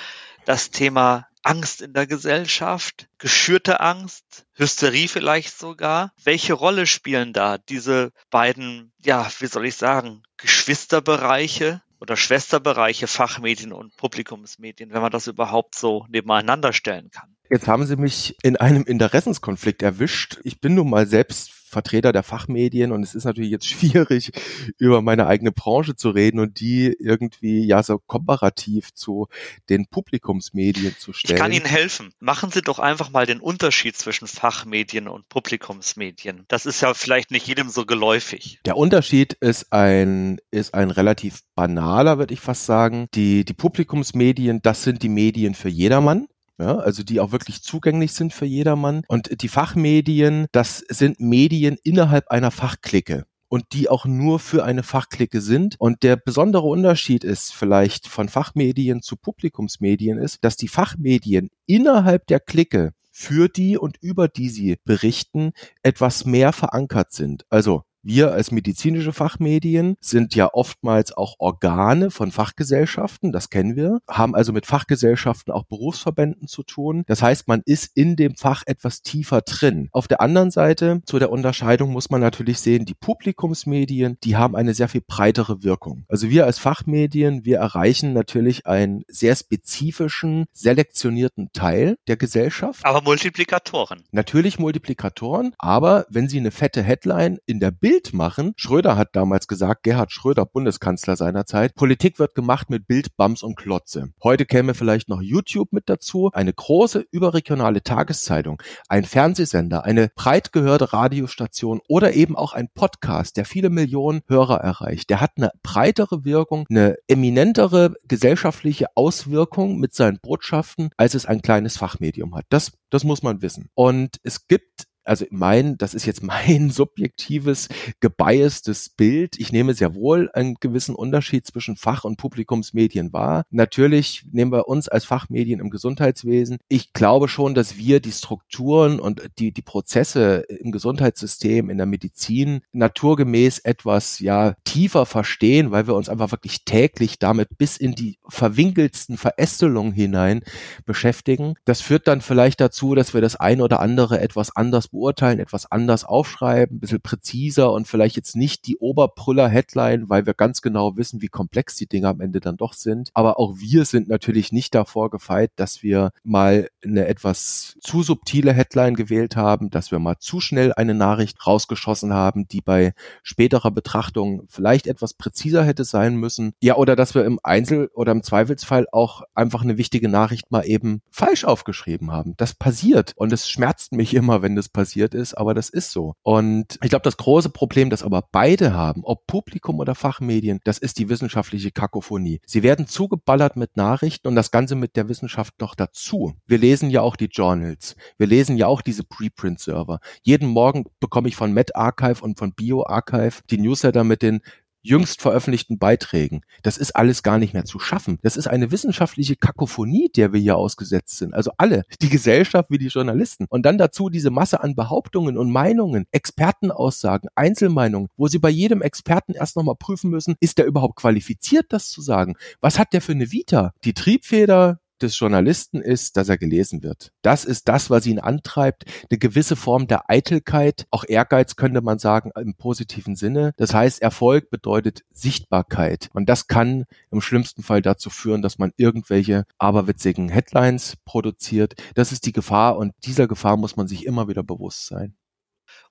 das 0.46 0.72
Thema 0.72 1.28
Angst 1.44 1.82
in 1.82 1.94
der 1.94 2.08
Gesellschaft, 2.08 3.08
geschürte 3.20 3.80
Angst, 3.80 4.46
Hysterie 4.56 5.08
vielleicht 5.08 5.58
sogar. 5.58 6.12
Welche 6.24 6.54
Rolle 6.54 6.86
spielen 6.88 7.32
da 7.32 7.58
diese 7.58 8.12
beiden, 8.30 8.92
ja, 9.04 9.30
wie 9.40 9.48
soll 9.48 9.66
ich 9.66 9.76
sagen, 9.76 10.24
Geschwisterbereiche 10.36 11.82
oder 12.00 12.18
Schwesterbereiche 12.18 13.08
Fachmedien 13.08 13.72
und 13.72 13.96
Publikumsmedien, 13.96 14.92
wenn 14.92 15.02
man 15.02 15.12
das 15.12 15.28
überhaupt 15.28 15.76
so 15.76 16.06
nebeneinander 16.10 16.74
stellen 16.74 17.10
kann. 17.12 17.37
Jetzt 17.50 17.68
haben 17.68 17.86
Sie 17.86 17.96
mich 17.96 18.36
in 18.44 18.58
einem 18.58 18.84
Interessenskonflikt 18.84 19.82
erwischt. 19.82 20.40
Ich 20.44 20.60
bin 20.60 20.76
nun 20.76 20.90
mal 20.90 21.08
selbst 21.08 21.52
Vertreter 21.68 22.14
der 22.14 22.24
Fachmedien 22.24 22.94
und 22.94 23.04
es 23.04 23.14
ist 23.14 23.26
natürlich 23.26 23.52
jetzt 23.52 23.68
schwierig, 23.68 24.32
über 24.78 25.02
meine 25.02 25.28
eigene 25.28 25.52
Branche 25.52 25.96
zu 25.96 26.10
reden 26.10 26.40
und 26.40 26.60
die 26.60 26.96
irgendwie 27.00 27.66
ja 27.66 27.84
so 27.84 28.00
komparativ 28.00 28.94
zu 28.94 29.28
den 29.70 29.88
Publikumsmedien 29.88 30.96
zu 30.98 31.14
stellen. 31.14 31.36
Ich 31.36 31.42
kann 31.42 31.52
Ihnen 31.52 31.66
helfen. 31.66 32.14
Machen 32.20 32.52
Sie 32.52 32.62
doch 32.62 32.80
einfach 32.80 33.10
mal 33.10 33.26
den 33.26 33.40
Unterschied 33.40 33.98
zwischen 33.98 34.28
Fachmedien 34.28 35.08
und 35.08 35.28
Publikumsmedien. 35.30 36.46
Das 36.48 36.66
ist 36.66 36.82
ja 36.82 36.94
vielleicht 36.94 37.32
nicht 37.32 37.48
jedem 37.48 37.70
so 37.70 37.86
geläufig. 37.86 38.60
Der 38.66 38.78
Unterschied 38.78 39.34
ist 39.34 39.74
ein, 39.74 40.40
ist 40.52 40.74
ein 40.74 40.92
relativ 40.92 41.42
banaler, 41.56 42.18
würde 42.18 42.34
ich 42.34 42.40
fast 42.40 42.66
sagen. 42.66 43.08
Die, 43.14 43.44
die 43.44 43.54
Publikumsmedien, 43.54 44.62
das 44.62 44.84
sind 44.84 45.04
die 45.04 45.10
Medien 45.10 45.54
für 45.54 45.70
jedermann 45.70 46.28
ja, 46.60 46.78
also 46.78 47.04
die 47.04 47.20
auch 47.20 47.32
wirklich 47.32 47.62
zugänglich 47.62 48.14
sind 48.14 48.34
für 48.34 48.46
jedermann. 48.46 49.04
Und 49.08 49.42
die 49.42 49.48
Fachmedien, 49.48 50.48
das 50.52 50.80
sind 50.90 51.20
Medien 51.20 51.78
innerhalb 51.84 52.30
einer 52.30 52.52
Fachklicke 52.52 53.26
und 53.50 53.66
die 53.74 53.90
auch 53.90 54.06
nur 54.06 54.40
für 54.40 54.64
eine 54.64 54.84
Fachklicke 54.84 55.42
sind. 55.42 55.76
Und 55.80 56.04
der 56.04 56.16
besondere 56.16 56.68
Unterschied 56.68 57.24
ist 57.24 57.54
vielleicht 57.54 58.08
von 58.08 58.30
Fachmedien 58.30 59.02
zu 59.02 59.16
Publikumsmedien 59.16 60.18
ist, 60.18 60.44
dass 60.44 60.58
die 60.58 60.68
Fachmedien 60.68 61.50
innerhalb 61.66 62.28
der 62.28 62.40
Clique 62.40 62.92
für 63.12 63.50
die 63.50 63.78
und 63.78 63.98
über 64.02 64.28
die 64.28 64.50
sie 64.50 64.78
berichten, 64.84 65.52
etwas 65.82 66.26
mehr 66.26 66.54
verankert 66.54 67.12
sind. 67.14 67.46
Also 67.50 67.84
wir 68.08 68.32
als 68.32 68.52
medizinische 68.52 69.12
Fachmedien 69.12 69.98
sind 70.00 70.34
ja 70.34 70.54
oftmals 70.54 71.12
auch 71.12 71.36
Organe 71.40 72.10
von 72.10 72.32
Fachgesellschaften, 72.32 73.34
das 73.34 73.50
kennen 73.50 73.76
wir, 73.76 74.00
haben 74.10 74.34
also 74.34 74.54
mit 74.54 74.66
Fachgesellschaften 74.66 75.52
auch 75.52 75.66
Berufsverbänden 75.66 76.48
zu 76.48 76.64
tun. 76.64 77.04
Das 77.08 77.22
heißt, 77.22 77.50
man 77.50 77.62
ist 77.66 77.92
in 77.96 78.16
dem 78.16 78.36
Fach 78.36 78.64
etwas 78.66 79.02
tiefer 79.02 79.42
drin. 79.42 79.90
Auf 79.92 80.08
der 80.08 80.22
anderen 80.22 80.52
Seite, 80.52 81.02
zu 81.06 81.20
der 81.20 81.32
Unterscheidung 81.32 81.92
muss 81.92 82.10
man 82.10 82.22
natürlich 82.22 82.62
sehen, 82.62 82.86
die 82.86 82.94
Publikumsmedien, 82.94 84.18
die 84.24 84.38
haben 84.38 84.56
eine 84.56 84.74
sehr 84.74 84.88
viel 84.88 85.04
breitere 85.06 85.64
Wirkung. 85.64 86.06
Also 86.08 86.30
wir 86.30 86.46
als 86.46 86.60
Fachmedien, 86.60 87.44
wir 87.44 87.58
erreichen 87.58 88.14
natürlich 88.14 88.66
einen 88.66 89.04
sehr 89.10 89.36
spezifischen, 89.36 90.46
selektionierten 90.54 91.50
Teil 91.52 91.98
der 92.08 92.16
Gesellschaft. 92.16 92.86
Aber 92.86 93.02
Multiplikatoren. 93.02 94.04
Natürlich 94.12 94.60
Multiplikatoren, 94.60 95.54
aber 95.58 96.06
wenn 96.10 96.30
Sie 96.30 96.38
eine 96.38 96.52
fette 96.52 96.82
Headline 96.82 97.40
in 97.46 97.60
der 97.60 97.72
Bild 97.72 97.97
Bild 97.98 98.14
machen. 98.14 98.54
Schröder 98.58 98.96
hat 98.96 99.16
damals 99.16 99.48
gesagt, 99.48 99.82
Gerhard 99.82 100.12
Schröder, 100.12 100.46
Bundeskanzler 100.46 101.16
seinerzeit, 101.16 101.74
Politik 101.74 102.20
wird 102.20 102.36
gemacht 102.36 102.70
mit 102.70 102.86
Bild, 102.86 103.18
Bams 103.18 103.42
und 103.42 103.56
Klotze. 103.56 104.10
Heute 104.22 104.46
käme 104.46 104.76
vielleicht 104.76 105.10
noch 105.10 105.20
YouTube 105.20 105.74
mit 105.74 105.90
dazu, 105.90 106.30
eine 106.34 106.54
große 106.54 107.06
überregionale 107.10 107.82
Tageszeitung, 107.82 108.62
ein 108.88 109.04
Fernsehsender, 109.04 109.84
eine 109.84 110.12
breit 110.16 110.52
gehörte 110.52 110.94
Radiostation 110.94 111.82
oder 111.88 112.14
eben 112.14 112.36
auch 112.36 112.54
ein 112.54 112.70
Podcast, 112.72 113.36
der 113.36 113.46
viele 113.46 113.72
Millionen 113.72 114.22
Hörer 114.28 114.58
erreicht. 114.58 115.10
Der 115.10 115.20
hat 115.20 115.32
eine 115.38 115.50
breitere 115.64 116.24
Wirkung, 116.24 116.68
eine 116.70 116.98
eminentere 117.08 117.96
gesellschaftliche 118.08 118.96
Auswirkung 118.96 119.80
mit 119.80 119.96
seinen 119.96 120.20
Botschaften, 120.22 120.92
als 120.98 121.16
es 121.16 121.26
ein 121.26 121.42
kleines 121.42 121.78
Fachmedium 121.78 122.36
hat. 122.36 122.46
Das, 122.50 122.74
das 122.92 123.04
muss 123.04 123.24
man 123.24 123.42
wissen. 123.42 123.70
Und 123.74 124.18
es 124.22 124.46
gibt 124.48 124.87
also 125.08 125.26
mein, 125.30 125.78
das 125.78 125.94
ist 125.94 126.06
jetzt 126.06 126.24
mein 126.24 126.70
subjektives, 126.70 127.70
gebiastes 128.00 128.90
Bild. 128.90 129.40
Ich 129.40 129.52
nehme 129.52 129.74
sehr 129.74 129.96
wohl 129.96 130.30
einen 130.34 130.56
gewissen 130.60 130.96
Unterschied 130.96 131.46
zwischen 131.48 131.76
Fach- 131.76 132.04
und 132.04 132.18
Publikumsmedien 132.18 133.14
wahr. 133.14 133.44
Natürlich 133.50 134.26
nehmen 134.32 134.52
wir 134.52 134.68
uns 134.68 134.88
als 134.88 135.06
Fachmedien 135.06 135.60
im 135.60 135.70
Gesundheitswesen. 135.70 136.58
Ich 136.68 136.94
glaube 136.94 137.28
schon, 137.28 137.54
dass 137.54 137.78
wir 137.78 138.00
die 138.00 138.12
Strukturen 138.12 139.00
und 139.00 139.22
die, 139.40 139.52
die 139.52 139.62
Prozesse 139.62 140.46
im 140.50 140.72
Gesundheitssystem, 140.72 141.70
in 141.70 141.78
der 141.78 141.86
Medizin 141.86 142.62
naturgemäß 142.74 143.60
etwas, 143.60 144.20
ja, 144.20 144.56
tiefer 144.64 145.06
verstehen, 145.06 145.72
weil 145.72 145.88
wir 145.88 145.96
uns 145.96 146.10
einfach 146.10 146.32
wirklich 146.32 146.66
täglich 146.66 147.20
damit 147.20 147.58
bis 147.58 147.78
in 147.78 147.94
die 147.94 148.20
verwinkeltsten 148.28 149.18
Verästelungen 149.18 149.94
hinein 149.94 150.42
beschäftigen. 150.86 151.54
Das 151.66 151.82
führt 151.82 152.08
dann 152.08 152.22
vielleicht 152.22 152.60
dazu, 152.60 152.96
dass 152.96 153.14
wir 153.14 153.22
das 153.22 153.36
ein 153.36 153.62
oder 153.62 153.80
andere 153.80 154.20
etwas 154.20 154.56
anders 154.56 154.88
beurteilen, 154.98 155.40
etwas 155.40 155.72
anders 155.72 156.04
aufschreiben, 156.04 156.78
ein 156.78 156.80
bisschen 156.80 157.02
präziser 157.02 157.72
und 157.72 157.88
vielleicht 157.88 158.16
jetzt 158.16 158.36
nicht 158.36 158.68
die 158.68 158.78
Oberbrüller-Headline, 158.78 160.10
weil 160.10 160.26
wir 160.26 160.34
ganz 160.34 160.62
genau 160.62 160.98
wissen, 160.98 161.22
wie 161.22 161.28
komplex 161.28 161.76
die 161.76 161.88
Dinge 161.88 162.08
am 162.08 162.20
Ende 162.20 162.40
dann 162.40 162.58
doch 162.58 162.74
sind. 162.74 163.12
Aber 163.14 163.40
auch 163.40 163.58
wir 163.58 163.86
sind 163.86 164.10
natürlich 164.10 164.52
nicht 164.52 164.74
davor 164.74 165.10
gefeit, 165.10 165.52
dass 165.56 165.84
wir 165.84 166.12
mal 166.24 166.70
eine 166.84 167.08
etwas 167.08 167.78
zu 167.80 168.04
subtile 168.04 168.54
Headline 168.54 168.96
gewählt 168.96 169.36
haben, 169.36 169.70
dass 169.70 169.92
wir 169.92 170.00
mal 170.00 170.18
zu 170.20 170.40
schnell 170.40 170.74
eine 170.74 170.94
Nachricht 170.94 171.46
rausgeschossen 171.46 172.14
haben, 172.14 172.48
die 172.48 172.62
bei 172.62 172.94
späterer 173.24 173.72
Betrachtung 173.72 174.44
vielleicht 174.48 174.88
etwas 174.88 175.14
präziser 175.14 175.64
hätte 175.64 175.84
sein 175.84 176.16
müssen. 176.16 176.54
Ja, 176.62 176.76
oder 176.76 176.96
dass 176.96 177.14
wir 177.14 177.26
im 177.26 177.40
Einzel- 177.44 177.90
oder 177.94 178.12
im 178.12 178.24
Zweifelsfall 178.24 178.88
auch 178.92 179.22
einfach 179.36 179.62
eine 179.62 179.78
wichtige 179.78 180.10
Nachricht 180.10 180.52
mal 180.52 180.66
eben 180.66 181.02
falsch 181.12 181.46
aufgeschrieben 181.46 182.12
haben. 182.12 182.34
Das 182.38 182.56
passiert 182.56 183.14
und 183.16 183.32
es 183.32 183.50
schmerzt 183.50 183.94
mich 183.94 184.14
immer, 184.14 184.42
wenn 184.42 184.56
das 184.56 184.70
passiert 184.70 184.87
passiert 184.88 185.14
ist, 185.14 185.34
aber 185.34 185.54
das 185.54 185.70
ist 185.70 185.92
so. 185.92 186.14
Und 186.24 186.80
ich 186.82 186.90
glaube, 186.90 187.04
das 187.04 187.18
große 187.18 187.50
Problem, 187.50 187.90
das 187.90 188.04
aber 188.04 188.24
beide 188.32 188.74
haben, 188.74 189.04
ob 189.04 189.28
Publikum 189.28 189.80
oder 189.80 189.96
Fachmedien, 189.96 190.60
das 190.64 190.78
ist 190.78 190.98
die 190.98 191.10
wissenschaftliche 191.10 191.72
Kakophonie. 191.72 192.40
Sie 192.46 192.64
werden 192.64 192.88
zugeballert 192.88 193.58
mit 193.58 193.76
Nachrichten 193.76 194.30
und 194.30 194.36
das 194.36 194.50
Ganze 194.50 194.76
mit 194.76 194.96
der 194.96 195.10
Wissenschaft 195.10 195.60
noch 195.60 195.76
dazu. 195.76 196.36
Wir 196.46 196.58
lesen 196.58 196.90
ja 196.90 197.02
auch 197.02 197.18
die 197.18 197.26
Journals. 197.26 197.98
Wir 198.18 198.28
lesen 198.28 198.56
ja 198.56 198.68
auch 198.68 198.82
diese 198.82 199.04
Preprint-Server. 199.04 200.00
Jeden 200.24 200.48
Morgen 200.48 200.86
bekomme 201.02 201.28
ich 201.28 201.36
von 201.36 201.52
MedArchive 201.52 202.24
und 202.24 202.40
von 202.40 202.54
BioArchive 202.54 203.42
die 203.50 203.58
Newsletter 203.58 204.06
mit 204.06 204.22
den 204.22 204.40
jüngst 204.88 205.22
veröffentlichten 205.22 205.78
Beiträgen. 205.78 206.42
Das 206.64 206.78
ist 206.78 206.96
alles 206.96 207.24
gar 207.24 207.38
nicht 207.38 207.54
mehr 207.54 207.66
zu 207.66 207.80
schaffen. 207.80 208.20
Das 208.22 208.38
ist 208.38 208.48
eine 208.48 208.72
wissenschaftliche 208.72 209.36
Kakophonie, 209.36 210.10
der 210.16 210.34
wir 210.34 210.40
hier 210.40 210.56
ausgesetzt 210.56 211.18
sind. 211.18 211.34
Also 211.34 211.52
alle, 211.58 211.84
die 212.02 212.10
Gesellschaft 212.10 212.70
wie 212.70 212.78
die 212.78 212.88
Journalisten. 212.88 213.46
Und 213.50 213.66
dann 213.66 213.78
dazu 213.78 214.10
diese 214.10 214.32
Masse 214.32 214.62
an 214.62 214.76
Behauptungen 214.76 215.38
und 215.38 215.52
Meinungen, 215.52 216.06
Expertenaussagen, 216.12 217.30
Einzelmeinungen, 217.36 218.10
wo 218.18 218.28
sie 218.28 218.40
bei 218.40 218.50
jedem 218.50 218.82
Experten 218.82 219.34
erst 219.34 219.56
nochmal 219.58 219.76
prüfen 219.76 220.10
müssen, 220.10 220.36
ist 220.40 220.58
der 220.58 220.66
überhaupt 220.66 220.96
qualifiziert, 220.96 221.68
das 221.70 221.90
zu 221.90 222.02
sagen? 222.02 222.36
Was 222.62 222.80
hat 222.80 222.94
der 222.94 223.02
für 223.02 223.12
eine 223.12 223.32
Vita? 223.32 223.74
Die 223.84 223.94
Triebfeder 223.94 224.80
des 225.02 225.18
Journalisten 225.18 225.82
ist, 225.82 226.18
dass 226.18 226.30
er 226.30 226.38
gelesen 226.38 226.84
wird. 226.84 227.12
Das 227.22 227.46
ist 227.46 227.68
das, 227.68 227.90
was 227.90 228.06
ihn 228.06 228.20
antreibt. 228.20 228.86
Eine 229.10 229.18
gewisse 229.18 229.56
Form 229.56 229.88
der 229.88 230.10
Eitelkeit, 230.10 230.88
auch 230.92 231.04
Ehrgeiz 231.08 231.56
könnte 231.56 231.82
man 231.82 232.00
sagen 232.00 232.32
im 232.36 232.56
positiven 232.56 233.16
Sinne. 233.16 233.54
Das 233.58 233.74
heißt, 233.74 234.02
Erfolg 234.02 234.50
bedeutet 234.50 235.04
Sichtbarkeit. 235.12 236.10
Und 236.14 236.28
das 236.28 236.48
kann 236.48 236.86
im 237.12 237.22
schlimmsten 237.22 237.64
Fall 237.64 237.82
dazu 237.82 238.10
führen, 238.10 238.42
dass 238.42 238.58
man 238.58 238.74
irgendwelche 238.78 239.46
aberwitzigen 239.58 240.30
Headlines 240.30 240.98
produziert. 241.06 241.76
Das 241.96 242.12
ist 242.12 242.26
die 242.26 242.34
Gefahr 242.34 242.78
und 242.78 242.94
dieser 243.04 243.28
Gefahr 243.28 243.58
muss 243.58 243.76
man 243.76 243.88
sich 243.88 244.06
immer 244.06 244.28
wieder 244.28 244.44
bewusst 244.44 244.88
sein 244.88 245.16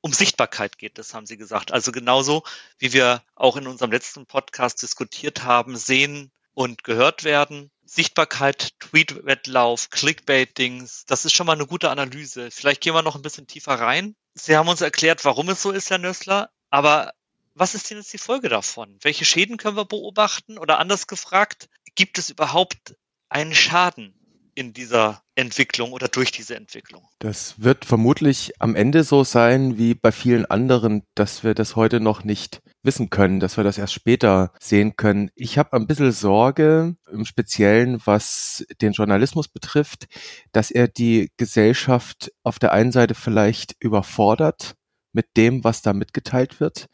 um 0.00 0.12
Sichtbarkeit 0.12 0.78
geht 0.78 0.98
es, 0.98 1.14
haben 1.14 1.26
Sie 1.26 1.36
gesagt. 1.36 1.72
Also 1.72 1.92
genauso, 1.92 2.44
wie 2.78 2.92
wir 2.92 3.22
auch 3.34 3.56
in 3.56 3.66
unserem 3.66 3.90
letzten 3.90 4.26
Podcast 4.26 4.82
diskutiert 4.82 5.42
haben, 5.42 5.76
sehen 5.76 6.30
und 6.54 6.84
gehört 6.84 7.24
werden, 7.24 7.70
Sichtbarkeit, 7.86 8.70
Tweet-Wettlauf, 8.80 9.90
Clickbaitings, 9.90 11.04
das 11.06 11.24
ist 11.24 11.34
schon 11.34 11.46
mal 11.46 11.54
eine 11.54 11.66
gute 11.66 11.90
Analyse. 11.90 12.50
Vielleicht 12.50 12.82
gehen 12.82 12.94
wir 12.94 13.02
noch 13.02 13.16
ein 13.16 13.22
bisschen 13.22 13.46
tiefer 13.46 13.74
rein. 13.74 14.14
Sie 14.34 14.56
haben 14.56 14.68
uns 14.68 14.80
erklärt, 14.80 15.24
warum 15.24 15.48
es 15.48 15.62
so 15.62 15.70
ist, 15.70 15.90
Herr 15.90 15.98
Nössler, 15.98 16.50
aber 16.68 17.12
was 17.54 17.74
ist 17.74 17.88
denn 17.88 17.96
jetzt 17.96 18.12
die 18.12 18.18
Folge 18.18 18.50
davon? 18.50 18.98
Welche 19.00 19.24
Schäden 19.24 19.56
können 19.56 19.76
wir 19.76 19.86
beobachten? 19.86 20.58
Oder 20.58 20.78
anders 20.78 21.06
gefragt, 21.06 21.68
gibt 21.94 22.18
es 22.18 22.28
überhaupt 22.28 22.96
einen 23.30 23.54
Schaden 23.54 24.14
in 24.54 24.72
dieser 24.72 25.22
Entwicklung 25.34 25.92
oder 25.92 26.08
durch 26.08 26.32
diese 26.32 26.54
Entwicklung? 26.54 27.08
Das 27.18 27.54
wird 27.56 27.84
vermutlich 27.84 28.60
am 28.60 28.74
Ende 28.74 29.04
so 29.04 29.24
sein 29.24 29.78
wie 29.78 29.94
bei 29.94 30.12
vielen 30.12 30.46
anderen, 30.46 31.02
dass 31.14 31.44
wir 31.44 31.54
das 31.54 31.76
heute 31.76 32.00
noch 32.00 32.24
nicht 32.24 32.60
wissen 32.86 33.10
können, 33.10 33.40
dass 33.40 33.56
wir 33.56 33.64
das 33.64 33.78
erst 33.78 33.92
später 33.92 34.52
sehen 34.58 34.96
können. 34.96 35.30
Ich 35.34 35.58
habe 35.58 35.74
ein 35.74 35.86
bisschen 35.86 36.12
Sorge, 36.12 36.96
im 37.10 37.24
Speziellen 37.24 38.00
was 38.04 38.64
den 38.80 38.92
Journalismus 38.92 39.48
betrifft, 39.48 40.06
dass 40.52 40.70
er 40.70 40.88
die 40.88 41.30
Gesellschaft 41.36 42.32
auf 42.42 42.58
der 42.58 42.72
einen 42.72 42.92
Seite 42.92 43.14
vielleicht 43.14 43.76
überfordert 43.80 44.74
mit 45.12 45.36
dem, 45.36 45.64
was 45.64 45.82
da 45.82 45.92
mitgeteilt 45.92 46.60
wird, 46.60 46.86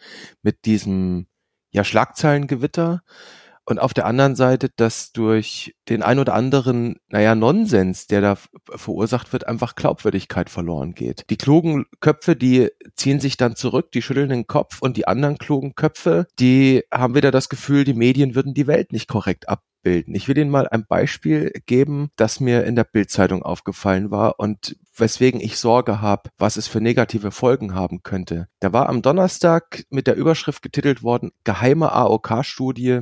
mit 0.42 0.64
diesem 0.64 1.26
ja, 1.70 1.84
Schlagzeilengewitter 1.84 3.02
Und 3.64 3.78
auf 3.78 3.94
der 3.94 4.06
anderen 4.06 4.34
Seite, 4.34 4.70
dass 4.76 5.12
durch 5.12 5.74
den 5.88 6.02
ein 6.02 6.18
oder 6.18 6.34
anderen, 6.34 6.96
naja, 7.08 7.34
Nonsens, 7.34 8.06
der 8.06 8.20
da 8.20 8.38
verursacht 8.74 9.32
wird, 9.32 9.46
einfach 9.46 9.76
Glaubwürdigkeit 9.76 10.50
verloren 10.50 10.94
geht. 10.94 11.24
Die 11.30 11.36
klugen 11.36 11.86
Köpfe, 12.00 12.34
die 12.34 12.70
ziehen 12.96 13.20
sich 13.20 13.36
dann 13.36 13.54
zurück, 13.54 13.92
die 13.92 14.02
schütteln 14.02 14.30
den 14.30 14.46
Kopf 14.46 14.82
und 14.82 14.96
die 14.96 15.06
anderen 15.06 15.38
klugen 15.38 15.74
Köpfe, 15.74 16.26
die 16.38 16.82
haben 16.92 17.14
wieder 17.14 17.30
das 17.30 17.48
Gefühl, 17.48 17.84
die 17.84 17.94
Medien 17.94 18.34
würden 18.34 18.54
die 18.54 18.66
Welt 18.66 18.92
nicht 18.92 19.08
korrekt 19.08 19.48
ab 19.48 19.62
abbilden. 19.82 20.14
Ich 20.14 20.28
will 20.28 20.38
Ihnen 20.38 20.50
mal 20.50 20.68
ein 20.68 20.86
Beispiel 20.86 21.52
geben, 21.66 22.10
das 22.16 22.40
mir 22.40 22.64
in 22.64 22.76
der 22.76 22.84
Bildzeitung 22.84 23.42
aufgefallen 23.42 24.10
war 24.10 24.38
und 24.38 24.76
weswegen 24.96 25.40
ich 25.40 25.58
Sorge 25.58 26.00
habe, 26.00 26.30
was 26.38 26.56
es 26.56 26.68
für 26.68 26.80
negative 26.80 27.30
Folgen 27.30 27.74
haben 27.74 28.02
könnte. 28.02 28.48
Da 28.60 28.72
war 28.72 28.88
am 28.88 29.02
Donnerstag 29.02 29.84
mit 29.90 30.06
der 30.06 30.16
Überschrift 30.16 30.62
getitelt 30.62 31.02
worden, 31.02 31.32
geheime 31.44 31.92
AOK-Studie 31.92 33.00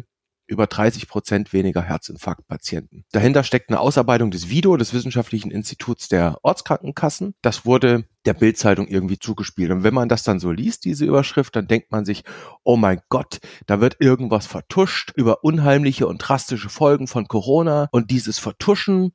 über 0.50 0.66
30 0.66 1.08
Prozent 1.08 1.52
weniger 1.52 1.82
Herzinfarktpatienten. 1.82 3.04
Dahinter 3.12 3.44
steckt 3.44 3.70
eine 3.70 3.80
Ausarbeitung 3.80 4.30
des 4.30 4.50
VIDO, 4.50 4.76
des 4.76 4.92
Wissenschaftlichen 4.92 5.50
Instituts 5.50 6.08
der 6.08 6.38
Ortskrankenkassen. 6.42 7.34
Das 7.40 7.64
wurde 7.64 8.04
der 8.26 8.34
Bildzeitung 8.34 8.86
irgendwie 8.88 9.18
zugespielt. 9.18 9.70
Und 9.70 9.82
wenn 9.82 9.94
man 9.94 10.08
das 10.08 10.24
dann 10.24 10.40
so 10.40 10.50
liest, 10.50 10.84
diese 10.84 11.06
Überschrift, 11.06 11.56
dann 11.56 11.68
denkt 11.68 11.90
man 11.90 12.04
sich, 12.04 12.24
oh 12.64 12.76
mein 12.76 13.00
Gott, 13.08 13.38
da 13.66 13.80
wird 13.80 13.96
irgendwas 14.00 14.46
vertuscht 14.46 15.12
über 15.16 15.44
unheimliche 15.44 16.06
und 16.06 16.18
drastische 16.18 16.68
Folgen 16.68 17.06
von 17.06 17.28
Corona. 17.28 17.88
Und 17.92 18.10
dieses 18.10 18.38
Vertuschen 18.38 19.12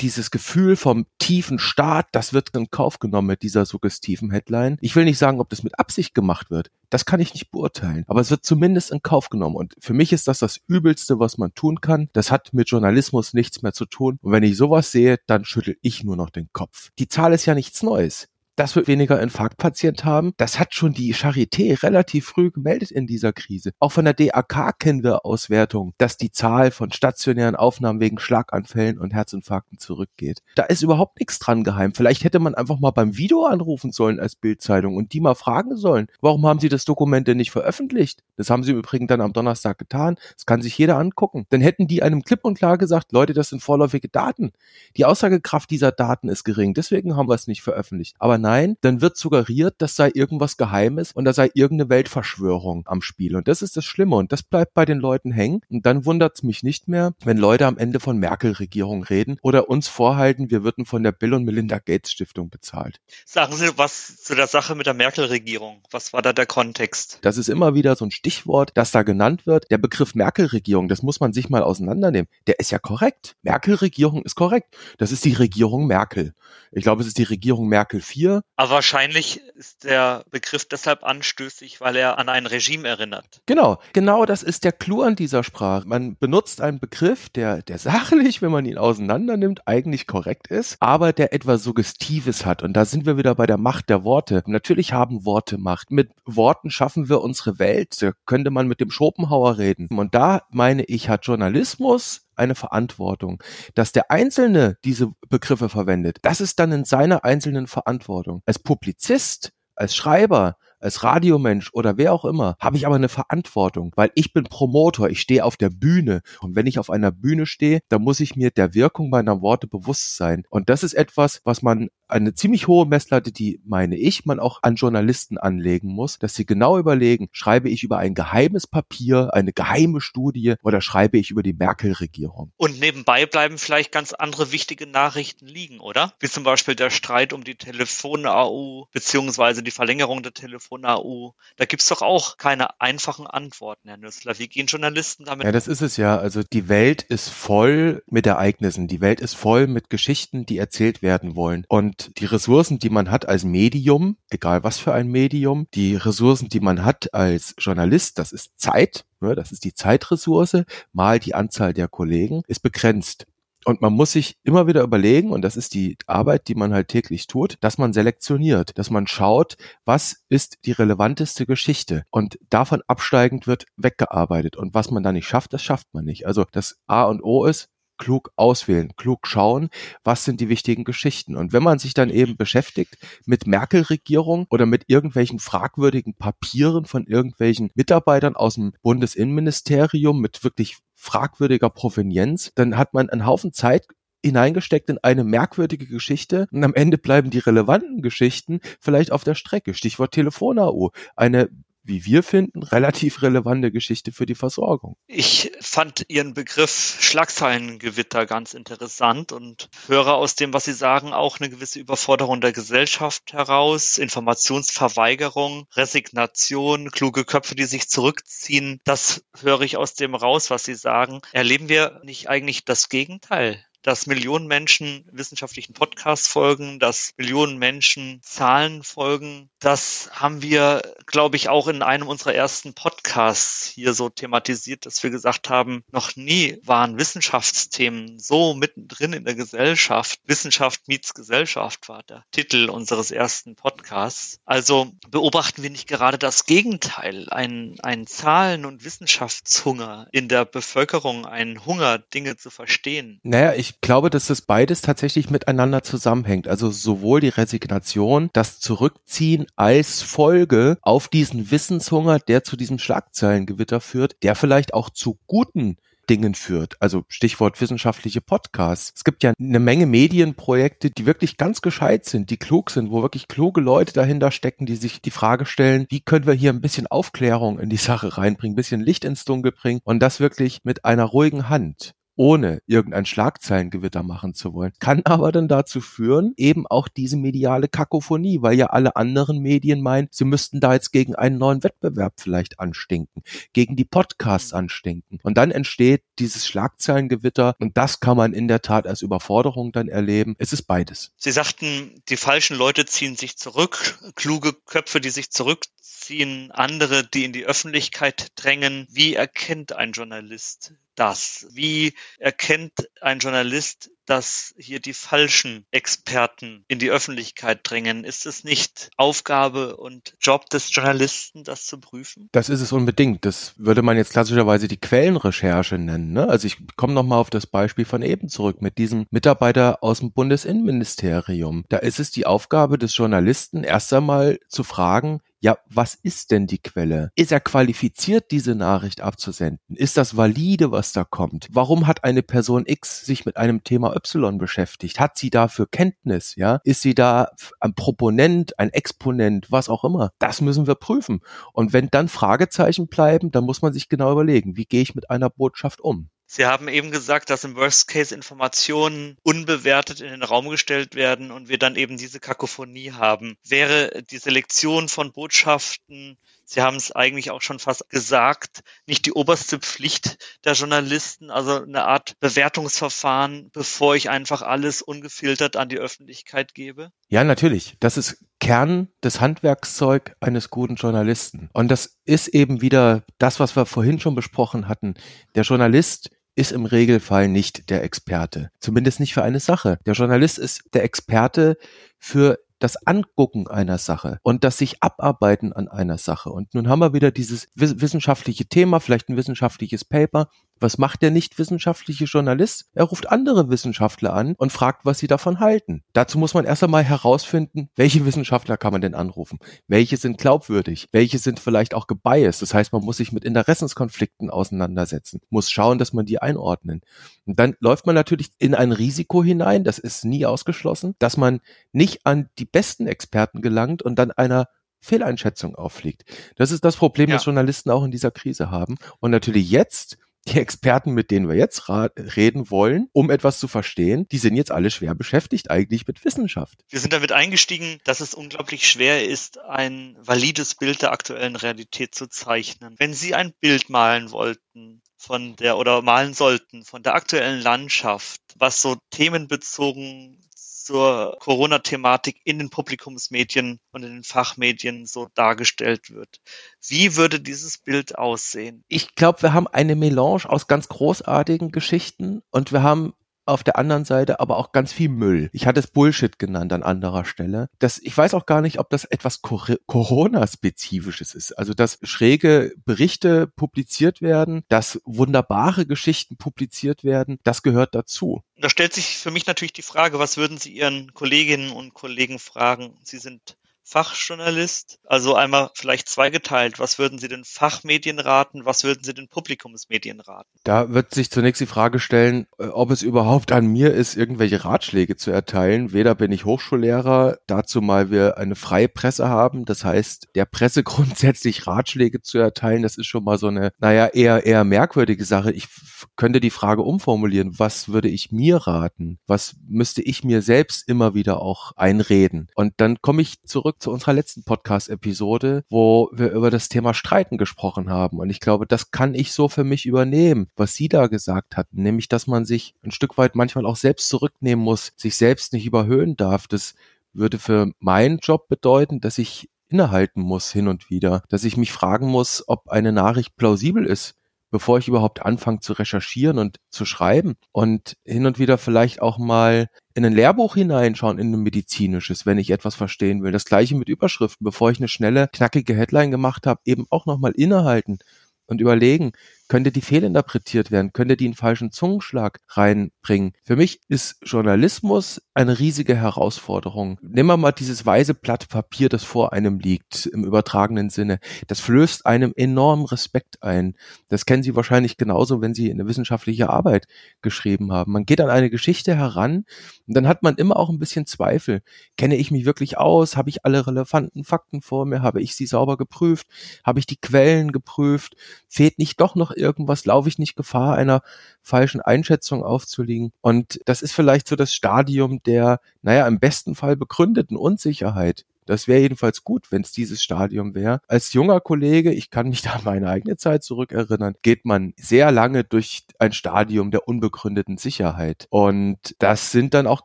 dieses 0.00 0.30
Gefühl 0.30 0.76
vom 0.76 1.06
tiefen 1.18 1.58
Staat, 1.58 2.08
das 2.12 2.32
wird 2.32 2.50
in 2.56 2.70
Kauf 2.70 2.98
genommen 2.98 3.28
mit 3.28 3.42
dieser 3.42 3.66
suggestiven 3.66 4.30
Headline. 4.30 4.76
Ich 4.80 4.96
will 4.96 5.04
nicht 5.04 5.18
sagen, 5.18 5.40
ob 5.40 5.48
das 5.50 5.62
mit 5.62 5.78
Absicht 5.78 6.14
gemacht 6.14 6.50
wird. 6.50 6.70
Das 6.90 7.04
kann 7.04 7.20
ich 7.20 7.34
nicht 7.34 7.50
beurteilen. 7.50 8.04
Aber 8.06 8.20
es 8.20 8.30
wird 8.30 8.44
zumindest 8.44 8.90
in 8.90 9.02
Kauf 9.02 9.28
genommen. 9.28 9.56
Und 9.56 9.74
für 9.78 9.94
mich 9.94 10.12
ist 10.12 10.28
das 10.28 10.38
das 10.38 10.60
Übelste, 10.66 11.18
was 11.18 11.38
man 11.38 11.54
tun 11.54 11.80
kann. 11.80 12.08
Das 12.12 12.30
hat 12.30 12.52
mit 12.52 12.70
Journalismus 12.70 13.34
nichts 13.34 13.62
mehr 13.62 13.72
zu 13.72 13.86
tun. 13.86 14.18
Und 14.20 14.32
wenn 14.32 14.42
ich 14.42 14.56
sowas 14.56 14.90
sehe, 14.90 15.18
dann 15.26 15.44
schüttel 15.44 15.76
ich 15.82 16.04
nur 16.04 16.16
noch 16.16 16.30
den 16.30 16.48
Kopf. 16.52 16.90
Die 16.98 17.08
Zahl 17.08 17.32
ist 17.32 17.46
ja 17.46 17.54
nichts 17.54 17.82
Neues 17.82 18.28
dass 18.56 18.76
wir 18.76 18.86
weniger 18.86 19.20
Infarktpatient 19.20 20.04
haben. 20.04 20.32
Das 20.36 20.58
hat 20.58 20.74
schon 20.74 20.92
die 20.92 21.14
Charité 21.14 21.82
relativ 21.82 22.26
früh 22.26 22.50
gemeldet 22.50 22.90
in 22.90 23.06
dieser 23.06 23.32
Krise. 23.32 23.72
Auch 23.78 23.92
von 23.92 24.04
der 24.04 24.14
DAK 24.14 24.78
kennen 24.78 25.02
wir 25.02 25.24
Auswertungen, 25.24 25.92
dass 25.98 26.16
die 26.16 26.30
Zahl 26.30 26.70
von 26.70 26.92
stationären 26.92 27.56
Aufnahmen 27.56 28.00
wegen 28.00 28.18
Schlaganfällen 28.18 28.98
und 28.98 29.12
Herzinfarkten 29.12 29.78
zurückgeht. 29.78 30.42
Da 30.54 30.64
ist 30.64 30.82
überhaupt 30.82 31.18
nichts 31.18 31.38
dran 31.38 31.64
geheim. 31.64 31.94
Vielleicht 31.94 32.24
hätte 32.24 32.38
man 32.38 32.54
einfach 32.54 32.78
mal 32.78 32.90
beim 32.90 33.16
Video 33.16 33.44
anrufen 33.44 33.92
sollen 33.92 34.20
als 34.20 34.36
Bildzeitung 34.36 34.96
und 34.96 35.12
die 35.12 35.20
mal 35.20 35.34
fragen 35.34 35.76
sollen, 35.76 36.06
warum 36.20 36.46
haben 36.46 36.60
sie 36.60 36.68
das 36.68 36.84
Dokument 36.84 37.26
denn 37.28 37.36
nicht 37.36 37.50
veröffentlicht? 37.50 38.22
Das 38.36 38.50
haben 38.50 38.62
sie 38.62 38.72
im 38.72 38.78
Übrigen 38.78 39.06
dann 39.06 39.20
am 39.20 39.32
Donnerstag 39.32 39.78
getan. 39.78 40.16
Das 40.34 40.46
kann 40.46 40.62
sich 40.62 40.76
jeder 40.78 40.98
angucken. 40.98 41.46
Dann 41.50 41.60
hätten 41.60 41.86
die 41.86 42.02
einem 42.02 42.22
klipp 42.22 42.44
und 42.44 42.58
klar 42.58 42.78
gesagt, 42.78 43.12
Leute, 43.12 43.32
das 43.32 43.48
sind 43.48 43.62
vorläufige 43.62 44.08
Daten. 44.08 44.52
Die 44.96 45.04
Aussagekraft 45.04 45.70
dieser 45.70 45.92
Daten 45.92 46.28
ist 46.28 46.44
gering. 46.44 46.74
Deswegen 46.74 47.16
haben 47.16 47.28
wir 47.28 47.34
es 47.34 47.46
nicht 47.46 47.62
veröffentlicht. 47.62 48.16
Aber 48.18 48.38
nein, 48.44 48.76
dann 48.82 49.00
wird 49.00 49.16
suggeriert, 49.16 49.76
das 49.78 49.96
sei 49.96 50.10
irgendwas 50.12 50.58
Geheimes 50.58 51.12
und 51.12 51.24
da 51.24 51.32
sei 51.32 51.50
irgendeine 51.54 51.88
Weltverschwörung 51.88 52.82
am 52.86 53.00
Spiel. 53.00 53.36
Und 53.36 53.48
das 53.48 53.62
ist 53.62 53.78
das 53.78 53.86
Schlimme 53.86 54.16
und 54.16 54.32
das 54.32 54.42
bleibt 54.42 54.74
bei 54.74 54.84
den 54.84 54.98
Leuten 54.98 55.32
hängen. 55.32 55.62
Und 55.70 55.86
dann 55.86 56.04
wundert 56.04 56.36
es 56.36 56.42
mich 56.42 56.62
nicht 56.62 56.86
mehr, 56.86 57.14
wenn 57.24 57.38
Leute 57.38 57.66
am 57.66 57.78
Ende 57.78 58.00
von 58.00 58.18
Merkel-Regierung 58.18 59.02
reden 59.02 59.38
oder 59.40 59.70
uns 59.70 59.88
vorhalten, 59.88 60.50
wir 60.50 60.62
würden 60.62 60.84
von 60.84 61.02
der 61.02 61.12
Bill 61.12 61.32
und 61.32 61.44
Melinda 61.44 61.78
Gates 61.78 62.12
Stiftung 62.12 62.50
bezahlt. 62.50 63.00
Sagen 63.24 63.54
Sie 63.54 63.78
was 63.78 64.22
zu 64.22 64.34
der 64.34 64.46
Sache 64.46 64.74
mit 64.74 64.84
der 64.84 64.94
Merkel-Regierung. 64.94 65.80
Was 65.90 66.12
war 66.12 66.20
da 66.20 66.34
der 66.34 66.46
Kontext? 66.46 67.20
Das 67.22 67.38
ist 67.38 67.48
immer 67.48 67.74
wieder 67.74 67.96
so 67.96 68.04
ein 68.04 68.10
Stichwort, 68.10 68.72
das 68.74 68.90
da 68.90 69.04
genannt 69.04 69.46
wird. 69.46 69.70
Der 69.70 69.78
Begriff 69.78 70.14
Merkel-Regierung, 70.14 70.88
das 70.88 71.02
muss 71.02 71.18
man 71.18 71.32
sich 71.32 71.48
mal 71.48 71.62
auseinandernehmen. 71.62 72.28
Der 72.46 72.60
ist 72.60 72.70
ja 72.70 72.78
korrekt. 72.78 73.36
Merkel-Regierung 73.42 74.22
ist 74.22 74.34
korrekt. 74.34 74.76
Das 74.98 75.12
ist 75.12 75.24
die 75.24 75.32
Regierung 75.32 75.86
Merkel. 75.86 76.34
Ich 76.72 76.82
glaube, 76.82 77.00
es 77.00 77.08
ist 77.08 77.16
die 77.16 77.22
Regierung 77.22 77.68
Merkel 77.68 78.02
4 78.02 78.33
aber 78.56 78.70
wahrscheinlich 78.70 79.40
ist 79.56 79.84
der 79.84 80.24
Begriff 80.30 80.64
deshalb 80.64 81.04
anstößig, 81.04 81.80
weil 81.80 81.96
er 81.96 82.18
an 82.18 82.28
ein 82.28 82.46
Regime 82.46 82.86
erinnert. 82.88 83.40
Genau, 83.46 83.78
genau 83.92 84.24
das 84.24 84.42
ist 84.42 84.64
der 84.64 84.72
Clou 84.72 85.02
an 85.02 85.16
dieser 85.16 85.44
Sprache. 85.44 85.86
Man 85.86 86.16
benutzt 86.18 86.60
einen 86.60 86.80
Begriff, 86.80 87.28
der, 87.28 87.62
der 87.62 87.78
sachlich, 87.78 88.42
wenn 88.42 88.52
man 88.52 88.66
ihn 88.66 88.78
auseinander 88.78 89.36
nimmt, 89.36 89.66
eigentlich 89.66 90.06
korrekt 90.06 90.48
ist, 90.48 90.76
aber 90.80 91.12
der 91.12 91.32
etwas 91.32 91.62
Suggestives 91.62 92.44
hat. 92.46 92.62
Und 92.62 92.74
da 92.74 92.84
sind 92.84 93.06
wir 93.06 93.16
wieder 93.16 93.34
bei 93.34 93.46
der 93.46 93.58
Macht 93.58 93.88
der 93.88 94.04
Worte. 94.04 94.42
Natürlich 94.46 94.92
haben 94.92 95.24
Worte 95.24 95.58
Macht. 95.58 95.90
Mit 95.90 96.10
Worten 96.24 96.70
schaffen 96.70 97.08
wir 97.08 97.20
unsere 97.20 97.58
Welt. 97.58 98.00
Da 98.00 98.12
könnte 98.26 98.50
man 98.50 98.68
mit 98.68 98.80
dem 98.80 98.90
Schopenhauer 98.90 99.58
reden. 99.58 99.88
Und 99.88 100.14
da 100.14 100.42
meine 100.50 100.84
ich, 100.84 101.08
hat 101.08 101.26
Journalismus 101.26 102.24
eine 102.36 102.54
Verantwortung. 102.54 103.42
Dass 103.74 103.92
der 103.92 104.10
Einzelne 104.10 104.76
diese 104.84 105.12
Begriffe 105.28 105.68
verwendet, 105.68 106.18
das 106.22 106.40
ist 106.40 106.58
dann 106.58 106.72
in 106.72 106.84
seiner 106.84 107.24
einzelnen 107.24 107.66
Verantwortung. 107.66 108.42
Als 108.46 108.58
Publizist, 108.58 109.52
als 109.76 109.94
Schreiber, 109.96 110.56
als 110.84 111.02
Radiomensch 111.02 111.70
oder 111.72 111.96
wer 111.96 112.12
auch 112.12 112.24
immer, 112.24 112.56
habe 112.60 112.76
ich 112.76 112.86
aber 112.86 112.96
eine 112.96 113.08
Verantwortung, 113.08 113.92
weil 113.96 114.10
ich 114.14 114.32
bin 114.32 114.44
Promotor, 114.44 115.08
ich 115.08 115.20
stehe 115.20 115.44
auf 115.44 115.56
der 115.56 115.70
Bühne 115.70 116.20
und 116.40 116.54
wenn 116.54 116.66
ich 116.66 116.78
auf 116.78 116.90
einer 116.90 117.10
Bühne 117.10 117.46
stehe, 117.46 117.80
dann 117.88 118.02
muss 118.02 118.20
ich 118.20 118.36
mir 118.36 118.50
der 118.50 118.74
Wirkung 118.74 119.08
meiner 119.08 119.40
Worte 119.40 119.66
bewusst 119.66 120.16
sein. 120.16 120.44
Und 120.50 120.68
das 120.68 120.82
ist 120.82 120.92
etwas, 120.92 121.40
was 121.44 121.62
man 121.62 121.88
eine 122.08 122.34
ziemlich 122.34 122.68
hohe 122.68 122.86
Messlatte, 122.86 123.32
die 123.32 123.60
meine 123.64 123.96
ich, 123.96 124.26
man 124.26 124.40
auch 124.40 124.60
an 124.62 124.76
Journalisten 124.76 125.38
anlegen 125.38 125.88
muss, 125.88 126.18
dass 126.18 126.34
sie 126.34 126.46
genau 126.46 126.78
überlegen, 126.78 127.28
schreibe 127.32 127.68
ich 127.68 127.82
über 127.82 127.98
ein 127.98 128.14
geheimes 128.14 128.66
Papier, 128.66 129.30
eine 129.32 129.52
geheime 129.52 130.00
Studie 130.00 130.54
oder 130.62 130.80
schreibe 130.80 131.18
ich 131.18 131.30
über 131.30 131.42
die 131.42 131.52
Merkel-Regierung. 131.52 132.52
Und 132.56 132.80
nebenbei 132.80 133.26
bleiben 133.26 133.58
vielleicht 133.58 133.92
ganz 133.92 134.12
andere 134.12 134.52
wichtige 134.52 134.86
Nachrichten 134.86 135.46
liegen, 135.46 135.80
oder? 135.80 136.12
Wie 136.20 136.28
zum 136.28 136.44
Beispiel 136.44 136.74
der 136.74 136.90
Streit 136.90 137.32
um 137.32 137.44
die 137.44 137.54
Telefon-AU 137.54 138.86
beziehungsweise 138.92 139.62
die 139.62 139.70
Verlängerung 139.70 140.22
der 140.22 140.34
Telefon-AU. 140.34 141.32
Da 141.56 141.64
gibt's 141.64 141.88
doch 141.88 142.02
auch 142.02 142.36
keine 142.36 142.80
einfachen 142.80 143.26
Antworten, 143.26 143.88
Herr 143.88 143.96
Nüssler. 143.96 144.38
Wie 144.38 144.48
gehen 144.48 144.66
Journalisten 144.66 145.24
damit? 145.24 145.44
Ja, 145.44 145.52
das 145.52 145.68
ist 145.68 145.80
es 145.80 145.96
ja. 145.96 146.16
Also 146.18 146.42
die 146.42 146.68
Welt 146.68 147.02
ist 147.02 147.28
voll 147.28 148.02
mit 148.06 148.26
Ereignissen. 148.26 148.88
Die 148.88 149.00
Welt 149.00 149.20
ist 149.20 149.34
voll 149.34 149.66
mit 149.66 149.90
Geschichten, 149.90 150.46
die 150.46 150.58
erzählt 150.58 151.02
werden 151.02 151.36
wollen. 151.36 151.64
Und 151.68 151.93
die 152.18 152.24
Ressourcen, 152.24 152.78
die 152.78 152.90
man 152.90 153.10
hat 153.10 153.28
als 153.28 153.44
Medium, 153.44 154.16
egal 154.30 154.64
was 154.64 154.78
für 154.78 154.92
ein 154.92 155.08
Medium, 155.08 155.66
die 155.74 155.96
Ressourcen, 155.96 156.48
die 156.48 156.60
man 156.60 156.84
hat 156.84 157.12
als 157.14 157.54
Journalist, 157.58 158.18
das 158.18 158.32
ist 158.32 158.52
Zeit, 158.56 159.04
ne, 159.20 159.34
das 159.34 159.52
ist 159.52 159.64
die 159.64 159.74
Zeitressource, 159.74 160.64
mal 160.92 161.18
die 161.18 161.34
Anzahl 161.34 161.72
der 161.72 161.88
Kollegen, 161.88 162.42
ist 162.46 162.60
begrenzt. 162.60 163.26
Und 163.64 163.80
man 163.80 163.94
muss 163.94 164.12
sich 164.12 164.36
immer 164.42 164.66
wieder 164.66 164.82
überlegen, 164.82 165.30
und 165.30 165.42
das 165.42 165.56
ist 165.56 165.74
die 165.74 165.96
Arbeit, 166.06 166.48
die 166.48 166.54
man 166.54 166.74
halt 166.74 166.88
täglich 166.88 167.26
tut, 167.26 167.56
dass 167.60 167.78
man 167.78 167.92
selektioniert, 167.92 168.76
dass 168.78 168.90
man 168.90 169.06
schaut, 169.06 169.56
was 169.84 170.24
ist 170.28 170.58
die 170.66 170.72
relevanteste 170.72 171.46
Geschichte. 171.46 172.04
Und 172.10 172.38
davon 172.50 172.82
absteigend 172.86 173.46
wird 173.46 173.66
weggearbeitet. 173.76 174.56
Und 174.56 174.74
was 174.74 174.90
man 174.90 175.02
da 175.02 175.12
nicht 175.12 175.26
schafft, 175.26 175.52
das 175.54 175.62
schafft 175.62 175.86
man 175.94 176.04
nicht. 176.04 176.26
Also 176.26 176.44
das 176.52 176.76
A 176.86 177.04
und 177.04 177.22
O 177.22 177.46
ist, 177.46 177.70
klug 177.98 178.32
auswählen, 178.36 178.92
klug 178.96 179.26
schauen, 179.26 179.68
was 180.02 180.24
sind 180.24 180.40
die 180.40 180.48
wichtigen 180.48 180.84
Geschichten. 180.84 181.36
Und 181.36 181.52
wenn 181.52 181.62
man 181.62 181.78
sich 181.78 181.94
dann 181.94 182.10
eben 182.10 182.36
beschäftigt 182.36 182.98
mit 183.26 183.46
Merkel-Regierung 183.46 184.46
oder 184.50 184.66
mit 184.66 184.84
irgendwelchen 184.88 185.38
fragwürdigen 185.38 186.14
Papieren 186.14 186.84
von 186.84 187.06
irgendwelchen 187.06 187.70
Mitarbeitern 187.74 188.36
aus 188.36 188.54
dem 188.54 188.72
Bundesinnenministerium 188.82 190.20
mit 190.20 190.44
wirklich 190.44 190.78
fragwürdiger 190.94 191.70
Provenienz, 191.70 192.52
dann 192.54 192.76
hat 192.76 192.94
man 192.94 193.10
einen 193.10 193.26
Haufen 193.26 193.52
Zeit 193.52 193.86
hineingesteckt 194.24 194.88
in 194.88 194.98
eine 195.02 195.22
merkwürdige 195.22 195.86
Geschichte 195.86 196.46
und 196.50 196.64
am 196.64 196.74
Ende 196.74 196.96
bleiben 196.96 197.30
die 197.30 197.40
relevanten 197.40 198.00
Geschichten 198.00 198.60
vielleicht 198.80 199.12
auf 199.12 199.22
der 199.22 199.34
Strecke. 199.34 199.74
Stichwort 199.74 200.12
Telefon-AU. 200.12 200.90
Eine 201.14 201.50
wie 201.84 202.04
wir 202.04 202.22
finden, 202.22 202.62
relativ 202.62 203.22
relevante 203.22 203.70
Geschichte 203.70 204.10
für 204.10 204.26
die 204.26 204.34
Versorgung. 204.34 204.96
Ich 205.06 205.52
fand 205.60 206.06
Ihren 206.08 206.34
Begriff 206.34 206.96
Schlagzeilengewitter 207.00 208.26
ganz 208.26 208.54
interessant 208.54 209.32
und 209.32 209.68
höre 209.86 210.14
aus 210.14 210.34
dem, 210.34 210.52
was 210.52 210.64
Sie 210.64 210.72
sagen, 210.72 211.12
auch 211.12 211.38
eine 211.38 211.50
gewisse 211.50 211.78
Überforderung 211.78 212.40
der 212.40 212.52
Gesellschaft 212.52 213.32
heraus, 213.32 213.98
Informationsverweigerung, 213.98 215.66
Resignation, 215.72 216.90
kluge 216.90 217.24
Köpfe, 217.24 217.54
die 217.54 217.64
sich 217.64 217.88
zurückziehen. 217.88 218.80
Das 218.84 219.24
höre 219.40 219.60
ich 219.60 219.76
aus 219.76 219.94
dem 219.94 220.14
raus, 220.14 220.50
was 220.50 220.64
Sie 220.64 220.74
sagen. 220.74 221.20
Erleben 221.32 221.68
wir 221.68 222.00
nicht 222.04 222.28
eigentlich 222.28 222.64
das 222.64 222.88
Gegenteil? 222.88 223.64
Dass 223.84 224.06
Millionen 224.06 224.46
Menschen 224.46 225.04
wissenschaftlichen 225.12 225.74
Podcasts 225.74 226.26
folgen, 226.26 226.80
dass 226.80 227.12
Millionen 227.18 227.58
Menschen 227.58 228.20
Zahlen 228.22 228.82
folgen. 228.82 229.50
Das 229.60 230.10
haben 230.12 230.42
wir, 230.42 230.82
glaube 231.06 231.36
ich, 231.36 231.50
auch 231.50 231.68
in 231.68 231.82
einem 231.82 232.08
unserer 232.08 232.34
ersten 232.34 232.72
Podcasts 232.72 232.93
Podcasts 233.14 233.66
hier 233.66 233.94
so 233.94 234.08
thematisiert, 234.08 234.86
dass 234.86 235.04
wir 235.04 235.10
gesagt 235.10 235.48
haben, 235.48 235.84
noch 235.92 236.16
nie 236.16 236.58
waren 236.64 236.98
Wissenschaftsthemen 236.98 238.18
so 238.18 238.54
mittendrin 238.54 239.12
in 239.12 239.24
der 239.24 239.36
Gesellschaft. 239.36 240.18
Wissenschaft 240.26 240.88
meets 240.88 241.14
Gesellschaft 241.14 241.88
war 241.88 242.02
der 242.02 242.24
Titel 242.32 242.68
unseres 242.68 243.12
ersten 243.12 243.54
Podcasts. 243.54 244.40
Also 244.44 244.90
beobachten 245.08 245.62
wir 245.62 245.70
nicht 245.70 245.86
gerade 245.86 246.18
das 246.18 246.44
Gegenteil, 246.46 247.28
ein, 247.30 247.76
ein 247.84 248.08
Zahlen- 248.08 248.64
und 248.64 248.84
Wissenschaftshunger 248.84 250.08
in 250.10 250.26
der 250.26 250.44
Bevölkerung, 250.44 251.24
ein 251.24 251.64
Hunger, 251.64 251.98
Dinge 251.98 252.36
zu 252.36 252.50
verstehen. 252.50 253.20
Naja, 253.22 253.54
ich 253.54 253.80
glaube, 253.80 254.10
dass 254.10 254.26
das 254.26 254.42
beides 254.42 254.80
tatsächlich 254.80 255.30
miteinander 255.30 255.84
zusammenhängt. 255.84 256.48
Also 256.48 256.72
sowohl 256.72 257.20
die 257.20 257.28
Resignation, 257.28 258.30
das 258.32 258.58
Zurückziehen 258.58 259.46
als 259.54 260.02
Folge 260.02 260.78
auf 260.82 261.06
diesen 261.06 261.52
Wissenshunger, 261.52 262.18
der 262.18 262.42
zu 262.42 262.56
diesem 262.56 262.80
Schlagzeilengewitter 263.04 263.80
führt, 263.80 264.16
der 264.22 264.34
vielleicht 264.34 264.74
auch 264.74 264.90
zu 264.90 265.18
guten 265.26 265.76
Dingen 266.10 266.34
führt. 266.34 266.76
Also 266.80 267.04
Stichwort 267.08 267.60
wissenschaftliche 267.60 268.20
Podcasts. 268.20 268.92
Es 268.94 269.04
gibt 269.04 269.22
ja 269.22 269.32
eine 269.38 269.58
Menge 269.58 269.86
Medienprojekte, 269.86 270.90
die 270.90 271.06
wirklich 271.06 271.38
ganz 271.38 271.62
gescheit 271.62 272.04
sind, 272.04 272.28
die 272.28 272.36
klug 272.36 272.70
sind, 272.70 272.90
wo 272.90 273.00
wirklich 273.00 273.26
kluge 273.26 273.62
Leute 273.62 273.94
dahinter 273.94 274.30
stecken, 274.30 274.66
die 274.66 274.76
sich 274.76 275.00
die 275.00 275.10
Frage 275.10 275.46
stellen, 275.46 275.86
wie 275.88 276.00
können 276.00 276.26
wir 276.26 276.34
hier 276.34 276.52
ein 276.52 276.60
bisschen 276.60 276.86
Aufklärung 276.86 277.58
in 277.58 277.70
die 277.70 277.78
Sache 277.78 278.18
reinbringen, 278.18 278.52
ein 278.52 278.56
bisschen 278.56 278.82
Licht 278.82 279.04
ins 279.04 279.24
Dunkel 279.24 279.52
bringen 279.52 279.80
und 279.84 280.00
das 280.00 280.20
wirklich 280.20 280.60
mit 280.62 280.84
einer 280.84 281.04
ruhigen 281.04 281.48
Hand 281.48 281.94
ohne 282.16 282.62
irgendein 282.66 283.06
Schlagzeilengewitter 283.06 284.02
machen 284.02 284.34
zu 284.34 284.54
wollen, 284.54 284.72
kann 284.78 285.02
aber 285.04 285.32
dann 285.32 285.48
dazu 285.48 285.80
führen, 285.80 286.32
eben 286.36 286.66
auch 286.66 286.88
diese 286.88 287.16
mediale 287.16 287.68
Kakophonie, 287.68 288.42
weil 288.42 288.54
ja 288.54 288.66
alle 288.66 288.96
anderen 288.96 289.38
Medien 289.38 289.80
meinen, 289.80 290.08
sie 290.10 290.24
müssten 290.24 290.60
da 290.60 290.74
jetzt 290.74 290.92
gegen 290.92 291.14
einen 291.14 291.38
neuen 291.38 291.62
Wettbewerb 291.62 292.14
vielleicht 292.18 292.60
anstinken, 292.60 293.22
gegen 293.52 293.76
die 293.76 293.84
Podcasts 293.84 294.52
mhm. 294.52 294.58
anstinken. 294.58 295.20
Und 295.22 295.36
dann 295.36 295.50
entsteht 295.50 296.02
dieses 296.18 296.46
Schlagzeilengewitter 296.46 297.56
und 297.58 297.76
das 297.76 298.00
kann 298.00 298.16
man 298.16 298.32
in 298.32 298.48
der 298.48 298.62
Tat 298.62 298.86
als 298.86 299.02
Überforderung 299.02 299.72
dann 299.72 299.88
erleben. 299.88 300.36
Es 300.38 300.52
ist 300.52 300.62
beides. 300.62 301.12
Sie 301.16 301.32
sagten, 301.32 302.02
die 302.08 302.16
falschen 302.16 302.56
Leute 302.56 302.86
ziehen 302.86 303.16
sich 303.16 303.36
zurück, 303.36 303.98
kluge 304.14 304.52
Köpfe, 304.52 305.00
die 305.00 305.10
sich 305.10 305.30
zurückziehen, 305.30 306.50
andere, 306.52 307.04
die 307.04 307.24
in 307.24 307.32
die 307.32 307.44
Öffentlichkeit 307.44 308.28
drängen. 308.36 308.86
Wie 308.90 309.14
erkennt 309.14 309.72
ein 309.72 309.92
Journalist 309.92 310.74
das? 310.94 311.46
Wie 311.52 311.94
erkennt 312.18 312.72
ein 313.00 313.18
Journalist, 313.18 313.90
dass 314.06 314.54
hier 314.58 314.80
die 314.80 314.92
falschen 314.92 315.64
Experten 315.70 316.64
in 316.68 316.78
die 316.78 316.90
Öffentlichkeit 316.90 317.60
drängen? 317.62 318.04
Ist 318.04 318.26
es 318.26 318.44
nicht 318.44 318.90
Aufgabe 318.96 319.76
und 319.76 320.14
Job 320.20 320.48
des 320.50 320.74
Journalisten, 320.74 321.44
das 321.44 321.66
zu 321.66 321.78
prüfen? 321.78 322.28
Das 322.32 322.48
ist 322.48 322.60
es 322.60 322.72
unbedingt. 322.72 323.24
Das 323.24 323.54
würde 323.56 323.82
man 323.82 323.96
jetzt 323.96 324.12
klassischerweise 324.12 324.68
die 324.68 324.80
Quellenrecherche 324.80 325.78
nennen. 325.78 326.12
Ne? 326.12 326.28
Also 326.28 326.46
ich 326.46 326.58
komme 326.76 326.92
nochmal 326.92 327.18
auf 327.18 327.30
das 327.30 327.46
Beispiel 327.46 327.84
von 327.84 328.02
eben 328.02 328.28
zurück 328.28 328.60
mit 328.60 328.78
diesem 328.78 329.06
Mitarbeiter 329.10 329.82
aus 329.82 330.00
dem 330.00 330.12
Bundesinnenministerium. 330.12 331.64
Da 331.68 331.78
ist 331.78 331.98
es 331.98 332.10
die 332.10 332.26
Aufgabe 332.26 332.78
des 332.78 332.96
Journalisten, 332.96 333.64
erst 333.64 333.92
einmal 333.92 334.38
zu 334.48 334.64
fragen, 334.64 335.20
ja, 335.44 335.58
was 335.68 335.94
ist 335.94 336.30
denn 336.30 336.46
die 336.46 336.56
Quelle? 336.56 337.10
Ist 337.16 337.30
er 337.30 337.38
qualifiziert, 337.38 338.30
diese 338.30 338.54
Nachricht 338.54 339.02
abzusenden? 339.02 339.76
Ist 339.76 339.98
das 339.98 340.16
valide, 340.16 340.70
was 340.70 340.92
da 340.92 341.04
kommt? 341.04 341.48
Warum 341.52 341.86
hat 341.86 342.02
eine 342.02 342.22
Person 342.22 342.64
X 342.66 343.04
sich 343.04 343.26
mit 343.26 343.36
einem 343.36 343.62
Thema 343.62 343.94
Y 343.94 344.38
beschäftigt? 344.38 345.00
Hat 345.00 345.18
sie 345.18 345.28
dafür 345.28 345.66
Kenntnis? 345.70 346.34
Ja, 346.36 346.60
ist 346.64 346.80
sie 346.80 346.94
da 346.94 347.28
ein 347.60 347.74
Proponent, 347.74 348.58
ein 348.58 348.70
Exponent, 348.70 349.52
was 349.52 349.68
auch 349.68 349.84
immer? 349.84 350.12
Das 350.18 350.40
müssen 350.40 350.66
wir 350.66 350.76
prüfen. 350.76 351.20
Und 351.52 351.74
wenn 351.74 351.88
dann 351.90 352.08
Fragezeichen 352.08 352.86
bleiben, 352.86 353.30
dann 353.30 353.44
muss 353.44 353.60
man 353.60 353.74
sich 353.74 353.90
genau 353.90 354.12
überlegen, 354.12 354.56
wie 354.56 354.64
gehe 354.64 354.80
ich 354.80 354.94
mit 354.94 355.10
einer 355.10 355.28
Botschaft 355.28 355.82
um? 355.82 356.08
Sie 356.26 356.46
haben 356.46 356.68
eben 356.68 356.90
gesagt, 356.90 357.30
dass 357.30 357.44
im 357.44 357.54
Worst 357.54 357.86
Case 357.88 358.14
Informationen 358.14 359.16
unbewertet 359.22 360.00
in 360.00 360.10
den 360.10 360.22
Raum 360.22 360.48
gestellt 360.48 360.94
werden 360.94 361.30
und 361.30 361.48
wir 361.48 361.58
dann 361.58 361.76
eben 361.76 361.96
diese 361.96 362.20
Kakophonie 362.20 362.92
haben. 362.92 363.36
Wäre 363.44 364.02
die 364.02 364.18
Selektion 364.18 364.88
von 364.88 365.12
Botschaften, 365.12 366.18
Sie 366.44 366.62
haben 366.62 366.76
es 366.76 366.92
eigentlich 366.92 367.30
auch 367.30 367.42
schon 367.42 367.58
fast 367.58 367.88
gesagt, 367.90 368.60
nicht 368.86 369.06
die 369.06 369.12
oberste 369.12 369.58
Pflicht 369.58 370.18
der 370.44 370.52
Journalisten, 370.52 371.30
also 371.30 371.62
eine 371.62 371.84
Art 371.84 372.18
Bewertungsverfahren, 372.20 373.50
bevor 373.52 373.96
ich 373.96 374.10
einfach 374.10 374.42
alles 374.42 374.82
ungefiltert 374.82 375.56
an 375.56 375.68
die 375.68 375.78
Öffentlichkeit 375.78 376.54
gebe? 376.54 376.90
Ja, 377.08 377.24
natürlich. 377.24 377.76
Das 377.80 377.96
ist 377.96 378.24
Kern 378.40 378.88
des 379.02 379.20
Handwerkszeug 379.20 380.14
eines 380.20 380.50
guten 380.50 380.76
Journalisten. 380.76 381.48
Und 381.52 381.68
das 381.68 381.98
ist 382.04 382.28
eben 382.28 382.60
wieder 382.60 383.04
das, 383.18 383.40
was 383.40 383.56
wir 383.56 383.66
vorhin 383.66 384.00
schon 384.00 384.14
besprochen 384.14 384.68
hatten. 384.68 384.94
Der 385.34 385.44
Journalist 385.44 386.10
ist 386.36 386.52
im 386.52 386.66
Regelfall 386.66 387.28
nicht 387.28 387.70
der 387.70 387.84
Experte. 387.84 388.50
Zumindest 388.58 389.00
nicht 389.00 389.14
für 389.14 389.22
eine 389.22 389.40
Sache. 389.40 389.78
Der 389.86 389.94
Journalist 389.94 390.38
ist 390.38 390.64
der 390.74 390.82
Experte 390.82 391.56
für 391.98 392.38
das 392.64 392.86
Angucken 392.86 393.46
einer 393.46 393.76
Sache 393.76 394.20
und 394.22 394.42
das 394.42 394.56
sich 394.56 394.82
abarbeiten 394.82 395.52
an 395.52 395.68
einer 395.68 395.98
Sache. 395.98 396.30
Und 396.30 396.54
nun 396.54 396.66
haben 396.66 396.78
wir 396.78 396.94
wieder 396.94 397.10
dieses 397.10 397.48
wissenschaftliche 397.54 398.46
Thema, 398.46 398.80
vielleicht 398.80 399.10
ein 399.10 399.18
wissenschaftliches 399.18 399.84
Paper, 399.84 400.30
was 400.64 400.78
macht 400.78 401.02
der 401.02 401.10
nicht 401.10 401.38
wissenschaftliche 401.38 402.06
Journalist? 402.06 402.70
Er 402.72 402.84
ruft 402.84 403.10
andere 403.10 403.50
Wissenschaftler 403.50 404.14
an 404.14 404.34
und 404.38 404.50
fragt, 404.50 404.86
was 404.86 404.98
sie 404.98 405.06
davon 405.06 405.38
halten. 405.38 405.84
Dazu 405.92 406.18
muss 406.18 406.32
man 406.32 406.46
erst 406.46 406.64
einmal 406.64 406.82
herausfinden, 406.82 407.68
welche 407.76 408.06
Wissenschaftler 408.06 408.56
kann 408.56 408.72
man 408.72 408.80
denn 408.80 408.94
anrufen? 408.94 409.38
Welche 409.68 409.98
sind 409.98 410.16
glaubwürdig? 410.16 410.88
Welche 410.90 411.18
sind 411.18 411.38
vielleicht 411.38 411.74
auch 411.74 411.86
gebiased? 411.86 412.40
Das 412.40 412.54
heißt, 412.54 412.72
man 412.72 412.82
muss 412.82 412.96
sich 412.96 413.12
mit 413.12 413.24
Interessenskonflikten 413.24 414.30
auseinandersetzen, 414.30 415.20
muss 415.28 415.50
schauen, 415.50 415.78
dass 415.78 415.92
man 415.92 416.06
die 416.06 416.22
einordnen. 416.22 416.80
Und 417.26 417.38
dann 417.38 417.54
läuft 417.60 417.84
man 417.84 417.94
natürlich 417.94 418.30
in 418.38 418.54
ein 418.54 418.72
Risiko 418.72 419.22
hinein, 419.22 419.64
das 419.64 419.78
ist 419.78 420.06
nie 420.06 420.24
ausgeschlossen, 420.24 420.94
dass 420.98 421.18
man 421.18 421.40
nicht 421.72 422.06
an 422.06 422.30
die 422.38 422.46
besten 422.46 422.86
Experten 422.86 423.42
gelangt 423.42 423.82
und 423.82 423.98
dann 423.98 424.12
einer 424.12 424.48
Fehleinschätzung 424.84 425.56
auffliegt. 425.56 426.04
Das 426.36 426.50
ist 426.50 426.64
das 426.64 426.76
Problem, 426.76 427.08
ja. 427.08 427.16
das 427.16 427.24
Journalisten 427.24 427.70
auch 427.70 427.84
in 427.84 427.90
dieser 427.90 428.10
Krise 428.10 428.50
haben. 428.50 428.76
Und 429.00 429.10
natürlich 429.10 429.50
jetzt 429.50 429.98
die 430.24 430.38
Experten, 430.38 430.92
mit 430.92 431.10
denen 431.10 431.28
wir 431.28 431.36
jetzt 431.36 431.68
reden 431.68 432.50
wollen, 432.50 432.88
um 432.92 433.10
etwas 433.10 433.38
zu 433.38 433.48
verstehen, 433.48 434.06
die 434.10 434.18
sind 434.18 434.36
jetzt 434.36 434.50
alle 434.50 434.70
schwer 434.70 434.94
beschäftigt 434.94 435.50
eigentlich 435.50 435.86
mit 435.86 436.04
Wissenschaft. 436.04 436.64
Wir 436.68 436.80
sind 436.80 436.92
damit 436.92 437.12
eingestiegen, 437.12 437.78
dass 437.84 438.00
es 438.00 438.14
unglaublich 438.14 438.68
schwer 438.68 439.06
ist, 439.06 439.38
ein 439.38 439.96
valides 440.00 440.54
Bild 440.54 440.82
der 440.82 440.92
aktuellen 440.92 441.36
Realität 441.36 441.94
zu 441.94 442.06
zeichnen. 442.06 442.74
Wenn 442.78 442.94
Sie 442.94 443.14
ein 443.14 443.32
Bild 443.40 443.70
malen 443.70 444.10
wollten 444.10 444.82
von 444.96 445.36
der 445.36 445.58
oder 445.58 445.82
malen 445.82 446.14
sollten 446.14 446.64
von 446.64 446.82
der 446.82 446.94
aktuellen 446.94 447.40
Landschaft, 447.40 448.20
was 448.36 448.62
so 448.62 448.76
themenbezogen 448.90 450.18
zur 450.64 451.18
Corona-Thematik 451.20 452.22
in 452.24 452.38
den 452.38 452.48
Publikumsmedien 452.48 453.60
und 453.72 453.82
in 453.82 453.92
den 453.92 454.02
Fachmedien 454.02 454.86
so 454.86 455.08
dargestellt 455.14 455.90
wird. 455.90 456.22
Wie 456.66 456.96
würde 456.96 457.20
dieses 457.20 457.58
Bild 457.58 457.98
aussehen? 457.98 458.64
Ich 458.68 458.94
glaube, 458.94 459.20
wir 459.20 459.34
haben 459.34 459.46
eine 459.46 459.76
Melange 459.76 460.22
aus 460.26 460.46
ganz 460.46 460.68
großartigen 460.68 461.52
Geschichten 461.52 462.22
und 462.30 462.50
wir 462.50 462.62
haben 462.62 462.94
auf 463.26 463.42
der 463.42 463.58
anderen 463.58 463.84
Seite 463.84 464.20
aber 464.20 464.36
auch 464.36 464.52
ganz 464.52 464.72
viel 464.72 464.88
Müll. 464.88 465.30
Ich 465.32 465.46
hatte 465.46 465.60
es 465.60 465.66
Bullshit 465.66 466.18
genannt 466.18 466.52
an 466.52 466.62
anderer 466.62 467.04
Stelle. 467.04 467.48
Das, 467.58 467.78
ich 467.78 467.96
weiß 467.96 468.14
auch 468.14 468.26
gar 468.26 468.40
nicht, 468.40 468.58
ob 468.58 468.70
das 468.70 468.84
etwas 468.84 469.22
Corona-spezifisches 469.22 471.14
ist. 471.14 471.32
Also, 471.32 471.54
dass 471.54 471.78
schräge 471.82 472.54
Berichte 472.64 473.26
publiziert 473.26 474.02
werden, 474.02 474.44
dass 474.48 474.80
wunderbare 474.84 475.66
Geschichten 475.66 476.16
publiziert 476.16 476.84
werden, 476.84 477.18
das 477.24 477.42
gehört 477.42 477.74
dazu. 477.74 478.22
Da 478.36 478.50
stellt 478.50 478.74
sich 478.74 478.98
für 478.98 479.10
mich 479.10 479.26
natürlich 479.26 479.52
die 479.52 479.62
Frage, 479.62 479.98
was 479.98 480.16
würden 480.16 480.38
Sie 480.38 480.52
Ihren 480.52 480.92
Kolleginnen 480.94 481.50
und 481.50 481.74
Kollegen 481.74 482.18
fragen? 482.18 482.76
Sie 482.82 482.98
sind 482.98 483.36
Fachjournalist? 483.64 484.78
Also 484.84 485.14
einmal 485.14 485.50
vielleicht 485.54 485.88
zweigeteilt. 485.88 486.58
Was 486.58 486.78
würden 486.78 486.98
Sie 486.98 487.08
den 487.08 487.24
Fachmedien 487.24 487.98
raten? 487.98 488.44
Was 488.44 488.62
würden 488.62 488.84
Sie 488.84 488.92
den 488.92 489.08
Publikumsmedien 489.08 490.00
raten? 490.00 490.28
Da 490.44 490.72
wird 490.72 490.92
sich 490.94 491.10
zunächst 491.10 491.40
die 491.40 491.46
Frage 491.46 491.78
stellen, 491.80 492.26
äh, 492.38 492.46
ob 492.46 492.70
es 492.70 492.82
überhaupt 492.82 493.32
an 493.32 493.46
mir 493.46 493.72
ist, 493.72 493.96
irgendwelche 493.96 494.44
Ratschläge 494.44 494.96
zu 494.96 495.10
erteilen. 495.10 495.72
Weder 495.72 495.94
bin 495.94 496.12
ich 496.12 496.26
Hochschullehrer, 496.26 497.18
dazu 497.26 497.62
mal 497.62 497.90
wir 497.90 498.18
eine 498.18 498.36
freie 498.36 498.68
Presse 498.68 499.08
haben. 499.08 499.46
Das 499.46 499.64
heißt, 499.64 500.08
der 500.14 500.26
Presse 500.26 500.62
grundsätzlich 500.64 501.46
Ratschläge 501.46 502.02
zu 502.02 502.18
erteilen, 502.18 502.62
das 502.62 502.76
ist 502.76 502.86
schon 502.86 503.04
mal 503.04 503.18
so 503.18 503.28
eine, 503.28 503.52
naja, 503.58 503.86
eher, 503.86 504.26
eher 504.26 504.44
merkwürdige 504.44 505.04
Sache. 505.06 505.32
Ich 505.32 505.48
könnte 505.96 506.20
die 506.20 506.30
Frage 506.30 506.62
umformulieren. 506.62 507.38
Was 507.38 507.70
würde 507.70 507.88
ich 507.88 508.12
mir 508.12 508.36
raten? 508.36 508.98
Was 509.06 509.36
müsste 509.48 509.80
ich 509.82 510.04
mir 510.04 510.20
selbst 510.20 510.68
immer 510.68 510.94
wieder 510.94 511.22
auch 511.22 511.52
einreden? 511.56 512.28
Und 512.34 512.54
dann 512.58 512.82
komme 512.82 513.00
ich 513.02 513.22
zurück 513.22 513.53
zurück 513.54 513.62
zu 513.62 513.70
unserer 513.70 513.92
letzten 513.92 514.24
Podcast-Episode, 514.24 515.44
wo 515.48 515.90
wir 515.92 516.10
über 516.10 516.30
das 516.30 516.48
Thema 516.48 516.74
Streiten 516.74 517.18
gesprochen 517.18 517.70
haben. 517.70 517.98
Und 517.98 518.10
ich 518.10 518.20
glaube, 518.20 518.46
das 518.46 518.70
kann 518.70 518.94
ich 518.94 519.12
so 519.12 519.28
für 519.28 519.44
mich 519.44 519.66
übernehmen, 519.66 520.28
was 520.36 520.54
Sie 520.54 520.68
da 520.68 520.86
gesagt 520.86 521.36
hatten, 521.36 521.62
nämlich, 521.62 521.88
dass 521.88 522.06
man 522.06 522.24
sich 522.24 522.54
ein 522.64 522.70
Stück 522.70 522.98
weit 522.98 523.14
manchmal 523.14 523.46
auch 523.46 523.56
selbst 523.56 523.88
zurücknehmen 523.88 524.44
muss, 524.44 524.72
sich 524.76 524.96
selbst 524.96 525.32
nicht 525.32 525.46
überhöhen 525.46 525.96
darf. 525.96 526.26
Das 526.26 526.54
würde 526.92 527.18
für 527.18 527.50
meinen 527.58 527.98
Job 527.98 528.28
bedeuten, 528.28 528.80
dass 528.80 528.98
ich 528.98 529.28
innehalten 529.48 530.00
muss 530.00 530.32
hin 530.32 530.48
und 530.48 530.70
wieder, 530.70 531.02
dass 531.08 531.24
ich 531.24 531.36
mich 531.36 531.52
fragen 531.52 531.88
muss, 531.88 532.24
ob 532.26 532.48
eine 532.48 532.72
Nachricht 532.72 533.16
plausibel 533.16 533.64
ist, 533.66 533.94
bevor 534.34 534.58
ich 534.58 534.66
überhaupt 534.66 535.00
anfange 535.00 535.38
zu 535.38 535.52
recherchieren 535.52 536.18
und 536.18 536.40
zu 536.50 536.64
schreiben 536.64 537.14
und 537.30 537.76
hin 537.84 538.04
und 538.04 538.18
wieder 538.18 538.36
vielleicht 538.36 538.82
auch 538.82 538.98
mal 538.98 539.48
in 539.74 539.84
ein 539.84 539.92
Lehrbuch 539.92 540.34
hineinschauen, 540.34 540.98
in 540.98 541.14
ein 541.14 541.22
medizinisches, 541.22 542.04
wenn 542.04 542.18
ich 542.18 542.30
etwas 542.30 542.56
verstehen 542.56 543.04
will. 543.04 543.12
Das 543.12 543.26
gleiche 543.26 543.54
mit 543.54 543.68
Überschriften, 543.68 544.24
bevor 544.24 544.50
ich 544.50 544.58
eine 544.58 544.66
schnelle, 544.66 545.08
knackige 545.12 545.54
Headline 545.54 545.92
gemacht 545.92 546.26
habe, 546.26 546.40
eben 546.46 546.66
auch 546.70 546.84
nochmal 546.84 547.12
innehalten 547.12 547.78
und 548.26 548.40
überlegen, 548.40 548.90
könnte 549.28 549.52
die 549.52 549.60
fehlinterpretiert 549.60 550.50
werden, 550.50 550.72
könnte 550.72 550.96
die 550.96 551.06
einen 551.06 551.14
falschen 551.14 551.50
Zungenschlag 551.50 552.20
reinbringen. 552.28 553.12
Für 553.24 553.36
mich 553.36 553.60
ist 553.68 553.96
Journalismus 554.02 555.00
eine 555.14 555.38
riesige 555.38 555.76
Herausforderung. 555.76 556.78
Nehmen 556.82 557.08
wir 557.08 557.16
mal 557.16 557.32
dieses 557.32 557.64
weiße 557.64 557.94
Blatt 557.94 558.28
Papier, 558.28 558.68
das 558.68 558.84
vor 558.84 559.12
einem 559.12 559.38
liegt, 559.38 559.86
im 559.86 560.04
übertragenen 560.04 560.70
Sinne. 560.70 560.98
Das 561.26 561.40
flößt 561.40 561.86
einem 561.86 562.12
enormen 562.16 562.66
Respekt 562.66 563.22
ein. 563.22 563.54
Das 563.88 564.06
kennen 564.06 564.22
Sie 564.22 564.36
wahrscheinlich 564.36 564.76
genauso, 564.76 565.20
wenn 565.20 565.34
Sie 565.34 565.50
eine 565.50 565.66
wissenschaftliche 565.66 566.28
Arbeit 566.28 566.66
geschrieben 567.00 567.52
haben. 567.52 567.72
Man 567.72 567.86
geht 567.86 568.00
an 568.00 568.10
eine 568.10 568.30
Geschichte 568.30 568.76
heran 568.76 569.24
und 569.66 569.76
dann 569.76 569.88
hat 569.88 570.02
man 570.02 570.16
immer 570.16 570.36
auch 570.36 570.50
ein 570.50 570.58
bisschen 570.58 570.86
Zweifel. 570.86 571.40
Kenne 571.76 571.96
ich 571.96 572.10
mich 572.10 572.24
wirklich 572.24 572.58
aus? 572.58 572.96
Habe 572.96 573.10
ich 573.10 573.24
alle 573.24 573.46
relevanten 573.46 574.04
Fakten 574.04 574.42
vor 574.42 574.66
mir? 574.66 574.82
Habe 574.82 575.00
ich 575.00 575.14
sie 575.14 575.26
sauber 575.26 575.56
geprüft? 575.56 576.06
Habe 576.44 576.58
ich 576.58 576.66
die 576.66 576.76
Quellen 576.76 577.32
geprüft? 577.32 577.94
Fehlt 578.28 578.58
nicht 578.58 578.80
doch 578.80 578.94
noch 578.94 579.13
irgendwas? 579.16 579.64
Laufe 579.64 579.88
ich 579.88 579.98
nicht 579.98 580.16
Gefahr, 580.16 580.56
einer 580.56 580.82
falschen 581.22 581.60
Einschätzung 581.60 582.22
aufzuliegen? 582.22 582.92
Und 583.00 583.40
das 583.46 583.62
ist 583.62 583.72
vielleicht 583.72 584.08
so 584.08 584.16
das 584.16 584.32
Stadium 584.34 585.02
der, 585.04 585.40
naja, 585.62 585.86
im 585.86 586.00
besten 586.00 586.34
Fall 586.34 586.56
begründeten 586.56 587.16
Unsicherheit. 587.16 588.04
Das 588.26 588.48
wäre 588.48 588.60
jedenfalls 588.60 589.04
gut, 589.04 589.30
wenn 589.30 589.42
es 589.42 589.52
dieses 589.52 589.82
Stadium 589.82 590.34
wäre. 590.34 590.60
Als 590.66 590.92
junger 590.92 591.20
Kollege, 591.20 591.72
ich 591.72 591.90
kann 591.90 592.08
mich 592.08 592.22
da 592.22 592.40
meine 592.44 592.68
eigene 592.68 592.96
Zeit 592.96 593.22
zurückerinnern, 593.22 593.94
geht 594.02 594.24
man 594.24 594.54
sehr 594.56 594.90
lange 594.92 595.24
durch 595.24 595.64
ein 595.78 595.92
Stadium 595.92 596.50
der 596.50 596.66
unbegründeten 596.68 597.36
Sicherheit. 597.36 598.06
Und 598.10 598.58
das 598.78 599.10
sind 599.10 599.34
dann 599.34 599.46
auch 599.46 599.64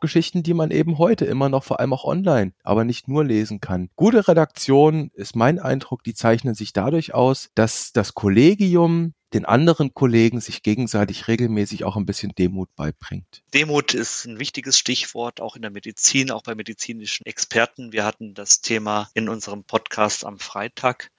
Geschichten, 0.00 0.42
die 0.42 0.54
man 0.54 0.70
eben 0.70 0.98
heute 0.98 1.24
immer 1.24 1.48
noch, 1.48 1.64
vor 1.64 1.80
allem 1.80 1.92
auch 1.92 2.04
online, 2.04 2.52
aber 2.62 2.84
nicht 2.84 3.08
nur 3.08 3.24
lesen 3.24 3.60
kann. 3.60 3.90
Gute 3.96 4.28
Redaktion 4.28 5.10
ist 5.14 5.36
mein 5.36 5.58
Eindruck, 5.58 6.02
die 6.04 6.14
zeichnen 6.14 6.54
sich 6.54 6.72
dadurch 6.72 7.14
aus, 7.14 7.50
dass 7.54 7.92
das 7.92 8.14
Kollegium 8.14 9.14
den 9.32 9.44
anderen 9.44 9.94
Kollegen 9.94 10.40
sich 10.40 10.62
gegenseitig 10.62 11.28
regelmäßig 11.28 11.84
auch 11.84 11.96
ein 11.96 12.06
bisschen 12.06 12.34
Demut 12.34 12.74
beibringt. 12.74 13.42
Demut 13.54 13.94
ist 13.94 14.24
ein 14.24 14.38
wichtiges 14.38 14.78
Stichwort, 14.78 15.40
auch 15.40 15.56
in 15.56 15.62
der 15.62 15.70
Medizin, 15.70 16.30
auch 16.30 16.42
bei 16.42 16.54
medizinischen 16.54 17.26
Experten. 17.26 17.92
Wir 17.92 18.04
hatten 18.04 18.34
das 18.34 18.60
Thema 18.60 19.10
in 19.14 19.28
unserem 19.28 19.64
Podcast 19.64 20.24
am 20.24 20.38
Freitag. 20.38 21.10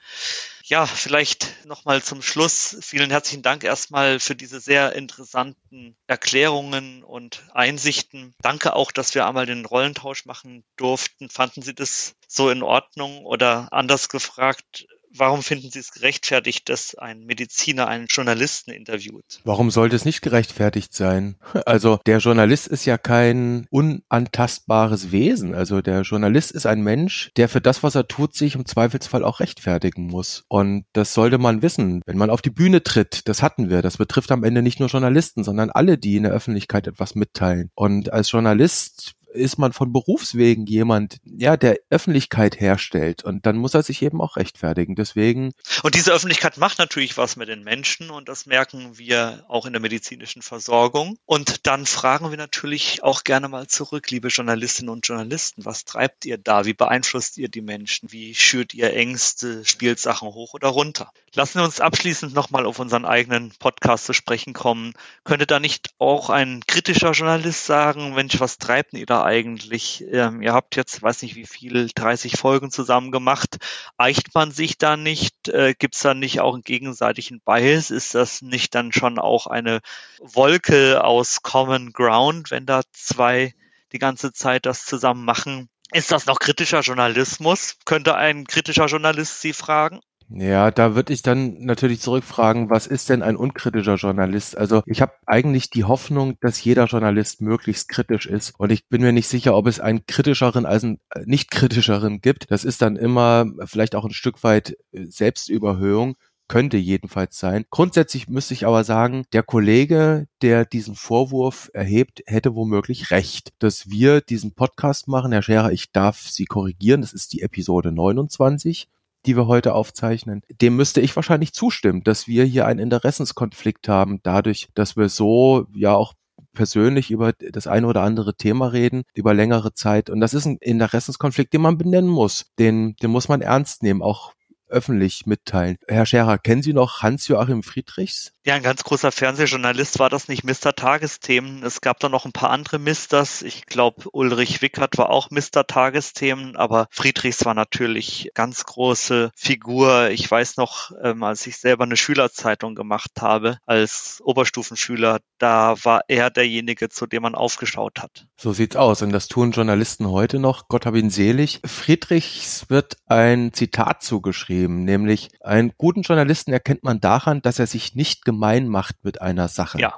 Ja, 0.63 0.85
vielleicht 0.85 1.65
nochmal 1.65 2.01
zum 2.01 2.21
Schluss. 2.21 2.77
Vielen 2.81 3.09
herzlichen 3.09 3.41
Dank 3.41 3.63
erstmal 3.63 4.19
für 4.19 4.35
diese 4.35 4.59
sehr 4.59 4.93
interessanten 4.93 5.95
Erklärungen 6.07 7.03
und 7.03 7.43
Einsichten. 7.53 8.33
Danke 8.41 8.75
auch, 8.75 8.91
dass 8.91 9.15
wir 9.15 9.27
einmal 9.27 9.45
den 9.45 9.65
Rollentausch 9.65 10.25
machen 10.25 10.63
durften. 10.77 11.29
Fanden 11.29 11.61
Sie 11.61 11.73
das 11.73 12.15
so 12.27 12.49
in 12.49 12.63
Ordnung 12.63 13.25
oder 13.25 13.67
anders 13.71 14.07
gefragt? 14.09 14.87
Warum 15.15 15.43
finden 15.43 15.69
Sie 15.69 15.79
es 15.79 15.91
gerechtfertigt, 15.91 16.69
dass 16.69 16.95
ein 16.95 17.25
Mediziner 17.25 17.87
einen 17.87 18.07
Journalisten 18.07 18.71
interviewt? 18.71 19.41
Warum 19.43 19.69
sollte 19.69 19.95
es 19.95 20.05
nicht 20.05 20.21
gerechtfertigt 20.21 20.93
sein? 20.93 21.35
Also 21.71 21.99
der 22.05 22.17
Journalist 22.17 22.67
ist 22.67 22.85
ja 22.85 22.97
kein 22.97 23.65
unantastbares 23.69 25.11
Wesen. 25.11 25.53
Also 25.53 25.81
der 25.81 26.01
Journalist 26.01 26.51
ist 26.51 26.65
ein 26.65 26.81
Mensch, 26.81 27.31
der 27.37 27.47
für 27.47 27.61
das, 27.61 27.83
was 27.83 27.95
er 27.95 28.07
tut, 28.07 28.35
sich 28.35 28.55
im 28.55 28.65
Zweifelsfall 28.65 29.23
auch 29.23 29.39
rechtfertigen 29.39 30.07
muss. 30.07 30.43
Und 30.47 30.85
das 30.93 31.13
sollte 31.13 31.37
man 31.37 31.61
wissen, 31.61 32.01
wenn 32.05 32.17
man 32.17 32.29
auf 32.29 32.41
die 32.41 32.49
Bühne 32.49 32.83
tritt. 32.83 33.27
Das 33.27 33.41
hatten 33.41 33.69
wir. 33.69 33.81
Das 33.81 33.97
betrifft 33.97 34.31
am 34.31 34.43
Ende 34.43 34.61
nicht 34.61 34.79
nur 34.79 34.89
Journalisten, 34.89 35.43
sondern 35.43 35.69
alle, 35.69 35.97
die 35.97 36.17
in 36.17 36.23
der 36.23 36.33
Öffentlichkeit 36.33 36.87
etwas 36.87 37.15
mitteilen. 37.15 37.69
Und 37.75 38.11
als 38.11 38.31
Journalist 38.31 39.15
ist 39.33 39.57
man 39.57 39.73
von 39.73 39.91
Berufswegen 39.93 40.65
jemand, 40.65 41.17
ja, 41.23 41.57
der 41.57 41.77
Öffentlichkeit 41.89 42.59
herstellt 42.59 43.23
und 43.23 43.45
dann 43.45 43.57
muss 43.57 43.73
er 43.73 43.83
sich 43.83 44.01
eben 44.01 44.21
auch 44.21 44.37
rechtfertigen. 44.37 44.95
Deswegen. 44.95 45.53
Und 45.83 45.95
diese 45.95 46.11
Öffentlichkeit 46.11 46.57
macht 46.57 46.79
natürlich 46.79 47.17
was 47.17 47.35
mit 47.35 47.47
den 47.47 47.63
Menschen 47.63 48.09
und 48.09 48.29
das 48.29 48.45
merken 48.45 48.97
wir 48.97 49.45
auch 49.47 49.65
in 49.65 49.73
der 49.73 49.81
medizinischen 49.81 50.41
Versorgung. 50.41 51.17
Und 51.25 51.67
dann 51.67 51.85
fragen 51.85 52.29
wir 52.29 52.37
natürlich 52.37 53.03
auch 53.03 53.23
gerne 53.23 53.47
mal 53.47 53.67
zurück, 53.67 54.09
liebe 54.09 54.27
Journalistinnen 54.27 54.89
und 54.89 55.07
Journalisten, 55.07 55.65
was 55.65 55.85
treibt 55.85 56.25
ihr 56.25 56.37
da? 56.37 56.65
Wie 56.65 56.73
beeinflusst 56.73 57.37
ihr 57.37 57.49
die 57.49 57.61
Menschen? 57.61 58.11
Wie 58.11 58.35
schürt 58.35 58.73
ihr 58.73 58.93
Ängste, 58.93 59.65
spielt 59.65 59.99
Sachen 59.99 60.29
hoch 60.29 60.53
oder 60.53 60.69
runter? 60.69 61.11
Lassen 61.33 61.59
wir 61.59 61.63
uns 61.63 61.79
abschließend 61.79 62.33
nochmal 62.33 62.65
auf 62.65 62.79
unseren 62.79 63.05
eigenen 63.05 63.53
Podcast 63.59 64.05
zu 64.05 64.13
sprechen 64.13 64.53
kommen. 64.53 64.93
Könnte 65.23 65.47
da 65.47 65.59
nicht 65.59 65.93
auch 65.97 66.29
ein 66.29 66.61
kritischer 66.67 67.11
Journalist 67.11 67.65
sagen, 67.65 68.13
Mensch, 68.13 68.39
was 68.39 68.57
treibt 68.57 68.93
ihr 68.93 69.05
da 69.05 69.20
eigentlich? 69.23 70.03
Ähm, 70.11 70.41
ihr 70.41 70.53
habt 70.53 70.75
jetzt, 70.75 71.01
weiß 71.01 71.21
nicht 71.21 71.35
wie 71.35 71.45
viel, 71.45 71.89
30 71.93 72.37
Folgen 72.37 72.71
zusammen 72.71 73.11
gemacht. 73.11 73.57
Eicht 73.97 74.33
man 74.33 74.51
sich 74.51 74.77
da 74.77 74.97
nicht? 74.97 75.49
Äh, 75.49 75.73
Gibt 75.77 75.95
es 75.95 76.01
da 76.01 76.13
nicht 76.13 76.39
auch 76.41 76.53
einen 76.53 76.63
gegenseitigen 76.63 77.41
Bias? 77.41 77.91
Ist 77.91 78.15
das 78.15 78.41
nicht 78.41 78.75
dann 78.75 78.91
schon 78.91 79.19
auch 79.19 79.47
eine 79.47 79.81
Wolke 80.19 81.03
aus 81.03 81.41
Common 81.41 81.93
Ground, 81.93 82.51
wenn 82.51 82.65
da 82.65 82.81
zwei 82.91 83.53
die 83.91 83.99
ganze 83.99 84.33
Zeit 84.33 84.65
das 84.65 84.85
zusammen 84.85 85.25
machen? 85.25 85.69
Ist 85.93 86.11
das 86.11 86.25
noch 86.25 86.39
kritischer 86.39 86.81
Journalismus? 86.81 87.77
Könnte 87.85 88.15
ein 88.15 88.45
kritischer 88.45 88.85
Journalist 88.85 89.41
Sie 89.41 89.53
fragen? 89.53 89.99
Ja, 90.33 90.71
da 90.71 90.95
würde 90.95 91.11
ich 91.11 91.23
dann 91.23 91.59
natürlich 91.59 91.99
zurückfragen, 91.99 92.69
was 92.69 92.87
ist 92.87 93.09
denn 93.09 93.21
ein 93.21 93.35
unkritischer 93.35 93.95
Journalist? 93.95 94.57
Also 94.57 94.81
ich 94.85 95.01
habe 95.01 95.11
eigentlich 95.25 95.69
die 95.69 95.83
Hoffnung, 95.83 96.37
dass 96.39 96.63
jeder 96.63 96.85
Journalist 96.85 97.41
möglichst 97.41 97.89
kritisch 97.89 98.27
ist. 98.27 98.53
Und 98.57 98.71
ich 98.71 98.87
bin 98.87 99.01
mir 99.01 99.11
nicht 99.11 99.27
sicher, 99.27 99.55
ob 99.55 99.67
es 99.67 99.81
einen 99.81 100.05
kritischeren 100.05 100.65
als 100.65 100.85
einen 100.85 100.99
äh, 101.09 101.23
nicht 101.25 101.51
kritischeren 101.51 102.21
gibt. 102.21 102.49
Das 102.49 102.63
ist 102.63 102.81
dann 102.81 102.95
immer 102.95 103.45
vielleicht 103.65 103.93
auch 103.93 104.05
ein 104.05 104.13
Stück 104.13 104.41
weit 104.43 104.77
äh, 104.93 105.05
Selbstüberhöhung 105.05 106.15
könnte 106.47 106.75
jedenfalls 106.75 107.39
sein. 107.39 107.63
Grundsätzlich 107.69 108.27
müsste 108.27 108.53
ich 108.53 108.67
aber 108.67 108.83
sagen, 108.83 109.23
der 109.31 109.41
Kollege, 109.41 110.27
der 110.41 110.65
diesen 110.65 110.95
Vorwurf 110.95 111.71
erhebt, 111.73 112.23
hätte 112.25 112.55
womöglich 112.55 113.09
recht, 113.11 113.53
dass 113.59 113.89
wir 113.89 114.19
diesen 114.19 114.53
Podcast 114.53 115.07
machen. 115.07 115.31
Herr 115.31 115.43
Scherer, 115.43 115.71
ich 115.71 115.93
darf 115.93 116.27
Sie 116.29 116.43
korrigieren, 116.43 117.01
das 117.01 117.13
ist 117.13 117.31
die 117.31 117.41
Episode 117.41 117.93
29 117.93 118.89
die 119.25 119.35
wir 119.35 119.47
heute 119.47 119.73
aufzeichnen, 119.73 120.41
dem 120.49 120.75
müsste 120.75 121.01
ich 121.01 121.15
wahrscheinlich 121.15 121.53
zustimmen, 121.53 122.03
dass 122.03 122.27
wir 122.27 122.43
hier 122.45 122.65
einen 122.65 122.79
Interessenskonflikt 122.79 123.87
haben, 123.87 124.19
dadurch, 124.23 124.69
dass 124.73 124.97
wir 124.97 125.09
so 125.09 125.67
ja 125.73 125.93
auch 125.93 126.13
persönlich 126.53 127.11
über 127.11 127.33
das 127.33 127.67
eine 127.67 127.87
oder 127.87 128.01
andere 128.01 128.35
Thema 128.35 128.67
reden, 128.67 129.03
über 129.13 129.33
längere 129.33 129.73
Zeit. 129.73 130.09
Und 130.09 130.19
das 130.19 130.33
ist 130.33 130.45
ein 130.45 130.57
Interessenskonflikt, 130.57 131.53
den 131.53 131.61
man 131.61 131.77
benennen 131.77 132.09
muss. 132.09 132.51
Den, 132.59 132.95
den 133.01 133.11
muss 133.11 133.29
man 133.29 133.41
ernst 133.41 133.83
nehmen, 133.83 134.01
auch 134.01 134.33
öffentlich 134.71 135.25
mitteilen. 135.25 135.77
Herr 135.87 136.05
Scherer, 136.05 136.37
kennen 136.37 136.63
Sie 136.63 136.73
noch 136.73 137.01
Hans-Joachim 137.01 137.63
Friedrichs? 137.63 138.33
Ja, 138.43 138.55
ein 138.55 138.63
ganz 138.63 138.83
großer 138.83 139.11
Fernsehjournalist 139.11 139.99
war 139.99 140.09
das 140.09 140.27
nicht 140.27 140.43
Mr. 140.43 140.73
Tagesthemen. 140.75 141.61
Es 141.63 141.79
gab 141.79 141.99
da 141.99 142.09
noch 142.09 142.25
ein 142.25 142.31
paar 142.31 142.49
andere 142.49 142.79
Misters. 142.79 143.43
Ich 143.43 143.67
glaube, 143.67 144.05
Ulrich 144.13 144.63
Wickert 144.63 144.97
war 144.97 145.11
auch 145.11 145.29
Mr. 145.29 145.67
Tagesthemen, 145.67 146.55
aber 146.55 146.87
Friedrichs 146.89 147.45
war 147.45 147.53
natürlich 147.53 148.31
ganz 148.33 148.63
große 148.63 149.29
Figur. 149.35 150.09
Ich 150.09 150.29
weiß 150.29 150.57
noch, 150.57 150.91
ähm, 151.03 151.21
als 151.21 151.45
ich 151.45 151.57
selber 151.57 151.83
eine 151.83 151.97
Schülerzeitung 151.97 152.73
gemacht 152.73 153.11
habe, 153.19 153.59
als 153.67 154.21
Oberstufenschüler, 154.23 155.19
da 155.37 155.75
war 155.83 156.01
er 156.07 156.31
derjenige, 156.31 156.89
zu 156.89 157.05
dem 157.05 157.21
man 157.21 157.35
aufgeschaut 157.35 157.99
hat. 157.99 158.25
So 158.37 158.53
sieht's 158.53 158.75
aus. 158.75 159.03
Und 159.03 159.11
das 159.11 159.27
tun 159.27 159.51
Journalisten 159.51 160.07
heute 160.07 160.39
noch. 160.39 160.67
Gott 160.67 160.87
hab 160.87 160.95
ihn 160.95 161.11
selig. 161.11 161.59
Friedrichs 161.63 162.65
wird 162.69 162.97
ein 163.05 163.53
Zitat 163.53 164.01
zugeschrieben, 164.01 164.60
nämlich 164.67 165.29
einen 165.41 165.71
guten 165.77 166.01
Journalisten 166.01 166.53
erkennt 166.53 166.83
man 166.83 166.99
daran, 166.99 167.41
dass 167.41 167.59
er 167.59 167.67
sich 167.67 167.95
nicht 167.95 168.25
gemein 168.25 168.67
macht 168.67 169.03
mit 169.03 169.21
einer 169.21 169.47
Sache. 169.47 169.79
Ja. 169.79 169.95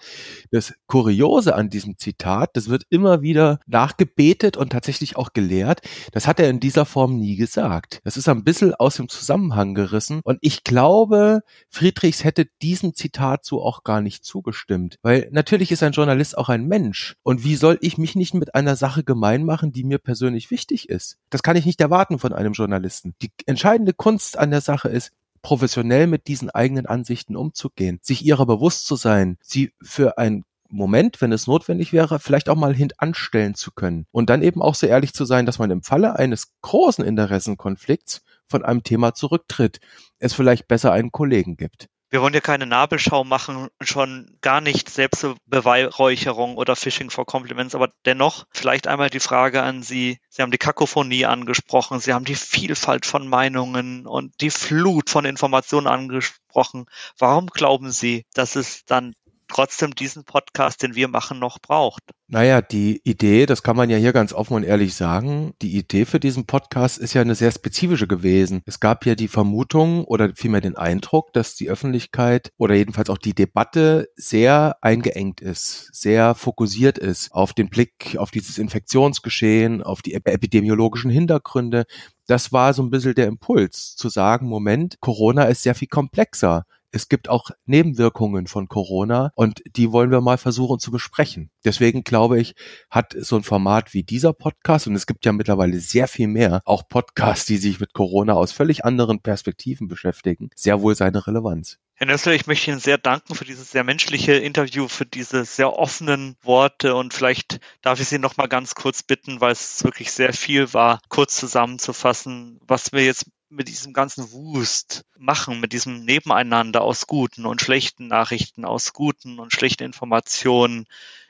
Das 0.52 0.74
Kuriose 0.88 1.56
an 1.56 1.70
diesem 1.70 1.98
Zitat, 1.98 2.52
das 2.54 2.70
wird 2.70 2.84
immer 2.90 3.22
wieder 3.22 3.60
nachgebetet 3.66 4.58
und 4.58 4.72
tatsächlich 4.72 5.18
auch 5.18 5.34
gelehrt. 5.34 5.82
Das 6.12 6.28
hat 6.28 6.40
er 6.40 6.50
in 6.50 6.60
dieser 6.60 6.86
Form 6.86 7.20
nie 7.20 7.36
gesagt. 7.36 8.00
Das 8.04 8.18
ist 8.18 8.30
ein 8.30 8.44
bisschen 8.44 8.74
aus 8.76 8.96
dem 8.96 9.10
Zusammenhang 9.10 9.74
gerissen. 9.74 10.22
Und 10.24 10.40
ich 10.42 10.64
glaube, 10.64 11.42
Friedrichs 11.70 12.24
hätte 12.24 12.48
diesem 12.62 12.94
Zitat 12.94 13.46
so 13.46 13.64
auch 13.64 13.84
gar 13.84 14.02
nicht 14.02 14.24
zugestimmt. 14.24 14.98
Weil 15.02 15.30
natürlich 15.32 15.72
ist 15.72 15.84
ein 15.84 15.92
Journalist 15.92 16.38
auch 16.38 16.50
ein 16.50 16.68
Mensch. 16.68 17.16
Und 17.24 17.44
wie 17.44 17.56
soll 17.56 17.78
ich 17.82 17.98
mich 17.98 18.16
nicht 18.16 18.34
mit 18.34 18.56
einer 18.56 18.76
Sache 18.76 19.04
gemein 19.04 19.44
machen, 19.44 19.72
die 19.72 19.84
mir 19.84 19.98
persönlich 19.98 20.52
wichtig 20.52 20.90
ist? 20.90 21.18
Das 21.30 21.44
kann 21.44 21.56
ich 21.56 21.66
nicht 21.66 21.82
erwarten 21.82 22.20
von 22.20 22.34
einem 22.34 22.54
Journalisten. 22.54 23.16
Die 23.22 23.32
entscheidende 23.46 23.94
Kunst 23.94 24.38
an 24.38 24.52
der 24.54 24.62
Sache 24.62 24.88
ist, 24.88 25.12
professionell 25.42 26.08
mit 26.08 26.28
diesen 26.28 26.50
eigenen 26.50 26.86
Ansichten 26.86 27.36
umzugehen, 27.36 28.00
sich 28.02 28.26
ihrer 28.26 28.46
bewusst 28.46 28.88
zu 28.88 28.96
sein, 28.96 29.38
sie 29.42 29.74
für 29.82 30.18
ein 30.18 30.46
Moment, 30.70 31.22
wenn 31.22 31.32
es 31.32 31.46
notwendig 31.46 31.94
wäre, 31.94 32.20
vielleicht 32.20 32.50
auch 32.50 32.56
mal 32.56 32.74
hintanstellen 32.74 33.54
zu 33.54 33.72
können. 33.72 34.08
Und 34.12 34.32
dann 34.32 34.42
eben 34.42 34.62
auch 34.62 34.74
so 34.74 34.88
ehrlich 34.88 35.14
zu 35.14 35.24
sein, 35.24 35.46
dass 35.46 35.60
man 35.60 35.70
im 35.70 35.84
Falle 35.84 36.18
eines 36.18 36.54
großen 36.62 37.06
Interessenkonflikts 37.06 38.24
von 38.48 38.66
einem 38.66 38.82
Thema 38.82 39.14
zurücktritt, 39.14 39.80
es 40.18 40.34
vielleicht 40.34 40.68
besser 40.68 40.92
einen 40.92 41.12
Kollegen 41.12 41.58
gibt. 41.58 41.90
Wir 42.14 42.22
wollen 42.22 42.36
ja 42.36 42.42
keine 42.42 42.68
Nabelschau 42.68 43.24
machen, 43.24 43.70
schon 43.82 44.38
gar 44.42 44.62
nicht 44.62 44.88
Selbstbeweihräucherung 44.88 46.58
oder 46.58 46.76
Phishing 46.76 47.10
for 47.10 47.26
Compliments, 47.26 47.74
aber 47.74 47.90
dennoch 48.06 48.46
vielleicht 48.52 48.86
einmal 48.86 49.10
die 49.10 49.20
Frage 49.20 49.64
an 49.64 49.82
Sie. 49.82 50.20
Sie 50.30 50.44
haben 50.44 50.52
die 50.52 50.60
Kakophonie 50.60 51.26
angesprochen, 51.26 52.00
Sie 52.00 52.14
haben 52.14 52.24
die 52.24 52.36
Vielfalt 52.36 53.08
von 53.08 53.28
Meinungen 53.28 54.06
und 54.06 54.40
die 54.42 54.52
Flut 54.52 55.10
von 55.10 55.26
Informationen 55.26 55.88
angesprochen. 55.88 56.86
Warum 57.18 57.48
glauben 57.48 57.90
Sie, 57.90 58.28
dass 58.36 58.56
es 58.56 58.86
dann 58.86 59.16
trotzdem 59.54 59.94
diesen 59.96 60.24
Podcast, 60.24 60.82
den 60.82 60.96
wir 60.96 61.08
machen, 61.08 61.40
noch 61.40 61.60
braucht. 61.60 62.02
Naja, 62.28 62.62
die 62.62 63.00
Idee, 63.04 63.46
das 63.46 63.62
kann 63.62 63.76
man 63.76 63.90
ja 63.90 63.98
hier 63.98 64.12
ganz 64.12 64.34
offen 64.34 64.56
und 64.56 64.64
ehrlich 64.64 64.96
sagen, 64.96 65.54
die 65.62 65.78
Idee 65.78 66.06
für 66.06 66.20
diesen 66.20 66.46
Podcast 66.48 66.98
ist 66.98 67.14
ja 67.14 67.22
eine 67.22 67.36
sehr 67.36 67.52
spezifische 67.52 68.08
gewesen. 68.08 68.64
Es 68.66 68.80
gab 68.80 69.06
ja 69.06 69.14
die 69.14 69.28
Vermutung 69.28 70.04
oder 70.06 70.32
vielmehr 70.36 70.62
den 70.62 70.76
Eindruck, 70.76 71.32
dass 71.34 71.56
die 71.56 71.70
Öffentlichkeit 71.70 72.52
oder 72.58 72.74
jedenfalls 72.74 73.12
auch 73.12 73.20
die 73.20 73.36
Debatte 73.36 74.10
sehr 74.16 74.78
eingeengt 74.82 75.42
ist, 75.42 75.94
sehr 75.94 76.34
fokussiert 76.34 76.98
ist 76.98 77.32
auf 77.32 77.54
den 77.54 77.70
Blick 77.70 78.18
auf 78.18 78.32
dieses 78.32 78.58
Infektionsgeschehen, 78.58 79.84
auf 79.84 80.02
die 80.02 80.16
epidemiologischen 80.16 81.12
Hintergründe. 81.12 81.86
Das 82.26 82.52
war 82.52 82.74
so 82.74 82.82
ein 82.82 82.90
bisschen 82.90 83.14
der 83.14 83.28
Impuls, 83.28 83.96
zu 83.96 84.10
sagen, 84.10 84.48
Moment, 84.48 85.00
Corona 85.02 85.44
ist 85.44 85.62
sehr 85.62 85.76
viel 85.76 85.88
komplexer 85.88 86.66
es 86.94 87.10
gibt 87.10 87.28
auch 87.28 87.50
Nebenwirkungen 87.66 88.48
von 88.48 88.68
Corona 88.68 89.32
und 89.36 89.64
die 89.76 89.92
wollen 89.92 90.12
wir 90.12 90.22
mal 90.22 90.38
versuchen 90.38 90.80
zu 90.80 90.92
besprechen. 90.92 91.50
Deswegen 91.66 92.04
glaube 92.04 92.40
ich, 92.40 92.54
hat 92.90 93.16
so 93.18 93.36
ein 93.36 93.44
Format 93.44 93.94
wie 93.94 94.04
dieser 94.04 94.32
Podcast 94.32 94.88
und 94.88 94.96
es 94.96 95.08
gibt 95.08 95.26
ja 95.26 95.34
mittlerweile 95.34 95.80
sehr 95.80 96.08
viel 96.08 96.28
mehr, 96.28 96.62
auch 96.66 96.88
Podcasts, 96.88 97.46
die 97.46 97.58
sich 97.58 97.80
mit 97.80 97.94
Corona 97.94 98.34
aus 98.34 98.52
völlig 98.52 98.86
anderen 98.86 99.22
Perspektiven 99.22 99.88
beschäftigen, 99.88 100.50
sehr 100.56 100.82
wohl 100.82 100.96
seine 100.96 101.26
Relevanz. 101.26 101.80
Herr 101.96 102.08
Nössler, 102.08 102.34
ich 102.34 102.48
möchte 102.48 102.72
Ihnen 102.72 102.80
sehr 102.80 102.98
danken 102.98 103.36
für 103.36 103.46
dieses 103.46 103.72
sehr 103.72 103.84
menschliche 103.84 104.34
Interview, 104.34 104.88
für 104.88 105.06
diese 105.06 105.46
sehr 105.46 105.74
offenen 105.74 106.36
Worte 106.42 106.96
und 106.96 107.14
vielleicht 107.14 107.60
darf 107.82 108.00
ich 108.00 108.08
Sie 108.08 108.18
noch 108.18 108.36
mal 108.36 108.48
ganz 108.48 108.74
kurz 108.76 109.04
bitten, 109.04 109.42
weil 109.42 109.52
es 109.52 109.84
wirklich 109.84 110.12
sehr 110.12 110.34
viel 110.34 110.74
war, 110.74 111.00
kurz 111.08 111.36
zusammenzufassen, 111.36 112.60
was 112.68 112.94
wir 112.94 113.06
jetzt 113.06 113.28
mit 113.54 113.68
diesem 113.68 113.94
ganzen 113.94 114.32
Wust 114.32 115.06
machen, 115.18 115.60
mit 115.60 115.74
diesem 115.74 116.04
Nebeneinander 116.06 116.82
aus 116.82 117.08
guten 117.08 117.46
und 117.46 117.62
schlechten 117.62 118.08
Nachrichten, 118.08 118.66
aus 118.66 118.94
guten 118.94 119.40
und 119.40 119.54
schlechten 119.54 119.84
Informationen. 119.84 120.86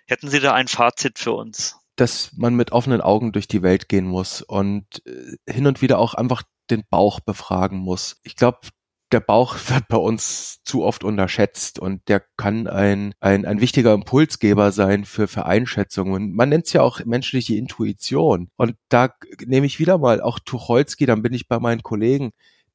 Hätten 0.08 0.30
Sie 0.30 0.40
da 0.40 0.54
ein 0.54 0.68
Fazit 0.68 1.20
für 1.20 1.34
uns? 1.34 1.78
Dass 1.96 2.32
man 2.36 2.56
mit 2.56 2.72
offenen 2.72 3.02
Augen 3.02 3.32
durch 3.32 3.48
die 3.48 3.62
Welt 3.62 3.88
gehen 3.90 4.06
muss 4.06 4.42
und 4.42 5.06
äh, 5.06 5.38
hin 5.52 5.68
und 5.68 5.82
wieder 5.82 6.00
auch 6.00 6.14
einfach 6.14 6.44
den 6.70 6.84
Bauch 6.90 7.20
befragen 7.20 7.78
muss. 7.78 8.20
Ich 8.24 8.36
glaube, 8.36 8.60
der 9.14 9.20
Bauch 9.20 9.56
wird 9.70 9.88
bei 9.88 9.98
uns 9.98 10.62
zu 10.64 10.84
oft 10.84 11.04
unterschätzt 11.04 11.80
und 11.80 12.08
der 12.10 12.22
kann 12.38 12.68
ein, 12.68 13.14
ein, 13.20 13.46
ein 13.46 13.62
wichtiger 13.62 13.94
Impulsgeber 13.94 14.72
sein 14.72 15.06
für, 15.06 15.28
für 15.28 15.46
Einschätzungen. 15.46 16.34
Man 16.34 16.50
nennt 16.50 16.66
es 16.66 16.74
ja 16.74 16.82
auch 16.82 17.04
menschliche 17.06 17.56
Intuition. 17.56 18.50
Und 18.58 18.76
da 18.90 19.14
nehme 19.46 19.66
ich 19.66 19.80
wieder 19.80 19.98
mal 19.98 20.22
auch 20.22 20.40
Tucholsky, 20.40 21.06
dann 21.06 21.22
bin 21.22 21.34
ich 21.34 21.48
bei 21.48 21.60
meinen 21.60 21.84
Kollegen, 21.84 22.32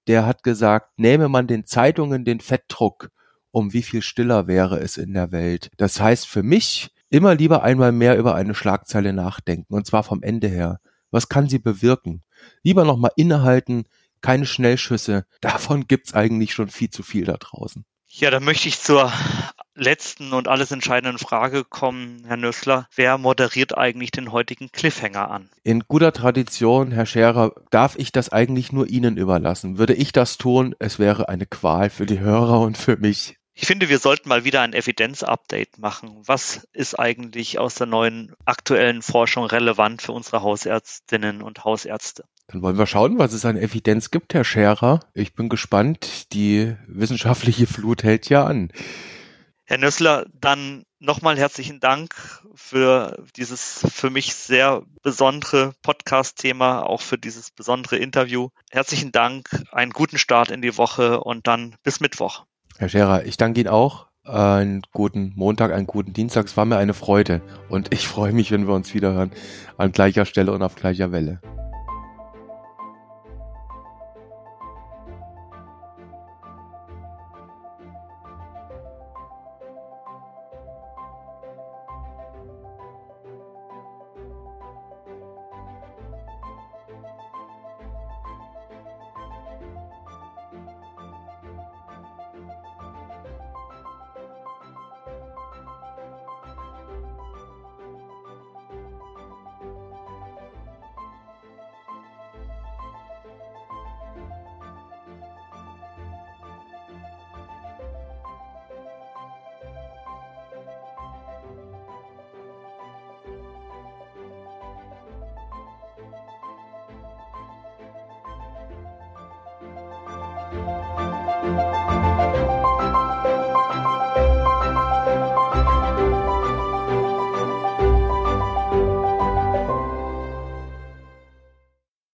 der 0.07 0.25
hat 0.25 0.43
gesagt, 0.43 0.99
nehme 0.99 1.29
man 1.29 1.47
den 1.47 1.67
Zeitungen 1.67 2.25
den 2.25 2.41
Fettdruck, 2.41 3.11
um 3.51 3.73
wie 3.73 3.83
viel 3.83 4.03
stiller 4.03 4.47
wäre 4.47 4.79
es 4.79 4.97
in 4.97 5.13
der 5.13 5.33
Welt. 5.33 5.71
Das 5.77 6.01
heißt 6.01 6.27
für 6.27 6.43
mich, 6.43 6.91
immer 7.11 7.35
lieber 7.35 7.63
einmal 7.63 7.93
mehr 7.93 8.17
über 8.19 8.35
eine 8.35 8.55
Schlagzeile 8.55 9.13
nachdenken, 9.13 9.75
und 9.75 9.87
zwar 9.87 10.05
vom 10.05 10.23
Ende 10.23 10.49
her. 10.49 10.81
Was 11.11 11.29
kann 11.29 11.49
sie 11.49 11.59
bewirken? 11.59 12.23
Lieber 12.63 12.85
nochmal 12.85 13.13
innehalten, 13.17 13.85
keine 14.21 14.47
Schnellschüsse. 14.47 15.25
Davon 15.41 15.87
gibt's 15.87 16.15
eigentlich 16.15 16.53
schon 16.53 16.69
viel 16.69 16.91
zu 16.91 17.03
viel 17.03 17.25
da 17.25 17.37
draußen. 17.37 17.85
Ja, 18.11 18.31
dann 18.31 18.43
möchte 18.43 18.69
ich 18.69 18.81
zur 18.81 19.13
letzten 19.75 20.33
und 20.33 20.49
alles 20.49 20.71
entscheidenden 20.71 21.19
Frage 21.19 21.65
kommen, 21.65 22.25
Herr 22.27 22.39
Nössler. 22.39 22.89
Wer 22.95 23.19
moderiert 23.19 23.77
eigentlich 23.77 24.11
den 24.11 24.33
heutigen 24.33 24.73
Cliffhanger 24.73 25.31
an? 25.31 25.51
In 25.63 25.81
guter 25.87 26.13
Tradition, 26.13 26.91
Herr 26.91 27.05
Scherer, 27.05 27.53
darf 27.71 27.97
ich 27.97 28.11
das 28.11 28.31
eigentlich 28.31 28.73
nur 28.73 28.89
Ihnen 28.89 29.19
überlassen. 29.19 29.77
Würde 29.77 29.95
ich 29.95 30.13
das 30.13 30.39
tun, 30.39 30.75
es 30.79 30.99
wäre 30.99 31.29
eine 31.29 31.47
Qual 31.47 31.91
für 31.91 32.07
die 32.07 32.19
Hörer 32.19 32.61
und 32.61 32.79
für 32.79 32.97
mich. 32.97 33.37
Ich 33.61 33.67
finde, 33.67 33.89
wir 33.89 33.99
sollten 33.99 34.29
mal 34.29 34.45
wieder 34.45 34.63
ein 34.63 34.73
Evidenz-Update 34.73 35.79
machen. 35.79 36.23
Was 36.25 36.67
ist 36.73 36.99
eigentlich 36.99 37.59
aus 37.59 37.75
der 37.75 37.89
neuen 37.89 38.33
aktuellen 38.45 39.03
Forschung 39.03 39.45
relevant 39.45 40.01
für 40.01 40.13
unsere 40.13 40.43
Hausärztinnen 40.43 41.43
und 41.43 41.65
Hausärzte? 41.65 42.25
Dann 42.51 42.63
wollen 42.63 42.79
wir 42.79 42.87
schauen, 42.87 43.19
was 43.19 43.35
es 43.35 43.45
an 43.45 43.59
Evidenz 43.59 44.11
gibt, 44.11 44.33
Herr 44.33 44.43
Scherer. 44.43 45.01
Ich 45.13 45.35
bin 45.35 45.51
gespannt. 45.51 46.33
Die 46.33 46.75
wissenschaftliche 46.87 47.67
Flut 47.67 48.03
hält 48.03 48.31
ja 48.31 48.47
an. 48.47 48.73
Herr 49.65 49.77
Nössler, 49.77 50.25
dann 50.33 50.85
nochmal 50.99 51.37
herzlichen 51.37 51.79
Dank 51.79 52.15
für 52.55 53.23
dieses 53.37 53.85
für 53.93 54.09
mich 54.09 54.35
sehr 54.35 54.83
besondere 55.03 55.75
Podcast-Thema, 55.83 56.85
auch 56.85 57.03
für 57.03 57.19
dieses 57.19 57.51
besondere 57.51 57.99
Interview. 57.99 58.49
Herzlichen 58.71 59.13
Dank, 59.13 59.51
einen 59.71 59.93
guten 59.93 60.17
Start 60.17 60.51
in 60.51 60.63
die 60.63 60.79
Woche 60.79 61.21
und 61.21 61.47
dann 61.47 61.77
bis 61.83 62.01
Mittwoch. 62.01 62.47
Herr 62.79 62.89
Scherer, 62.89 63.27
ich 63.27 63.37
danke 63.37 63.61
Ihnen 63.61 63.69
auch. 63.69 64.07
Einen 64.25 64.81
guten 64.93 65.35
Montag, 65.37 65.71
einen 65.71 65.87
guten 65.87 66.15
Dienstag. 66.15 66.47
Es 66.47 66.57
war 66.57 66.65
mir 66.65 66.79
eine 66.79 66.95
Freude 66.95 67.43
und 67.69 67.93
ich 67.93 68.09
freue 68.09 68.33
mich, 68.33 68.51
wenn 68.51 68.67
wir 68.67 68.75
uns 68.75 68.95
wiederhören 68.95 69.33
an 69.77 69.93
gleicher 69.93 70.25
Stelle 70.25 70.53
und 70.53 70.63
auf 70.63 70.77
gleicher 70.77 71.13
Welle. 71.13 71.43